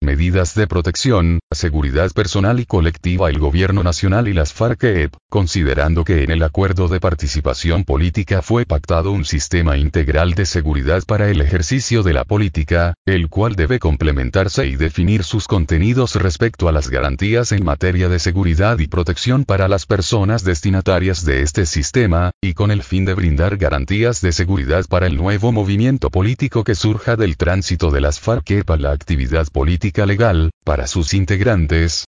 [0.00, 6.22] Medidas de protección, seguridad personal y colectiva El Gobierno Nacional y las FARC-EP, considerando que
[6.22, 11.40] en el acuerdo de participación política fue pactado un sistema integral de seguridad para el
[11.40, 16.90] ejercicio de la política, el cual debe complementarse y definir sus contenidos respecto a las
[16.90, 22.52] garantías en materia de seguridad y protección para las personas destinatarias de este sistema, y
[22.52, 27.16] con el fin de brindar garantías de seguridad para el nuevo movimiento político que surja
[27.16, 31.37] del tránsito de las FARC-EP a la actividad política legal, para sus integrantes,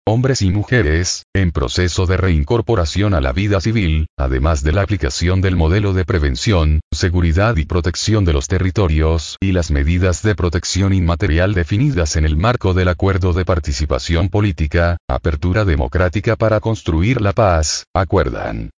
[0.06, 5.40] hombres y mujeres, en proceso de reincorporación a la vida civil, además de la aplicación
[5.40, 10.94] del modelo de prevención, seguridad y protección de los territorios y las medidas de protección
[10.94, 17.32] inmaterial definidas en el marco del Acuerdo de Participación Política, Apertura Democrática para Construir la
[17.32, 18.70] Paz, acuerdan.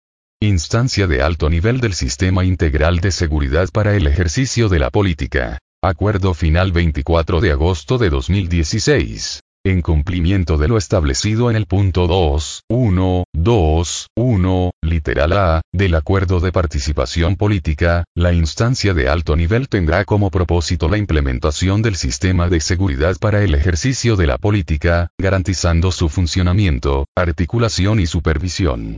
[0.42, 5.60] Instancia de alto nivel del Sistema Integral de Seguridad para el Ejercicio de la Política.
[5.84, 12.08] Acuerdo final 24 de agosto de 2016 en cumplimiento de lo establecido en el punto
[12.08, 19.36] 2, 1, 2, 1, literal A, del Acuerdo de Participación Política, la instancia de alto
[19.36, 24.38] nivel tendrá como propósito la implementación del sistema de seguridad para el ejercicio de la
[24.38, 28.98] política, garantizando su funcionamiento, articulación y supervisión.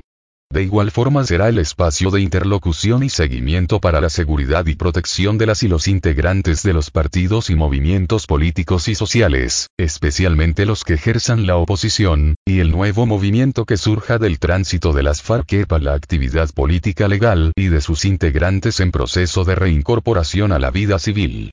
[0.52, 5.38] De igual forma será el espacio de interlocución y seguimiento para la seguridad y protección
[5.38, 10.84] de las y los integrantes de los partidos y movimientos políticos y sociales, especialmente los
[10.84, 15.66] que ejerzan la oposición, y el nuevo movimiento que surja del tránsito de las FARC
[15.68, 20.70] para la actividad política legal y de sus integrantes en proceso de reincorporación a la
[20.70, 21.52] vida civil.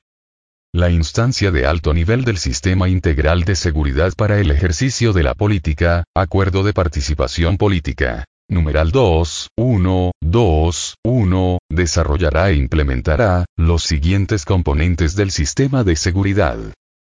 [0.73, 5.35] La instancia de alto nivel del Sistema Integral de Seguridad para el Ejercicio de la
[5.35, 14.45] Política, Acuerdo de Participación Política numeral 2, 1, 2, 1, desarrollará e implementará los siguientes
[14.45, 16.57] componentes del sistema de seguridad.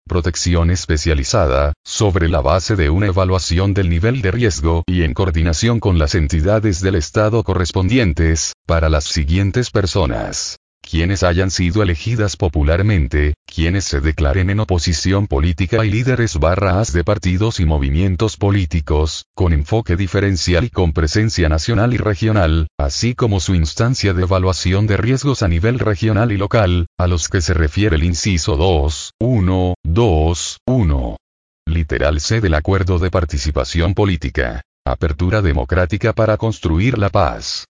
[0.07, 5.79] Protección especializada, sobre la base de una evaluación del nivel de riesgo y en coordinación
[5.79, 10.59] con las entidades del Estado correspondientes, para las siguientes personas
[10.91, 17.05] quienes hayan sido elegidas popularmente, quienes se declaren en oposición política y líderes barras de
[17.05, 23.39] partidos y movimientos políticos, con enfoque diferencial y con presencia nacional y regional, así como
[23.39, 27.55] su instancia de evaluación de riesgos a nivel regional y local, a los que se
[27.55, 31.17] refiere el inciso 2, 1, 2, 1.
[31.67, 34.63] Literal C del Acuerdo de Participación Política.
[34.85, 37.67] Apertura democrática para construir la paz.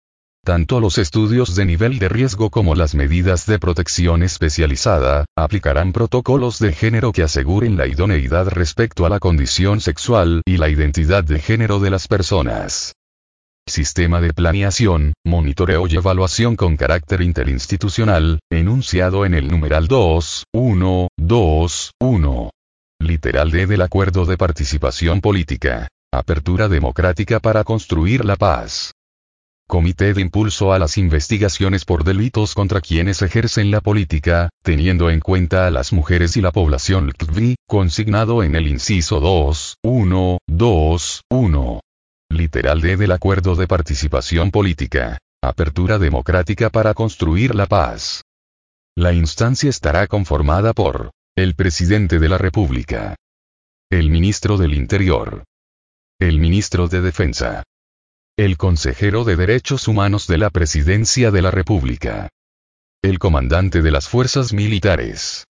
[0.49, 6.57] Tanto los estudios de nivel de riesgo como las medidas de protección especializada, aplicarán protocolos
[6.57, 11.37] de género que aseguren la idoneidad respecto a la condición sexual y la identidad de
[11.37, 12.95] género de las personas.
[13.67, 21.09] Sistema de planeación, monitoreo y evaluación con carácter interinstitucional, enunciado en el numeral 2, 1,
[21.15, 22.49] 2, 1.
[23.01, 25.89] Literal D del Acuerdo de Participación Política.
[26.11, 28.93] Apertura democrática para construir la paz.
[29.69, 35.19] Comité de Impulso a las Investigaciones por Delitos contra quienes ejercen la política, teniendo en
[35.19, 37.11] cuenta a las mujeres y la población
[37.67, 41.81] consignado en el inciso 2, 1, 2, 1.
[42.31, 45.19] Literal D del Acuerdo de Participación Política.
[45.39, 48.23] Apertura democrática para construir la paz.
[48.97, 53.15] La instancia estará conformada por el presidente de la República,
[53.91, 55.43] el ministro del Interior,
[56.19, 57.63] el ministro de Defensa,
[58.39, 62.29] el consejero de Derechos Humanos de la Presidencia de la República.
[63.03, 65.43] El comandante de las Fuerzas Militares.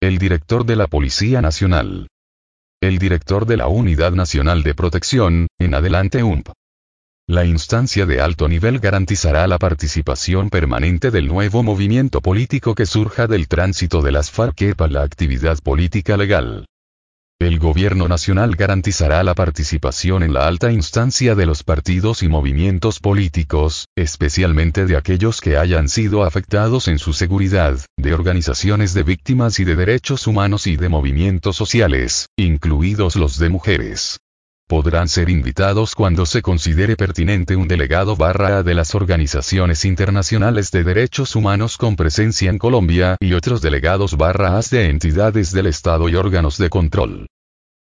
[0.00, 2.06] El director de la Policía Nacional.
[2.80, 6.50] El director de la Unidad Nacional de Protección, en adelante UMP.
[7.26, 13.26] La instancia de alto nivel garantizará la participación permanente del nuevo movimiento político que surja
[13.26, 16.66] del tránsito de las FARC para la actividad política legal.
[17.42, 23.00] El gobierno nacional garantizará la participación en la alta instancia de los partidos y movimientos
[23.00, 29.58] políticos, especialmente de aquellos que hayan sido afectados en su seguridad, de organizaciones de víctimas
[29.58, 34.21] y de derechos humanos y de movimientos sociales, incluidos los de mujeres.
[34.72, 40.82] Podrán ser invitados cuando se considere pertinente un delegado barra de las organizaciones internacionales de
[40.82, 46.14] derechos humanos con presencia en Colombia y otros delegados barra de entidades del Estado y
[46.14, 47.26] órganos de control.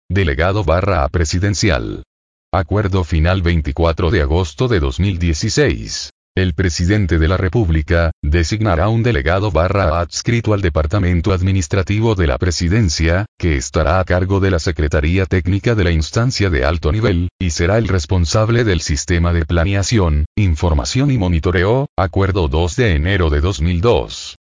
[0.08, 2.02] Delegado barra A presidencial.
[2.50, 6.12] Acuerdo final 24 de agosto de 2016.
[6.40, 12.38] El presidente de la República, designará un delegado barra adscrito al Departamento Administrativo de la
[12.38, 17.28] Presidencia, que estará a cargo de la Secretaría Técnica de la instancia de alto nivel,
[17.38, 23.28] y será el responsable del sistema de planeación, información y monitoreo, acuerdo 2 de enero
[23.28, 24.36] de 2002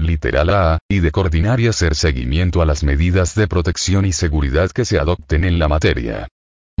[0.00, 4.70] literal A, y de coordinar y hacer seguimiento a las medidas de protección y seguridad
[4.72, 6.28] que se adopten en la materia.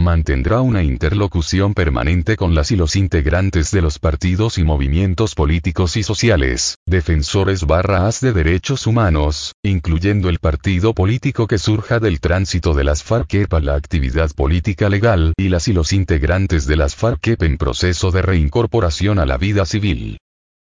[0.04, 5.96] Mantendrá una interlocución permanente con las y los integrantes de los partidos y movimientos políticos
[5.96, 12.74] y sociales, defensores barras de derechos humanos, incluyendo el partido político que surja del tránsito
[12.74, 16.94] de las FARC para la actividad política legal y las y los integrantes de las
[16.94, 20.18] FARC en proceso de reincorporación a la vida civil.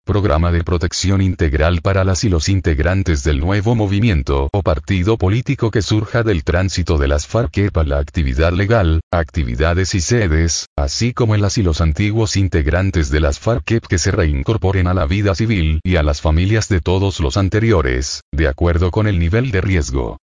[0.09, 5.71] Programa de protección integral para las y los integrantes del nuevo movimiento o partido político
[5.71, 11.13] que surja del tránsito de las FARC para la actividad legal, actividades y sedes, así
[11.13, 15.05] como en las y los antiguos integrantes de las FARC que se reincorporen a la
[15.05, 19.51] vida civil y a las familias de todos los anteriores, de acuerdo con el nivel
[19.51, 20.17] de riesgo.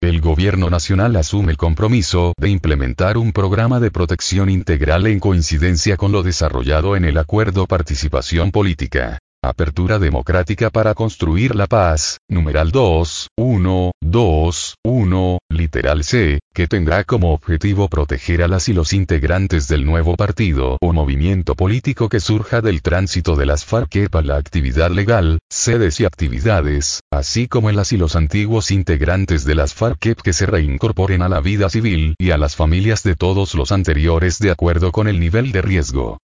[0.00, 5.96] El gobierno nacional asume el compromiso de implementar un programa de protección integral en coincidencia
[5.96, 9.18] con lo desarrollado en el Acuerdo Participación Política.
[9.44, 17.04] Apertura democrática para construir la paz, numeral 2, 1, 2, 1, literal C, que tendrá
[17.04, 22.18] como objetivo proteger a las y los integrantes del nuevo partido o movimiento político que
[22.18, 27.70] surja del tránsito de las FARC para la actividad legal, sedes y actividades, así como
[27.70, 31.68] en las y los antiguos integrantes de las FARC que se reincorporen a la vida
[31.68, 35.62] civil y a las familias de todos los anteriores de acuerdo con el nivel de
[35.62, 36.18] riesgo.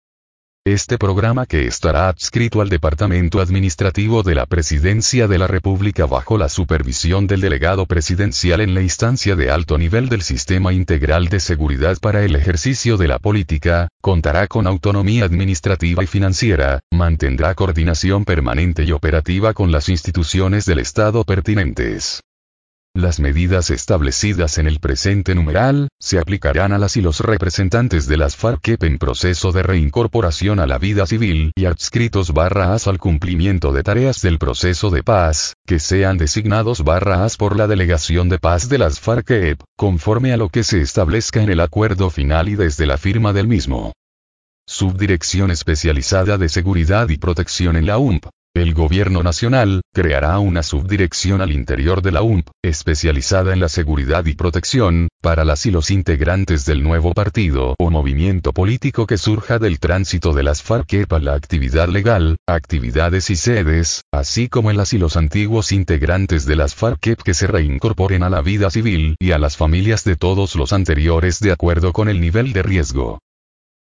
[0.68, 6.38] Este programa que estará adscrito al Departamento Administrativo de la Presidencia de la República bajo
[6.38, 11.40] la supervisión del delegado presidencial en la instancia de alto nivel del Sistema Integral de
[11.40, 18.24] Seguridad para el ejercicio de la política, contará con autonomía administrativa y financiera, mantendrá coordinación
[18.24, 22.22] permanente y operativa con las instituciones del Estado pertinentes.
[22.94, 28.18] Las medidas establecidas en el presente numeral, se aplicarán a las y los representantes de
[28.18, 33.00] las FARC en proceso de reincorporación a la vida civil y adscritos barra as al
[33.00, 38.28] cumplimiento de tareas del proceso de paz, que sean designados barra as por la delegación
[38.28, 42.50] de paz de las FARC conforme a lo que se establezca en el acuerdo final
[42.50, 43.94] y desde la firma del mismo.
[44.68, 48.26] Subdirección Especializada de Seguridad y Protección en la UMP,
[48.62, 54.26] el Gobierno Nacional, creará una subdirección al interior de la UMP, especializada en la seguridad
[54.26, 59.58] y protección, para las y los integrantes del nuevo partido o movimiento político que surja
[59.58, 64.78] del tránsito de las FARC para la actividad legal, actividades y sedes, así como en
[64.78, 69.16] las y los antiguos integrantes de las FARC que se reincorporen a la vida civil
[69.20, 73.20] y a las familias de todos los anteriores de acuerdo con el nivel de riesgo.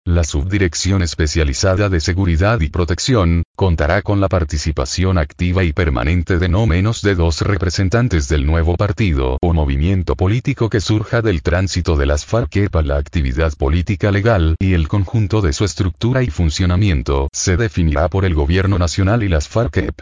[0.05, 6.49] La Subdirección Especializada de Seguridad y Protección, contará con la participación activa y permanente de
[6.49, 11.95] no menos de dos representantes del nuevo partido o movimiento político que surja del tránsito
[11.95, 16.29] de las FARC para la actividad política legal y el conjunto de su estructura y
[16.29, 19.93] funcionamiento se definirá por el Gobierno Nacional y las FARC.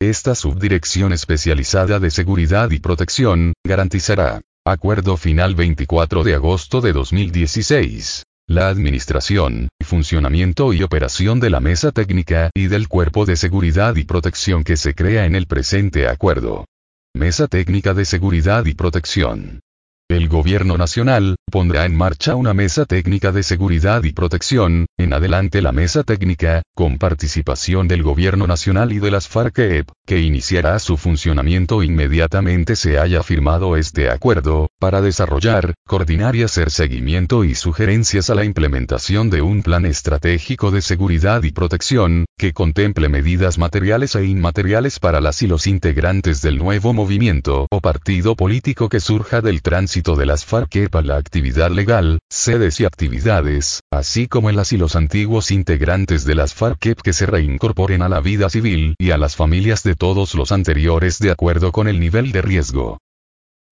[0.00, 4.40] Esta Subdirección Especializada de Seguridad y Protección, garantizará.
[4.64, 11.92] Acuerdo final 24 de agosto de 2016 la administración, funcionamiento y operación de la mesa
[11.92, 16.66] técnica y del cuerpo de seguridad y protección que se crea en el presente acuerdo.
[17.14, 19.60] Mesa técnica de seguridad y protección.
[20.08, 25.62] El Gobierno Nacional, pondrá en marcha una mesa técnica de seguridad y protección, en adelante
[25.62, 30.96] la mesa técnica, con participación del Gobierno Nacional y de las FARC-EP, que iniciará su
[30.96, 38.30] funcionamiento inmediatamente se haya firmado este acuerdo, para desarrollar, coordinar y hacer seguimiento y sugerencias
[38.30, 44.14] a la implementación de un plan estratégico de seguridad y protección, que contemple medidas materiales
[44.14, 49.40] e inmateriales para las y los integrantes del nuevo movimiento o partido político que surja
[49.40, 54.56] del tránsito de las FARC para la actividad legal, sedes y actividades, así como en
[54.56, 58.96] las y los antiguos integrantes de las FARC que se reincorporen a la vida civil
[58.98, 62.98] y a las familias de todos los anteriores de acuerdo con el nivel de riesgo.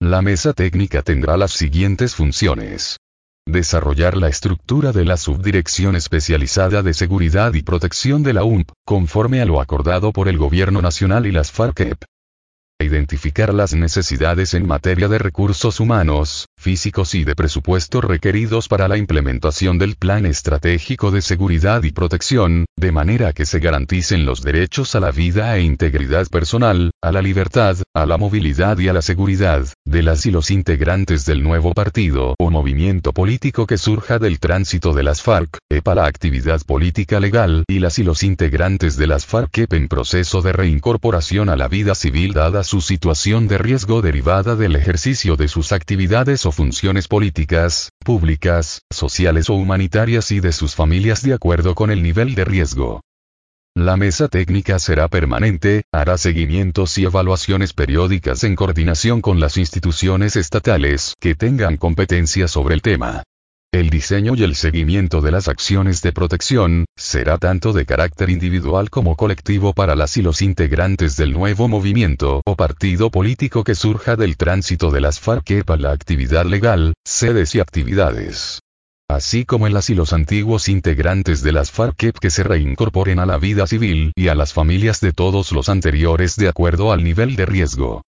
[0.00, 2.96] La mesa técnica tendrá las siguientes funciones.
[3.44, 9.40] Desarrollar la estructura de la Subdirección Especializada de Seguridad y Protección de la UMP, conforme
[9.40, 12.04] a lo acordado por el Gobierno Nacional y las FARC-EP
[12.84, 18.98] identificar las necesidades en materia de recursos humanos, físicos y de presupuesto requeridos para la
[18.98, 24.94] implementación del Plan Estratégico de Seguridad y Protección, de manera que se garanticen los derechos
[24.94, 29.00] a la vida e integridad personal, a la libertad, a la movilidad y a la
[29.00, 34.38] seguridad, de las y los integrantes del nuevo partido o movimiento político que surja del
[34.38, 39.06] tránsito de las FARC, EPA la actividad política legal y las y los integrantes de
[39.06, 43.56] las FARC EPA en proceso de reincorporación a la vida civil dada su situación de
[43.56, 50.52] riesgo derivada del ejercicio de sus actividades funciones políticas, públicas, sociales o humanitarias y de
[50.52, 53.00] sus familias de acuerdo con el nivel de riesgo.
[53.76, 60.34] La mesa técnica será permanente, hará seguimientos y evaluaciones periódicas en coordinación con las instituciones
[60.36, 63.22] estatales que tengan competencia sobre el tema.
[63.72, 68.90] El diseño y el seguimiento de las acciones de protección, será tanto de carácter individual
[68.90, 74.16] como colectivo para las y los integrantes del nuevo movimiento o partido político que surja
[74.16, 78.58] del tránsito de las FARC para la actividad legal, sedes y actividades.
[79.08, 83.26] Así como en las y los antiguos integrantes de las FARC que se reincorporen a
[83.26, 87.36] la vida civil y a las familias de todos los anteriores de acuerdo al nivel
[87.36, 88.02] de riesgo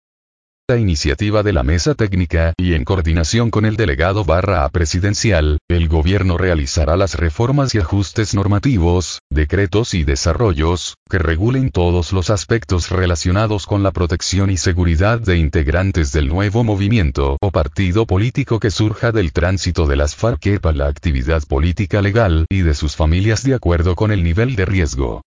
[0.78, 5.88] iniciativa de la mesa técnica y en coordinación con el delegado barra A presidencial, el
[5.88, 12.90] gobierno realizará las reformas y ajustes normativos, decretos y desarrollos, que regulen todos los aspectos
[12.90, 18.70] relacionados con la protección y seguridad de integrantes del nuevo movimiento o partido político que
[18.70, 23.42] surja del tránsito de las FARC para la actividad política legal y de sus familias
[23.42, 25.22] de acuerdo con el nivel de riesgo.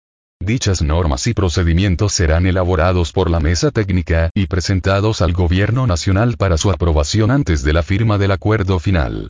[0.42, 6.36] Dichas normas y procedimientos serán elaborados por la mesa técnica y presentados al Gobierno Nacional
[6.36, 9.30] para su aprobación antes de la firma del acuerdo final.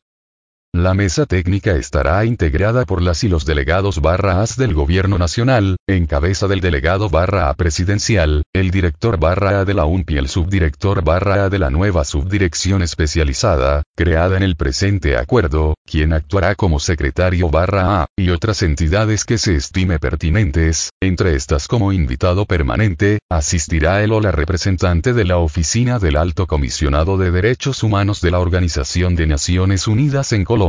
[0.73, 5.75] La mesa técnica estará integrada por las y los delegados barra AS del Gobierno Nacional,
[5.85, 10.17] en cabeza del delegado barra A presidencial, el director barra A de la UNP y
[10.17, 16.13] el subdirector barra A de la nueva subdirección especializada, creada en el presente acuerdo, quien
[16.13, 21.91] actuará como secretario barra A, y otras entidades que se estime pertinentes, entre estas como
[21.91, 27.83] invitado permanente, asistirá el o la representante de la Oficina del Alto Comisionado de Derechos
[27.83, 30.60] Humanos de la Organización de Naciones Unidas en Colombia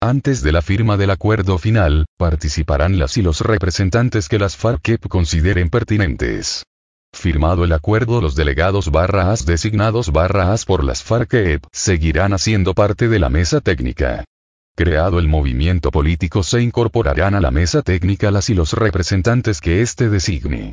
[0.00, 4.98] Antes de la firma del acuerdo final, participarán las y los representantes que las FARC
[5.08, 6.64] consideren pertinentes.
[7.12, 12.72] Firmado el acuerdo los delegados barra as designados barra as por las FARC seguirán haciendo
[12.72, 14.24] parte de la mesa técnica.
[14.74, 19.82] Creado el movimiento político se incorporarán a la mesa técnica las y los representantes que
[19.82, 20.72] éste designe.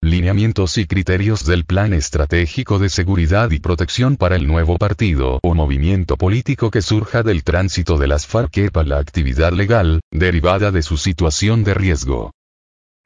[0.00, 5.54] Lineamientos y criterios del Plan Estratégico de Seguridad y Protección para el nuevo partido o
[5.54, 10.82] movimiento político que surja del tránsito de las FARC para la actividad legal, derivada de
[10.82, 12.30] su situación de riesgo.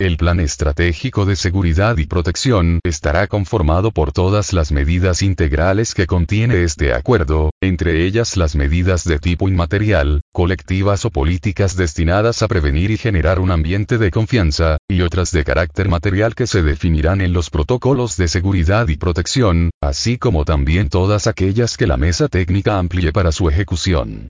[0.02, 6.08] El Plan Estratégico de Seguridad y Protección estará conformado por todas las medidas integrales que
[6.08, 12.48] contiene este acuerdo, entre ellas las medidas de tipo inmaterial, colectivas o políticas destinadas a
[12.48, 17.20] prevenir y generar un ambiente de confianza, y otras de carácter material que se definirán
[17.20, 22.26] en los protocolos de seguridad y protección, así como también todas aquellas que la mesa
[22.26, 24.26] técnica amplíe para su ejecución.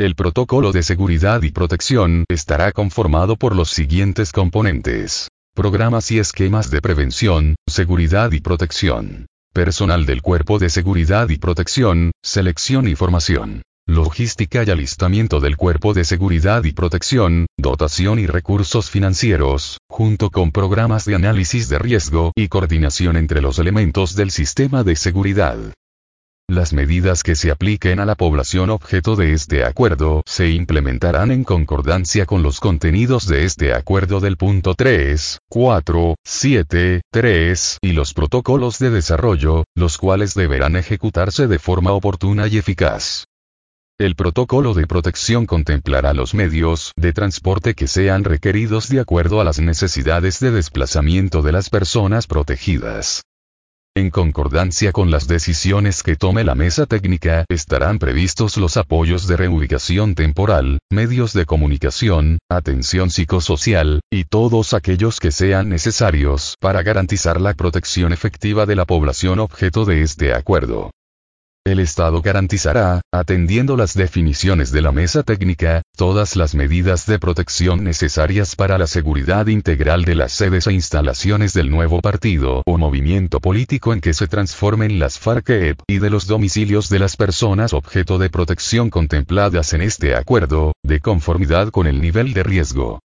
[0.00, 5.26] El protocolo de seguridad y protección estará conformado por los siguientes componentes.
[5.56, 9.26] Programas y esquemas de prevención, seguridad y protección.
[9.52, 13.62] Personal del Cuerpo de Seguridad y Protección, selección y formación.
[13.88, 20.52] Logística y alistamiento del Cuerpo de Seguridad y Protección, dotación y recursos financieros, junto con
[20.52, 25.58] programas de análisis de riesgo y coordinación entre los elementos del sistema de seguridad.
[26.50, 31.44] Las medidas que se apliquen a la población objeto de este acuerdo se implementarán en
[31.44, 38.14] concordancia con los contenidos de este acuerdo del punto 3, 4, 7, 3 y los
[38.14, 43.26] protocolos de desarrollo, los cuales deberán ejecutarse de forma oportuna y eficaz.
[43.98, 49.44] El protocolo de protección contemplará los medios de transporte que sean requeridos de acuerdo a
[49.44, 53.22] las necesidades de desplazamiento de las personas protegidas.
[53.98, 59.36] En concordancia con las decisiones que tome la mesa técnica, estarán previstos los apoyos de
[59.36, 67.40] reubicación temporal, medios de comunicación, atención psicosocial, y todos aquellos que sean necesarios para garantizar
[67.40, 70.92] la protección efectiva de la población objeto de este acuerdo.
[71.68, 77.84] El Estado garantizará, atendiendo las definiciones de la mesa técnica, todas las medidas de protección
[77.84, 83.38] necesarias para la seguridad integral de las sedes e instalaciones del nuevo partido o movimiento
[83.38, 88.16] político en que se transformen las FARC y de los domicilios de las personas objeto
[88.16, 93.00] de protección contempladas en este acuerdo, de conformidad con el nivel de riesgo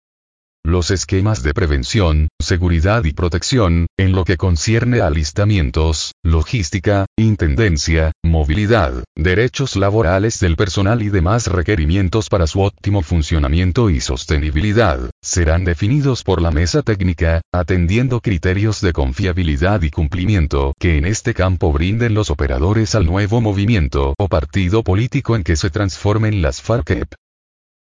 [0.68, 8.12] los esquemas de prevención, seguridad y protección, en lo que concierne a alistamientos, logística, intendencia,
[8.22, 15.64] movilidad, derechos laborales del personal y demás requerimientos para su óptimo funcionamiento y sostenibilidad, serán
[15.64, 21.72] definidos por la mesa técnica, atendiendo criterios de confiabilidad y cumplimiento que en este campo
[21.72, 27.08] brinden los operadores al nuevo movimiento o partido político en que se transformen las FARC.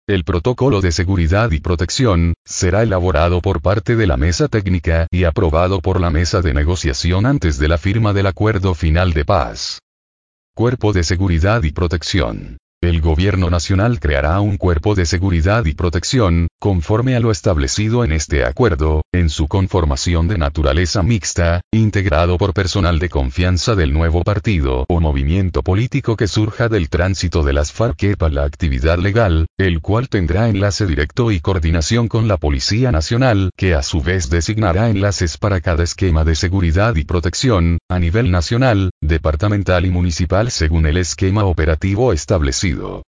[0.08, 5.24] El protocolo de seguridad y protección, será elaborado por parte de la mesa técnica y
[5.24, 9.80] aprobado por la mesa de negociación antes de la firma del acuerdo final de paz.
[10.54, 12.56] Cuerpo de Seguridad y Protección.
[12.80, 18.10] El Gobierno Nacional creará un cuerpo de seguridad y protección, conforme a lo establecido en
[18.10, 24.24] este acuerdo, en su conformación de naturaleza mixta, integrado por personal de confianza del nuevo
[24.24, 29.46] partido o movimiento político que surja del tránsito de las FARC para la actividad legal,
[29.56, 34.28] el cual tendrá enlace directo y coordinación con la Policía Nacional, que a su vez
[34.28, 40.50] designará enlaces para cada esquema de seguridad y protección, a nivel nacional, departamental y municipal
[40.50, 43.04] según el esquema operativo establecido.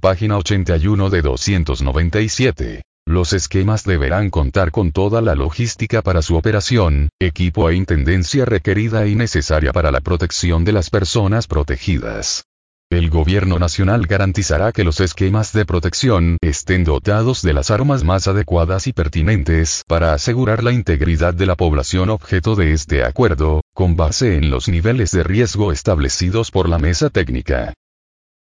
[0.00, 2.82] Página 81 de 297.
[3.06, 9.06] Los esquemas deberán contar con toda la logística para su operación, equipo e intendencia requerida
[9.06, 12.44] y necesaria para la protección de las personas protegidas.
[12.90, 18.28] El gobierno nacional garantizará que los esquemas de protección estén dotados de las armas más
[18.28, 23.96] adecuadas y pertinentes para asegurar la integridad de la población objeto de este acuerdo, con
[23.96, 27.72] base en los niveles de riesgo establecidos por la mesa técnica.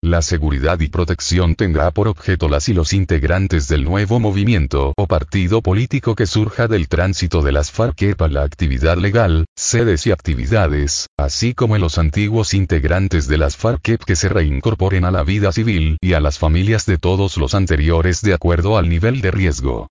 [0.08, 5.06] La seguridad y protección tendrá por objeto las y los integrantes del nuevo movimiento o
[5.08, 10.12] partido político que surja del tránsito de las FARC para la actividad legal, sedes y
[10.12, 15.50] actividades, así como los antiguos integrantes de las FARC que se reincorporen a la vida
[15.50, 19.88] civil y a las familias de todos los anteriores de acuerdo al nivel de riesgo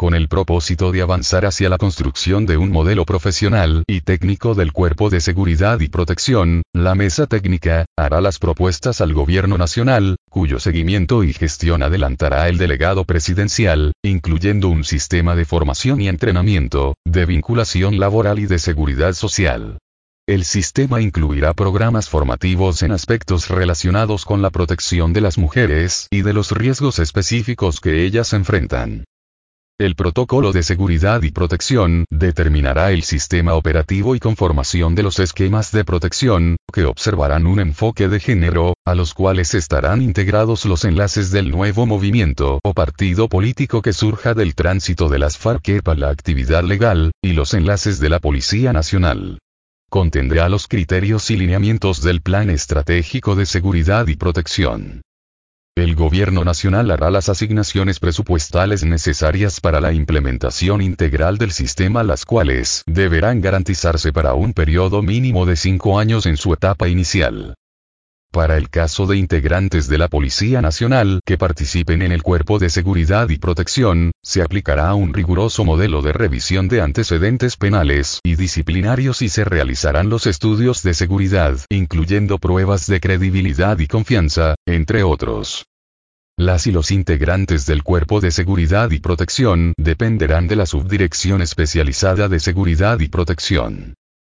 [0.00, 4.72] con el propósito de avanzar hacia la construcción de un modelo profesional y técnico del
[4.72, 10.58] Cuerpo de Seguridad y Protección, la Mesa Técnica, hará las propuestas al Gobierno Nacional, cuyo
[10.58, 17.26] seguimiento y gestión adelantará el delegado presidencial, incluyendo un sistema de formación y entrenamiento, de
[17.26, 19.76] vinculación laboral y de seguridad social.
[20.26, 26.22] El sistema incluirá programas formativos en aspectos relacionados con la protección de las mujeres y
[26.22, 29.04] de los riesgos específicos que ellas enfrentan.
[29.80, 35.72] El protocolo de seguridad y protección determinará el sistema operativo y conformación de los esquemas
[35.72, 41.30] de protección, que observarán un enfoque de género, a los cuales estarán integrados los enlaces
[41.30, 46.10] del nuevo movimiento o partido político que surja del tránsito de las FARC para la
[46.10, 49.38] actividad legal, y los enlaces de la Policía Nacional
[49.88, 55.00] contendrá los criterios y lineamientos del Plan Estratégico de Seguridad y Protección.
[55.80, 62.26] El Gobierno Nacional hará las asignaciones presupuestales necesarias para la implementación integral del sistema las
[62.26, 67.54] cuales deberán garantizarse para un periodo mínimo de cinco años en su etapa inicial.
[68.30, 72.68] Para el caso de integrantes de la Policía Nacional que participen en el Cuerpo de
[72.68, 79.22] Seguridad y Protección, se aplicará un riguroso modelo de revisión de antecedentes penales y disciplinarios
[79.22, 85.64] y se realizarán los estudios de seguridad, incluyendo pruebas de credibilidad y confianza, entre otros.
[86.40, 92.30] Las y los integrantes del Cuerpo de Seguridad y Protección dependerán de la Subdirección Especializada
[92.30, 93.92] de Seguridad y Protección.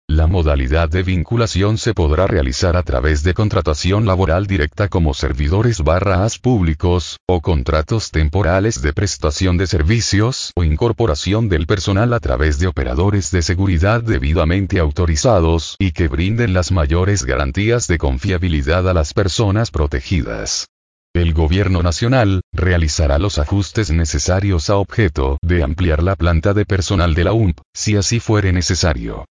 [0.08, 5.82] La modalidad de vinculación se podrá realizar a través de contratación laboral directa como servidores
[5.82, 12.60] barras públicos, o contratos temporales de prestación de servicios o incorporación del personal a través
[12.60, 18.94] de operadores de seguridad debidamente autorizados y que brinden las mayores garantías de confiabilidad a
[18.94, 20.68] las personas protegidas.
[21.16, 27.14] El Gobierno Nacional, realizará los ajustes necesarios a objeto de ampliar la planta de personal
[27.14, 29.24] de la UMP, si así fuere necesario.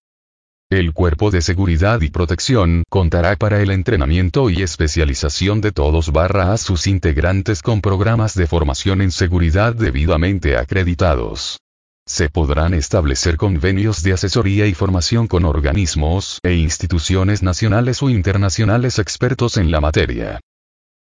[0.71, 6.53] El Cuerpo de Seguridad y Protección contará para el entrenamiento y especialización de todos barra
[6.53, 11.59] a sus integrantes con programas de formación en seguridad debidamente acreditados.
[12.07, 18.97] Se podrán establecer convenios de asesoría y formación con organismos e instituciones nacionales o internacionales
[18.97, 20.39] expertos en la materia.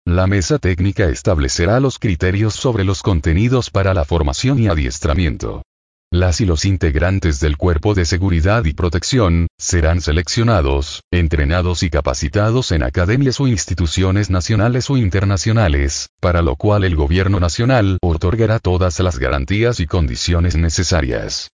[0.08, 5.62] La mesa técnica establecerá los criterios sobre los contenidos para la formación y adiestramiento.
[6.12, 12.70] Las y los integrantes del Cuerpo de Seguridad y Protección, serán seleccionados, entrenados y capacitados
[12.70, 19.00] en academias o instituciones nacionales o internacionales, para lo cual el Gobierno Nacional otorgará todas
[19.00, 21.50] las garantías y condiciones necesarias.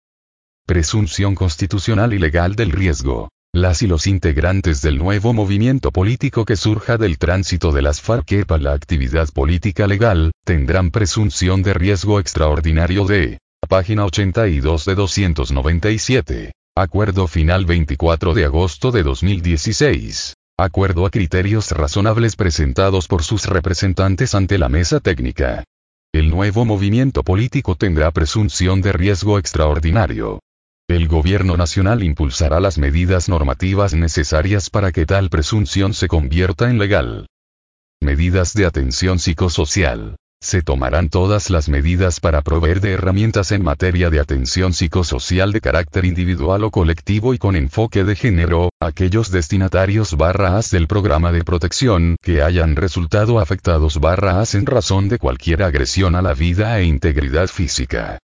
[0.66, 3.29] Presunción constitucional y legal del riesgo.
[3.55, 8.45] Las y los integrantes del nuevo movimiento político que surja del tránsito de las FARC
[8.47, 16.53] para la actividad política legal, tendrán presunción de riesgo extraordinario de página 82 de 297.
[16.77, 20.35] Acuerdo final 24 de agosto de 2016.
[20.59, 25.65] Acuerdo a criterios razonables presentados por sus representantes ante la mesa técnica.
[26.12, 30.39] El nuevo movimiento político tendrá presunción de riesgo extraordinario.
[30.89, 36.78] El Gobierno Nacional impulsará las medidas normativas necesarias para que tal presunción se convierta en
[36.78, 37.27] legal.
[38.01, 40.16] Medidas de atención psicosocial.
[40.40, 45.60] Se tomarán todas las medidas para proveer de herramientas en materia de atención psicosocial de
[45.60, 51.44] carácter individual o colectivo y con enfoque de género, aquellos destinatarios barras del programa de
[51.44, 56.85] protección que hayan resultado afectados barras en razón de cualquier agresión a la vida e
[56.85, 58.20] integridad física.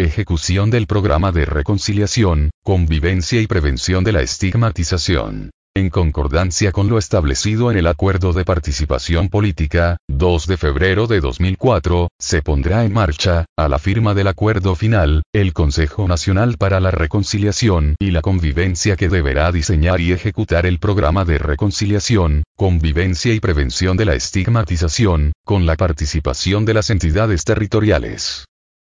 [0.00, 5.50] Ejecución del programa de reconciliación, convivencia y prevención de la estigmatización.
[5.76, 11.20] En concordancia con lo establecido en el Acuerdo de Participación Política, 2 de febrero de
[11.20, 16.80] 2004, se pondrá en marcha, a la firma del acuerdo final, el Consejo Nacional para
[16.80, 23.32] la Reconciliación y la Convivencia que deberá diseñar y ejecutar el programa de reconciliación, convivencia
[23.32, 28.44] y prevención de la estigmatización, con la participación de las entidades territoriales.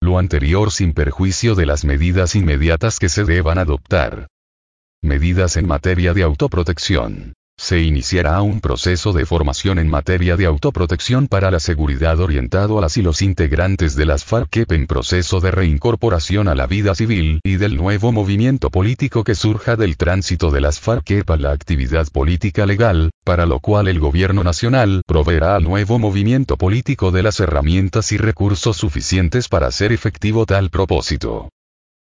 [0.03, 4.27] Lo anterior sin perjuicio de las medidas inmediatas que se deban adoptar.
[5.03, 7.33] Medidas en materia de autoprotección.
[7.61, 12.81] Se iniciará un proceso de formación en materia de autoprotección para la seguridad orientado a
[12.81, 17.39] las y los integrantes de las FARC en proceso de reincorporación a la vida civil
[17.43, 22.07] y del nuevo movimiento político que surja del tránsito de las FARC a la actividad
[22.11, 27.39] política legal, para lo cual el gobierno nacional proveerá al nuevo movimiento político de las
[27.39, 31.49] herramientas y recursos suficientes para hacer efectivo tal propósito.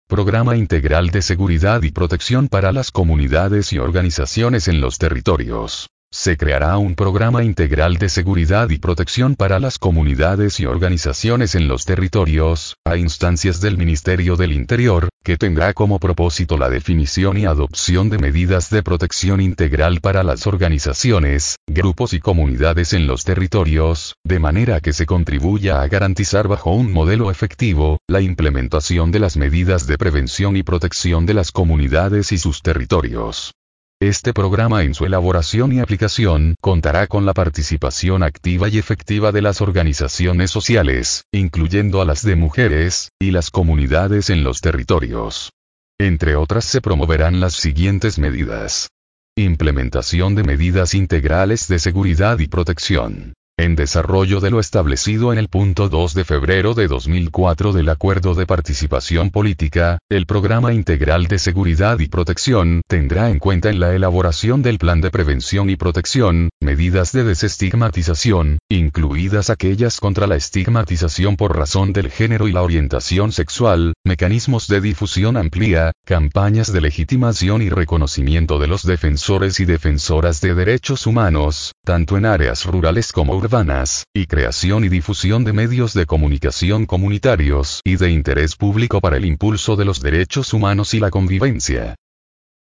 [0.09, 5.91] Programa Integral de Seguridad y Protección para las Comunidades y Organizaciones en los Territorios.
[6.11, 11.67] Se creará un programa integral de seguridad y protección para las comunidades y organizaciones en
[11.67, 17.45] los territorios, a instancias del Ministerio del Interior, que tendrá como propósito la definición y
[17.45, 24.15] adopción de medidas de protección integral para las organizaciones, grupos y comunidades en los territorios,
[24.25, 29.37] de manera que se contribuya a garantizar bajo un modelo efectivo, la implementación de las
[29.37, 33.53] medidas de prevención y protección de las comunidades y sus territorios.
[34.01, 39.41] Este programa en su elaboración y aplicación contará con la participación activa y efectiva de
[39.41, 45.51] las organizaciones sociales, incluyendo a las de mujeres, y las comunidades en los territorios.
[45.99, 48.87] Entre otras se promoverán las siguientes medidas.
[49.35, 55.49] Implementación de medidas integrales de seguridad y protección en desarrollo de lo establecido en el
[55.49, 61.39] punto 2 de febrero de 2004 del Acuerdo de Participación Política, el Programa Integral de
[61.39, 66.49] Seguridad y Protección tendrá en cuenta en la elaboración del Plan de Prevención y Protección,
[66.61, 73.33] medidas de desestigmatización, incluidas aquellas contra la estigmatización por razón del género y la orientación
[73.33, 80.41] sexual, mecanismos de difusión amplia, campañas de legitimación y reconocimiento de los defensores y defensoras
[80.41, 85.93] de derechos humanos, tanto en áreas rurales como urbanas y creación y difusión de medios
[85.93, 90.99] de comunicación comunitarios y de interés público para el impulso de los derechos humanos y
[90.99, 91.95] la convivencia.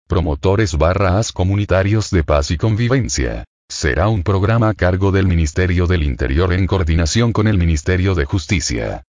[0.08, 3.44] Promotores barras comunitarios de paz y convivencia.
[3.70, 8.26] Será un programa a cargo del Ministerio del Interior en coordinación con el Ministerio de
[8.26, 9.04] Justicia.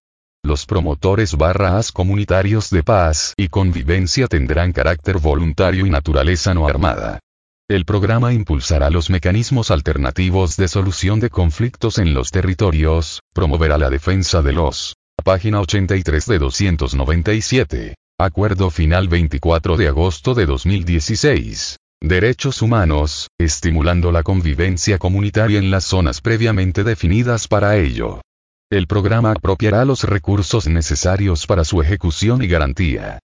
[0.47, 7.18] Los promotores barras comunitarios de paz y convivencia tendrán carácter voluntario y naturaleza no armada.
[7.68, 13.90] El programa impulsará los mecanismos alternativos de solución de conflictos en los territorios, promoverá la
[13.90, 14.94] defensa de los.
[15.24, 17.94] Página 83 de 297.
[18.16, 21.77] Acuerdo final 24 de agosto de 2016.
[22.01, 28.20] Derechos humanos, estimulando la convivencia comunitaria en las zonas previamente definidas para ello.
[28.69, 33.21] El programa apropiará los recursos necesarios para su ejecución y garantía.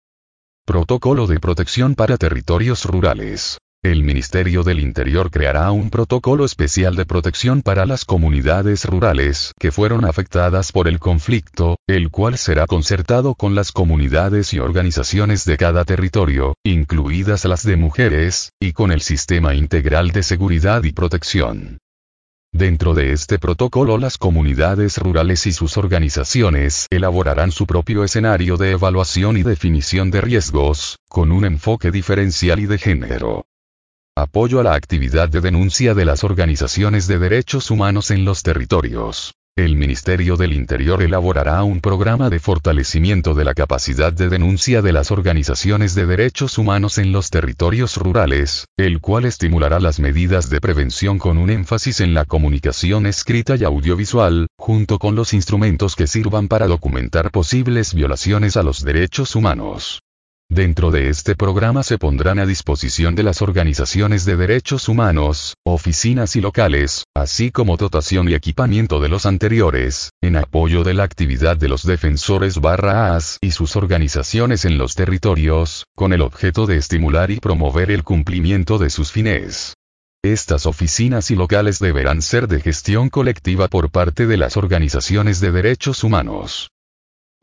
[0.66, 3.60] Protocolo de protección para territorios rurales.
[3.84, 9.72] El Ministerio del Interior creará un protocolo especial de protección para las comunidades rurales que
[9.72, 15.58] fueron afectadas por el conflicto, el cual será concertado con las comunidades y organizaciones de
[15.58, 21.78] cada territorio, incluidas las de mujeres, y con el Sistema Integral de Seguridad y Protección.
[22.58, 28.72] Dentro de este protocolo las comunidades rurales y sus organizaciones elaborarán su propio escenario de
[28.72, 33.46] evaluación y definición de riesgos, con un enfoque diferencial y de género.
[34.16, 39.37] Apoyo a la actividad de denuncia de las organizaciones de derechos humanos en los territorios.
[39.58, 44.94] El Ministerio del Interior elaborará un programa de fortalecimiento de la capacidad de denuncia de
[44.94, 50.62] las organizaciones de derechos humanos en los territorios rurales, el cual estimulará las medidas de
[50.62, 56.06] prevención con un énfasis en la comunicación escrita y audiovisual, junto con los instrumentos que
[56.06, 60.04] sirvan para documentar posibles violaciones a los derechos humanos.
[60.50, 66.38] Dentro de este programa se pondrán a disposición de las organizaciones de derechos humanos, oficinas
[66.38, 71.58] y locales, así como dotación y equipamiento de los anteriores, en apoyo de la actividad
[71.58, 76.78] de los defensores barra AS y sus organizaciones en los territorios, con el objeto de
[76.78, 79.74] estimular y promover el cumplimiento de sus fines.
[80.24, 85.52] Estas oficinas y locales deberán ser de gestión colectiva por parte de las organizaciones de
[85.52, 86.70] derechos humanos.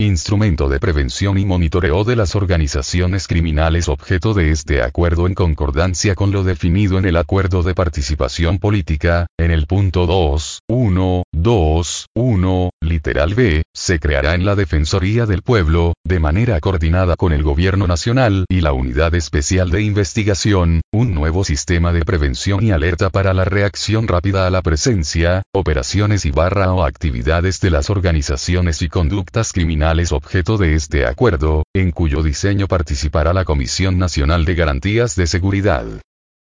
[0.00, 6.16] Instrumento de prevención y monitoreo de las organizaciones criminales objeto de este acuerdo en concordancia
[6.16, 12.06] con lo definido en el Acuerdo de Participación Política, en el punto 2, 1, 2,
[12.12, 17.44] 1, literal B, se creará en la Defensoría del Pueblo, de manera coordinada con el
[17.44, 23.10] Gobierno Nacional y la Unidad Especial de Investigación, un nuevo sistema de prevención y alerta
[23.10, 28.82] para la reacción rápida a la presencia, operaciones y barra o actividades de las organizaciones
[28.82, 34.54] y conductas criminales objeto de este acuerdo, en cuyo diseño participará la Comisión Nacional de
[34.54, 35.84] Garantías de Seguridad.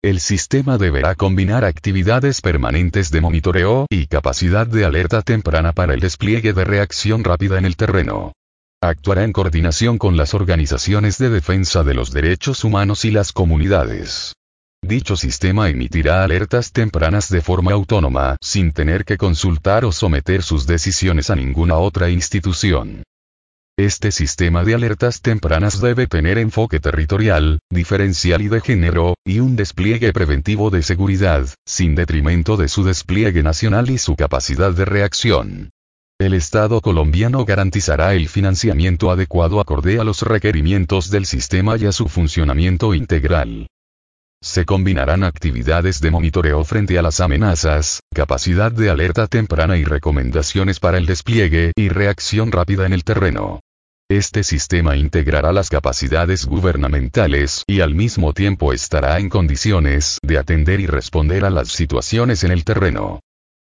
[0.03, 6.01] El sistema deberá combinar actividades permanentes de monitoreo y capacidad de alerta temprana para el
[6.01, 8.33] despliegue de reacción rápida en el terreno.
[8.83, 14.35] Actuará en coordinación con las organizaciones de defensa de los derechos humanos y las comunidades.
[14.83, 20.67] Dicho sistema emitirá alertas tempranas de forma autónoma, sin tener que consultar o someter sus
[20.67, 23.03] decisiones a ninguna otra institución.
[23.79, 29.55] Este sistema de alertas tempranas debe tener enfoque territorial, diferencial y de género, y un
[29.55, 35.71] despliegue preventivo de seguridad, sin detrimento de su despliegue nacional y su capacidad de reacción.
[36.19, 41.93] El Estado colombiano garantizará el financiamiento adecuado acorde a los requerimientos del sistema y a
[41.93, 43.67] su funcionamiento integral.
[44.43, 50.81] Se combinarán actividades de monitoreo frente a las amenazas, capacidad de alerta temprana y recomendaciones
[50.81, 53.61] para el despliegue y reacción rápida en el terreno.
[54.09, 60.79] Este sistema integrará las capacidades gubernamentales y al mismo tiempo estará en condiciones de atender
[60.79, 63.19] y responder a las situaciones en el terreno.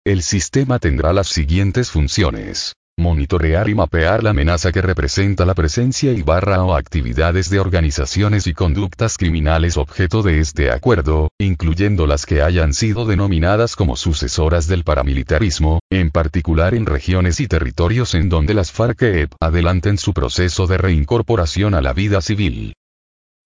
[0.05, 2.75] El sistema tendrá las siguientes funciones.
[3.03, 8.47] Monitorear y mapear la amenaza que representa la presencia y barra o actividades de organizaciones
[8.47, 14.69] y conductas criminales objeto de este acuerdo, incluyendo las que hayan sido denominadas como sucesoras
[14.69, 20.69] del paramilitarismo, en particular en regiones y territorios en donde las FARC-EP adelanten su proceso
[20.69, 22.75] de reincorporación a la vida civil.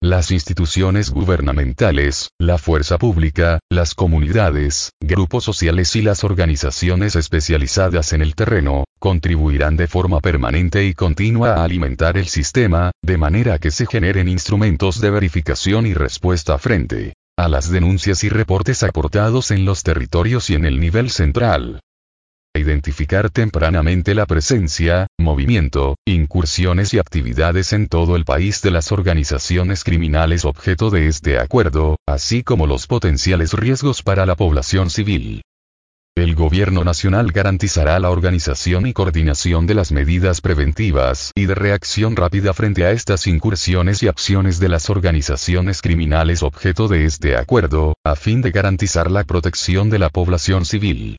[0.08, 8.22] Las instituciones gubernamentales, la fuerza pública, las comunidades, grupos sociales y las organizaciones especializadas en
[8.22, 13.72] el terreno, contribuirán de forma permanente y continua a alimentar el sistema, de manera que
[13.72, 19.64] se generen instrumentos de verificación y respuesta frente a las denuncias y reportes aportados en
[19.64, 21.80] los territorios y en el nivel central
[22.58, 29.84] identificar tempranamente la presencia, movimiento, incursiones y actividades en todo el país de las organizaciones
[29.84, 35.42] criminales objeto de este acuerdo, así como los potenciales riesgos para la población civil.
[36.16, 42.16] El Gobierno Nacional garantizará la organización y coordinación de las medidas preventivas y de reacción
[42.16, 47.98] rápida frente a estas incursiones y acciones de las organizaciones criminales objeto de este acuerdo,
[48.02, 51.18] a fin de garantizar la protección de la población civil.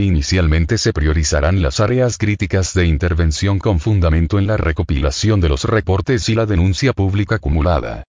[0.00, 5.64] Inicialmente se priorizarán las áreas críticas de intervención con fundamento en la recopilación de los
[5.64, 8.02] reportes y la denuncia pública acumulada.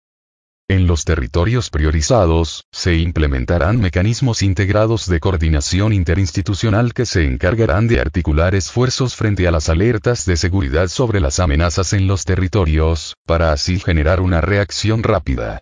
[0.67, 7.99] En los territorios priorizados, se implementarán mecanismos integrados de coordinación interinstitucional que se encargarán de
[7.99, 13.51] articular esfuerzos frente a las alertas de seguridad sobre las amenazas en los territorios, para
[13.51, 15.61] así generar una reacción rápida.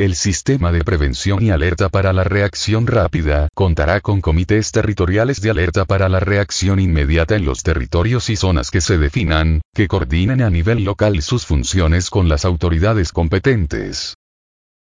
[0.00, 5.50] El sistema de prevención y alerta para la reacción rápida contará con comités territoriales de
[5.50, 10.40] alerta para la reacción inmediata en los territorios y zonas que se definan, que coordinen
[10.40, 14.14] a nivel local sus funciones con las autoridades competentes.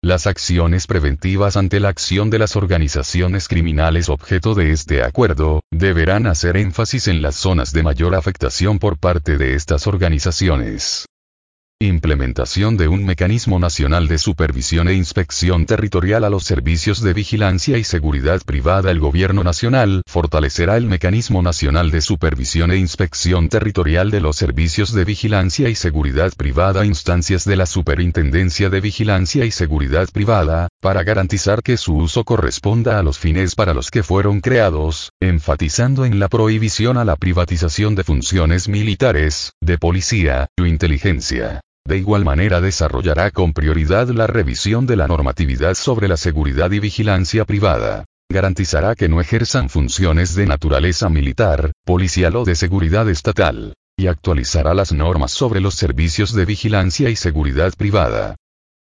[0.03, 6.27] Las acciones preventivas ante la acción de las organizaciones criminales objeto de este acuerdo, deberán
[6.27, 11.07] hacer énfasis en las zonas de mayor afectación por parte de estas organizaciones.
[11.80, 17.76] Implementación de un mecanismo nacional de supervisión e inspección territorial a los servicios de vigilancia
[17.78, 18.92] y seguridad privada.
[18.92, 24.94] El Gobierno Nacional fortalecerá el mecanismo nacional de supervisión e inspección territorial de los servicios
[24.94, 31.02] de vigilancia y seguridad privada instancias de la Superintendencia de Vigilancia y Seguridad Privada, para
[31.02, 36.18] garantizar que su uso corresponda a los fines para los que fueron creados, enfatizando en
[36.18, 41.60] la prohibición a la privatización de funciones militares, de policía, o inteligencia.
[41.86, 46.80] De igual manera desarrollará con prioridad la revisión de la normatividad sobre la seguridad y
[46.80, 48.06] vigilancia privada.
[48.30, 53.74] Garantizará que no ejerzan funciones de naturaleza militar, policial o de seguridad estatal.
[53.96, 58.36] Y actualizará las normas sobre los servicios de vigilancia y seguridad privada.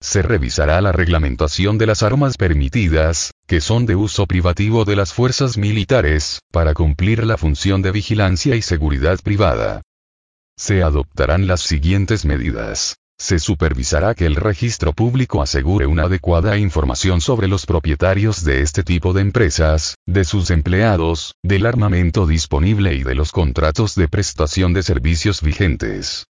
[0.01, 5.13] Se revisará la reglamentación de las armas permitidas, que son de uso privativo de las
[5.13, 9.81] fuerzas militares, para cumplir la función de vigilancia y seguridad privada.
[10.57, 12.95] Se adoptarán las siguientes medidas.
[13.17, 18.83] Se supervisará que el registro público asegure una adecuada información sobre los propietarios de este
[18.83, 24.71] tipo de empresas, de sus empleados, del armamento disponible y de los contratos de prestación
[24.71, 26.28] de servicios vigentes.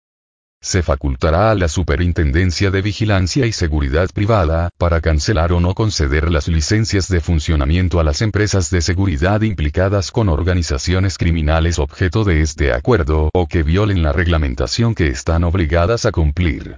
[0.64, 6.30] Se facultará a la Superintendencia de Vigilancia y Seguridad Privada, para cancelar o no conceder
[6.30, 12.43] las licencias de funcionamiento a las empresas de seguridad implicadas con organizaciones criminales objeto de
[12.43, 16.76] este acuerdo o que violen la reglamentación que están obligadas a cumplir.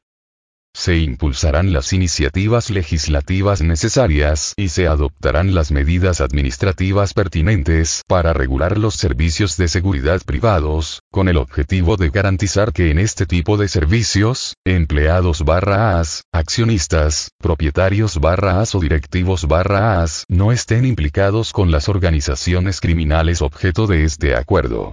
[0.76, 8.76] Se impulsarán las iniciativas legislativas necesarias y se adoptarán las medidas administrativas pertinentes para regular
[8.76, 13.68] los servicios de seguridad privados, con el objetivo de garantizar que en este tipo de
[13.68, 21.52] servicios, empleados barra AS, accionistas, propietarios barra AS o directivos barra AS no estén implicados
[21.52, 24.92] con las organizaciones criminales objeto de este acuerdo.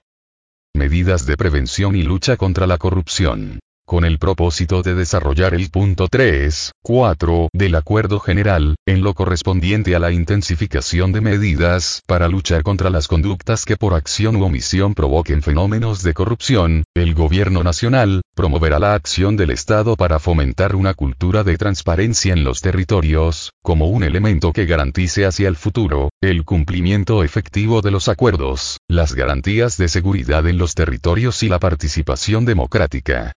[0.76, 3.60] Medidas de prevención y lucha contra la corrupción.
[3.86, 9.96] Con el propósito de desarrollar el punto 3, 4 del Acuerdo General, en lo correspondiente
[9.96, 14.94] a la intensificación de medidas para luchar contra las conductas que por acción u omisión
[14.94, 20.94] provoquen fenómenos de corrupción, el Gobierno Nacional promoverá la acción del Estado para fomentar una
[20.94, 26.46] cultura de transparencia en los territorios, como un elemento que garantice hacia el futuro, el
[26.46, 32.46] cumplimiento efectivo de los acuerdos, las garantías de seguridad en los territorios y la participación
[32.46, 33.34] democrática.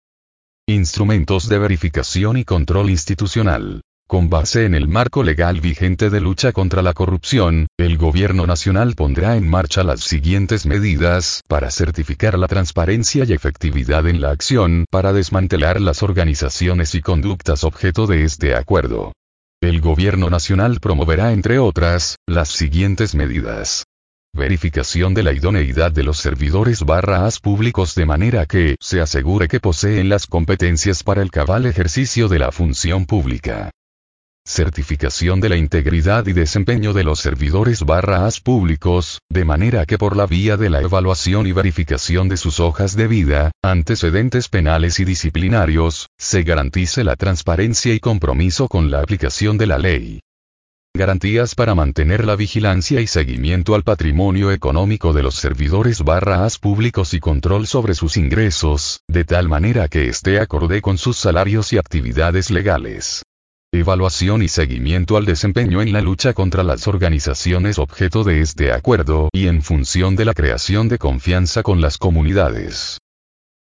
[0.72, 3.82] Instrumentos de verificación y control institucional.
[4.08, 8.94] Con base en el marco legal vigente de lucha contra la corrupción, el Gobierno Nacional
[8.94, 14.86] pondrá en marcha las siguientes medidas para certificar la transparencia y efectividad en la acción
[14.90, 19.12] para desmantelar las organizaciones y conductas objeto de este acuerdo.
[19.60, 23.84] El Gobierno Nacional promoverá, entre otras, las siguientes medidas.
[24.34, 29.46] Verificación de la idoneidad de los servidores barra as públicos de manera que se asegure
[29.46, 33.70] que poseen las competencias para el cabal ejercicio de la función pública.
[34.46, 39.98] Certificación de la integridad y desempeño de los servidores barra as públicos, de manera que
[39.98, 44.98] por la vía de la evaluación y verificación de sus hojas de vida, antecedentes penales
[44.98, 50.20] y disciplinarios, se garantice la transparencia y compromiso con la aplicación de la ley.
[50.94, 56.58] Garantías para mantener la vigilancia y seguimiento al patrimonio económico de los servidores barra as
[56.58, 61.72] públicos y control sobre sus ingresos, de tal manera que esté acorde con sus salarios
[61.72, 63.22] y actividades legales.
[63.72, 69.30] Evaluación y seguimiento al desempeño en la lucha contra las organizaciones objeto de este acuerdo
[69.32, 73.01] y en función de la creación de confianza con las comunidades.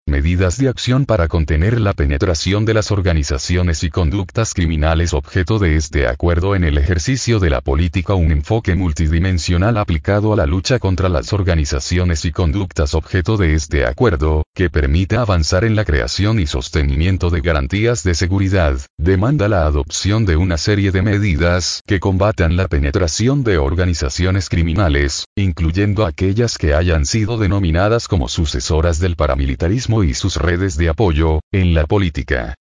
[0.08, 5.74] Medidas de acción para contener la penetración de las organizaciones y conductas criminales objeto de
[5.74, 10.78] este acuerdo en el ejercicio de la política un enfoque multidimensional aplicado a la lucha
[10.78, 16.38] contra las organizaciones y conductas objeto de este acuerdo, que permita avanzar en la creación
[16.38, 21.98] y sostenimiento de garantías de seguridad, demanda la adopción de una serie de medidas que
[21.98, 29.16] combatan la penetración de organizaciones criminales, incluyendo aquellas que hayan sido denominadas como sucesoras del
[29.16, 32.54] paramilitarismo y sus redes de apoyo, en la política.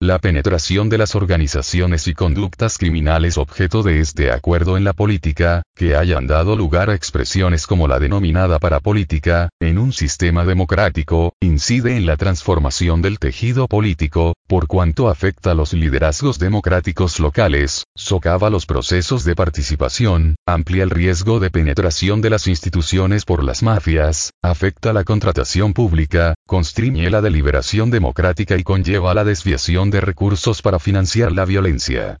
[0.00, 5.64] La penetración de las organizaciones y conductas criminales objeto de este acuerdo en la política,
[5.74, 11.96] que hayan dado lugar a expresiones como la denominada parapolítica, en un sistema democrático, incide
[11.96, 18.50] en la transformación del tejido político, por cuanto afecta a los liderazgos democráticos locales, socava
[18.50, 24.30] los procesos de participación, amplia el riesgo de penetración de las instituciones por las mafias,
[24.42, 30.78] afecta la contratación pública, constriñe la deliberación democrática y conlleva la desviación de recursos para
[30.78, 32.18] financiar la violencia.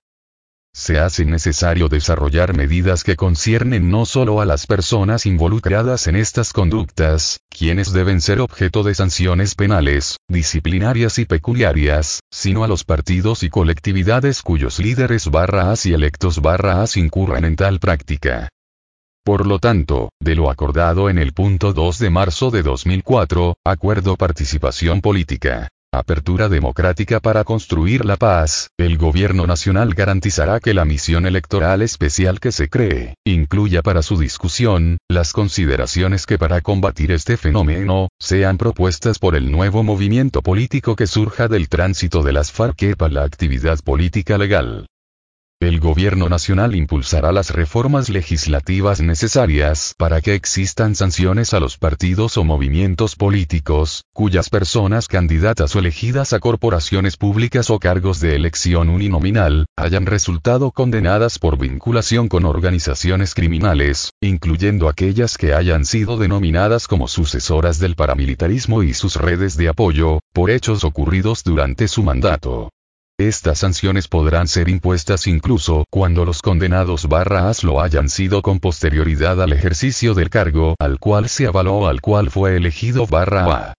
[0.74, 6.52] Se hace necesario desarrollar medidas que conciernen no solo a las personas involucradas en estas
[6.52, 13.42] conductas, quienes deben ser objeto de sanciones penales, disciplinarias y peculiarias, sino a los partidos
[13.42, 18.48] y colectividades cuyos líderes barra y electos barra incurran en tal práctica.
[19.24, 24.16] Por lo tanto, de lo acordado en el punto 2 de marzo de 2004, Acuerdo
[24.16, 25.68] Participación Política.
[25.90, 32.40] Apertura democrática para construir la paz, el gobierno nacional garantizará que la misión electoral especial
[32.40, 38.58] que se cree, incluya para su discusión, las consideraciones que para combatir este fenómeno, sean
[38.58, 43.24] propuestas por el nuevo movimiento político que surja del tránsito de las FARC para la
[43.24, 44.88] actividad política legal.
[45.60, 52.36] El gobierno nacional impulsará las reformas legislativas necesarias para que existan sanciones a los partidos
[52.36, 58.88] o movimientos políticos, cuyas personas candidatas o elegidas a corporaciones públicas o cargos de elección
[58.88, 66.86] uninominal, hayan resultado condenadas por vinculación con organizaciones criminales, incluyendo aquellas que hayan sido denominadas
[66.86, 72.70] como sucesoras del paramilitarismo y sus redes de apoyo, por hechos ocurridos durante su mandato.
[73.20, 79.42] Estas sanciones podrán ser impuestas incluso cuando los condenados barras lo hayan sido con posterioridad
[79.42, 83.74] al ejercicio del cargo al cual se avaló al cual fue elegido barra A.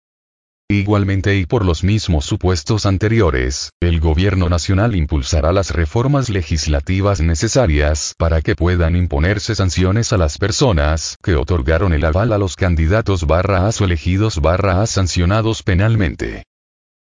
[0.70, 8.16] Igualmente y por los mismos supuestos anteriores, el gobierno nacional impulsará las reformas legislativas necesarias
[8.18, 13.26] para que puedan imponerse sanciones a las personas que otorgaron el aval a los candidatos
[13.26, 16.44] barra o elegidos barra sancionados penalmente.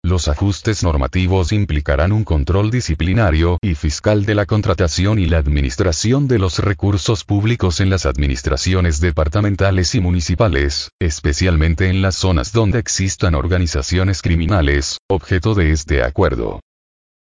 [0.05, 6.27] Los ajustes normativos implicarán un control disciplinario y fiscal de la contratación y la administración
[6.27, 12.77] de los recursos públicos en las administraciones departamentales y municipales, especialmente en las zonas donde
[12.77, 16.59] existan organizaciones criminales, objeto de este acuerdo.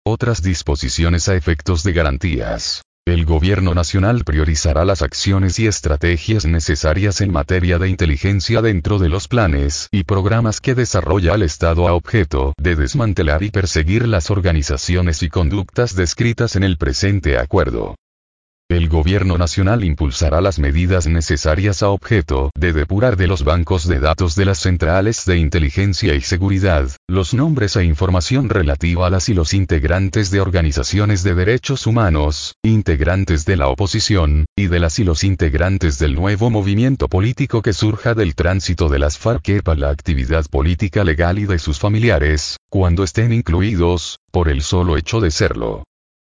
[0.04, 2.82] Otras disposiciones a efectos de garantías.
[3.06, 9.08] El gobierno nacional priorizará las acciones y estrategias necesarias en materia de inteligencia dentro de
[9.08, 14.32] los planes y programas que desarrolla el Estado a objeto de desmantelar y perseguir las
[14.32, 17.94] organizaciones y conductas descritas en el presente acuerdo.
[18.68, 24.00] El gobierno nacional impulsará las medidas necesarias a objeto de depurar de los bancos de
[24.00, 29.28] datos de las centrales de inteligencia y seguridad, los nombres e información relativa a las
[29.28, 34.98] y los integrantes de organizaciones de derechos humanos, integrantes de la oposición, y de las
[34.98, 39.78] y los integrantes del nuevo movimiento político que surja del tránsito de las FARC para
[39.78, 45.20] la actividad política legal y de sus familiares, cuando estén incluidos, por el solo hecho
[45.20, 45.84] de serlo.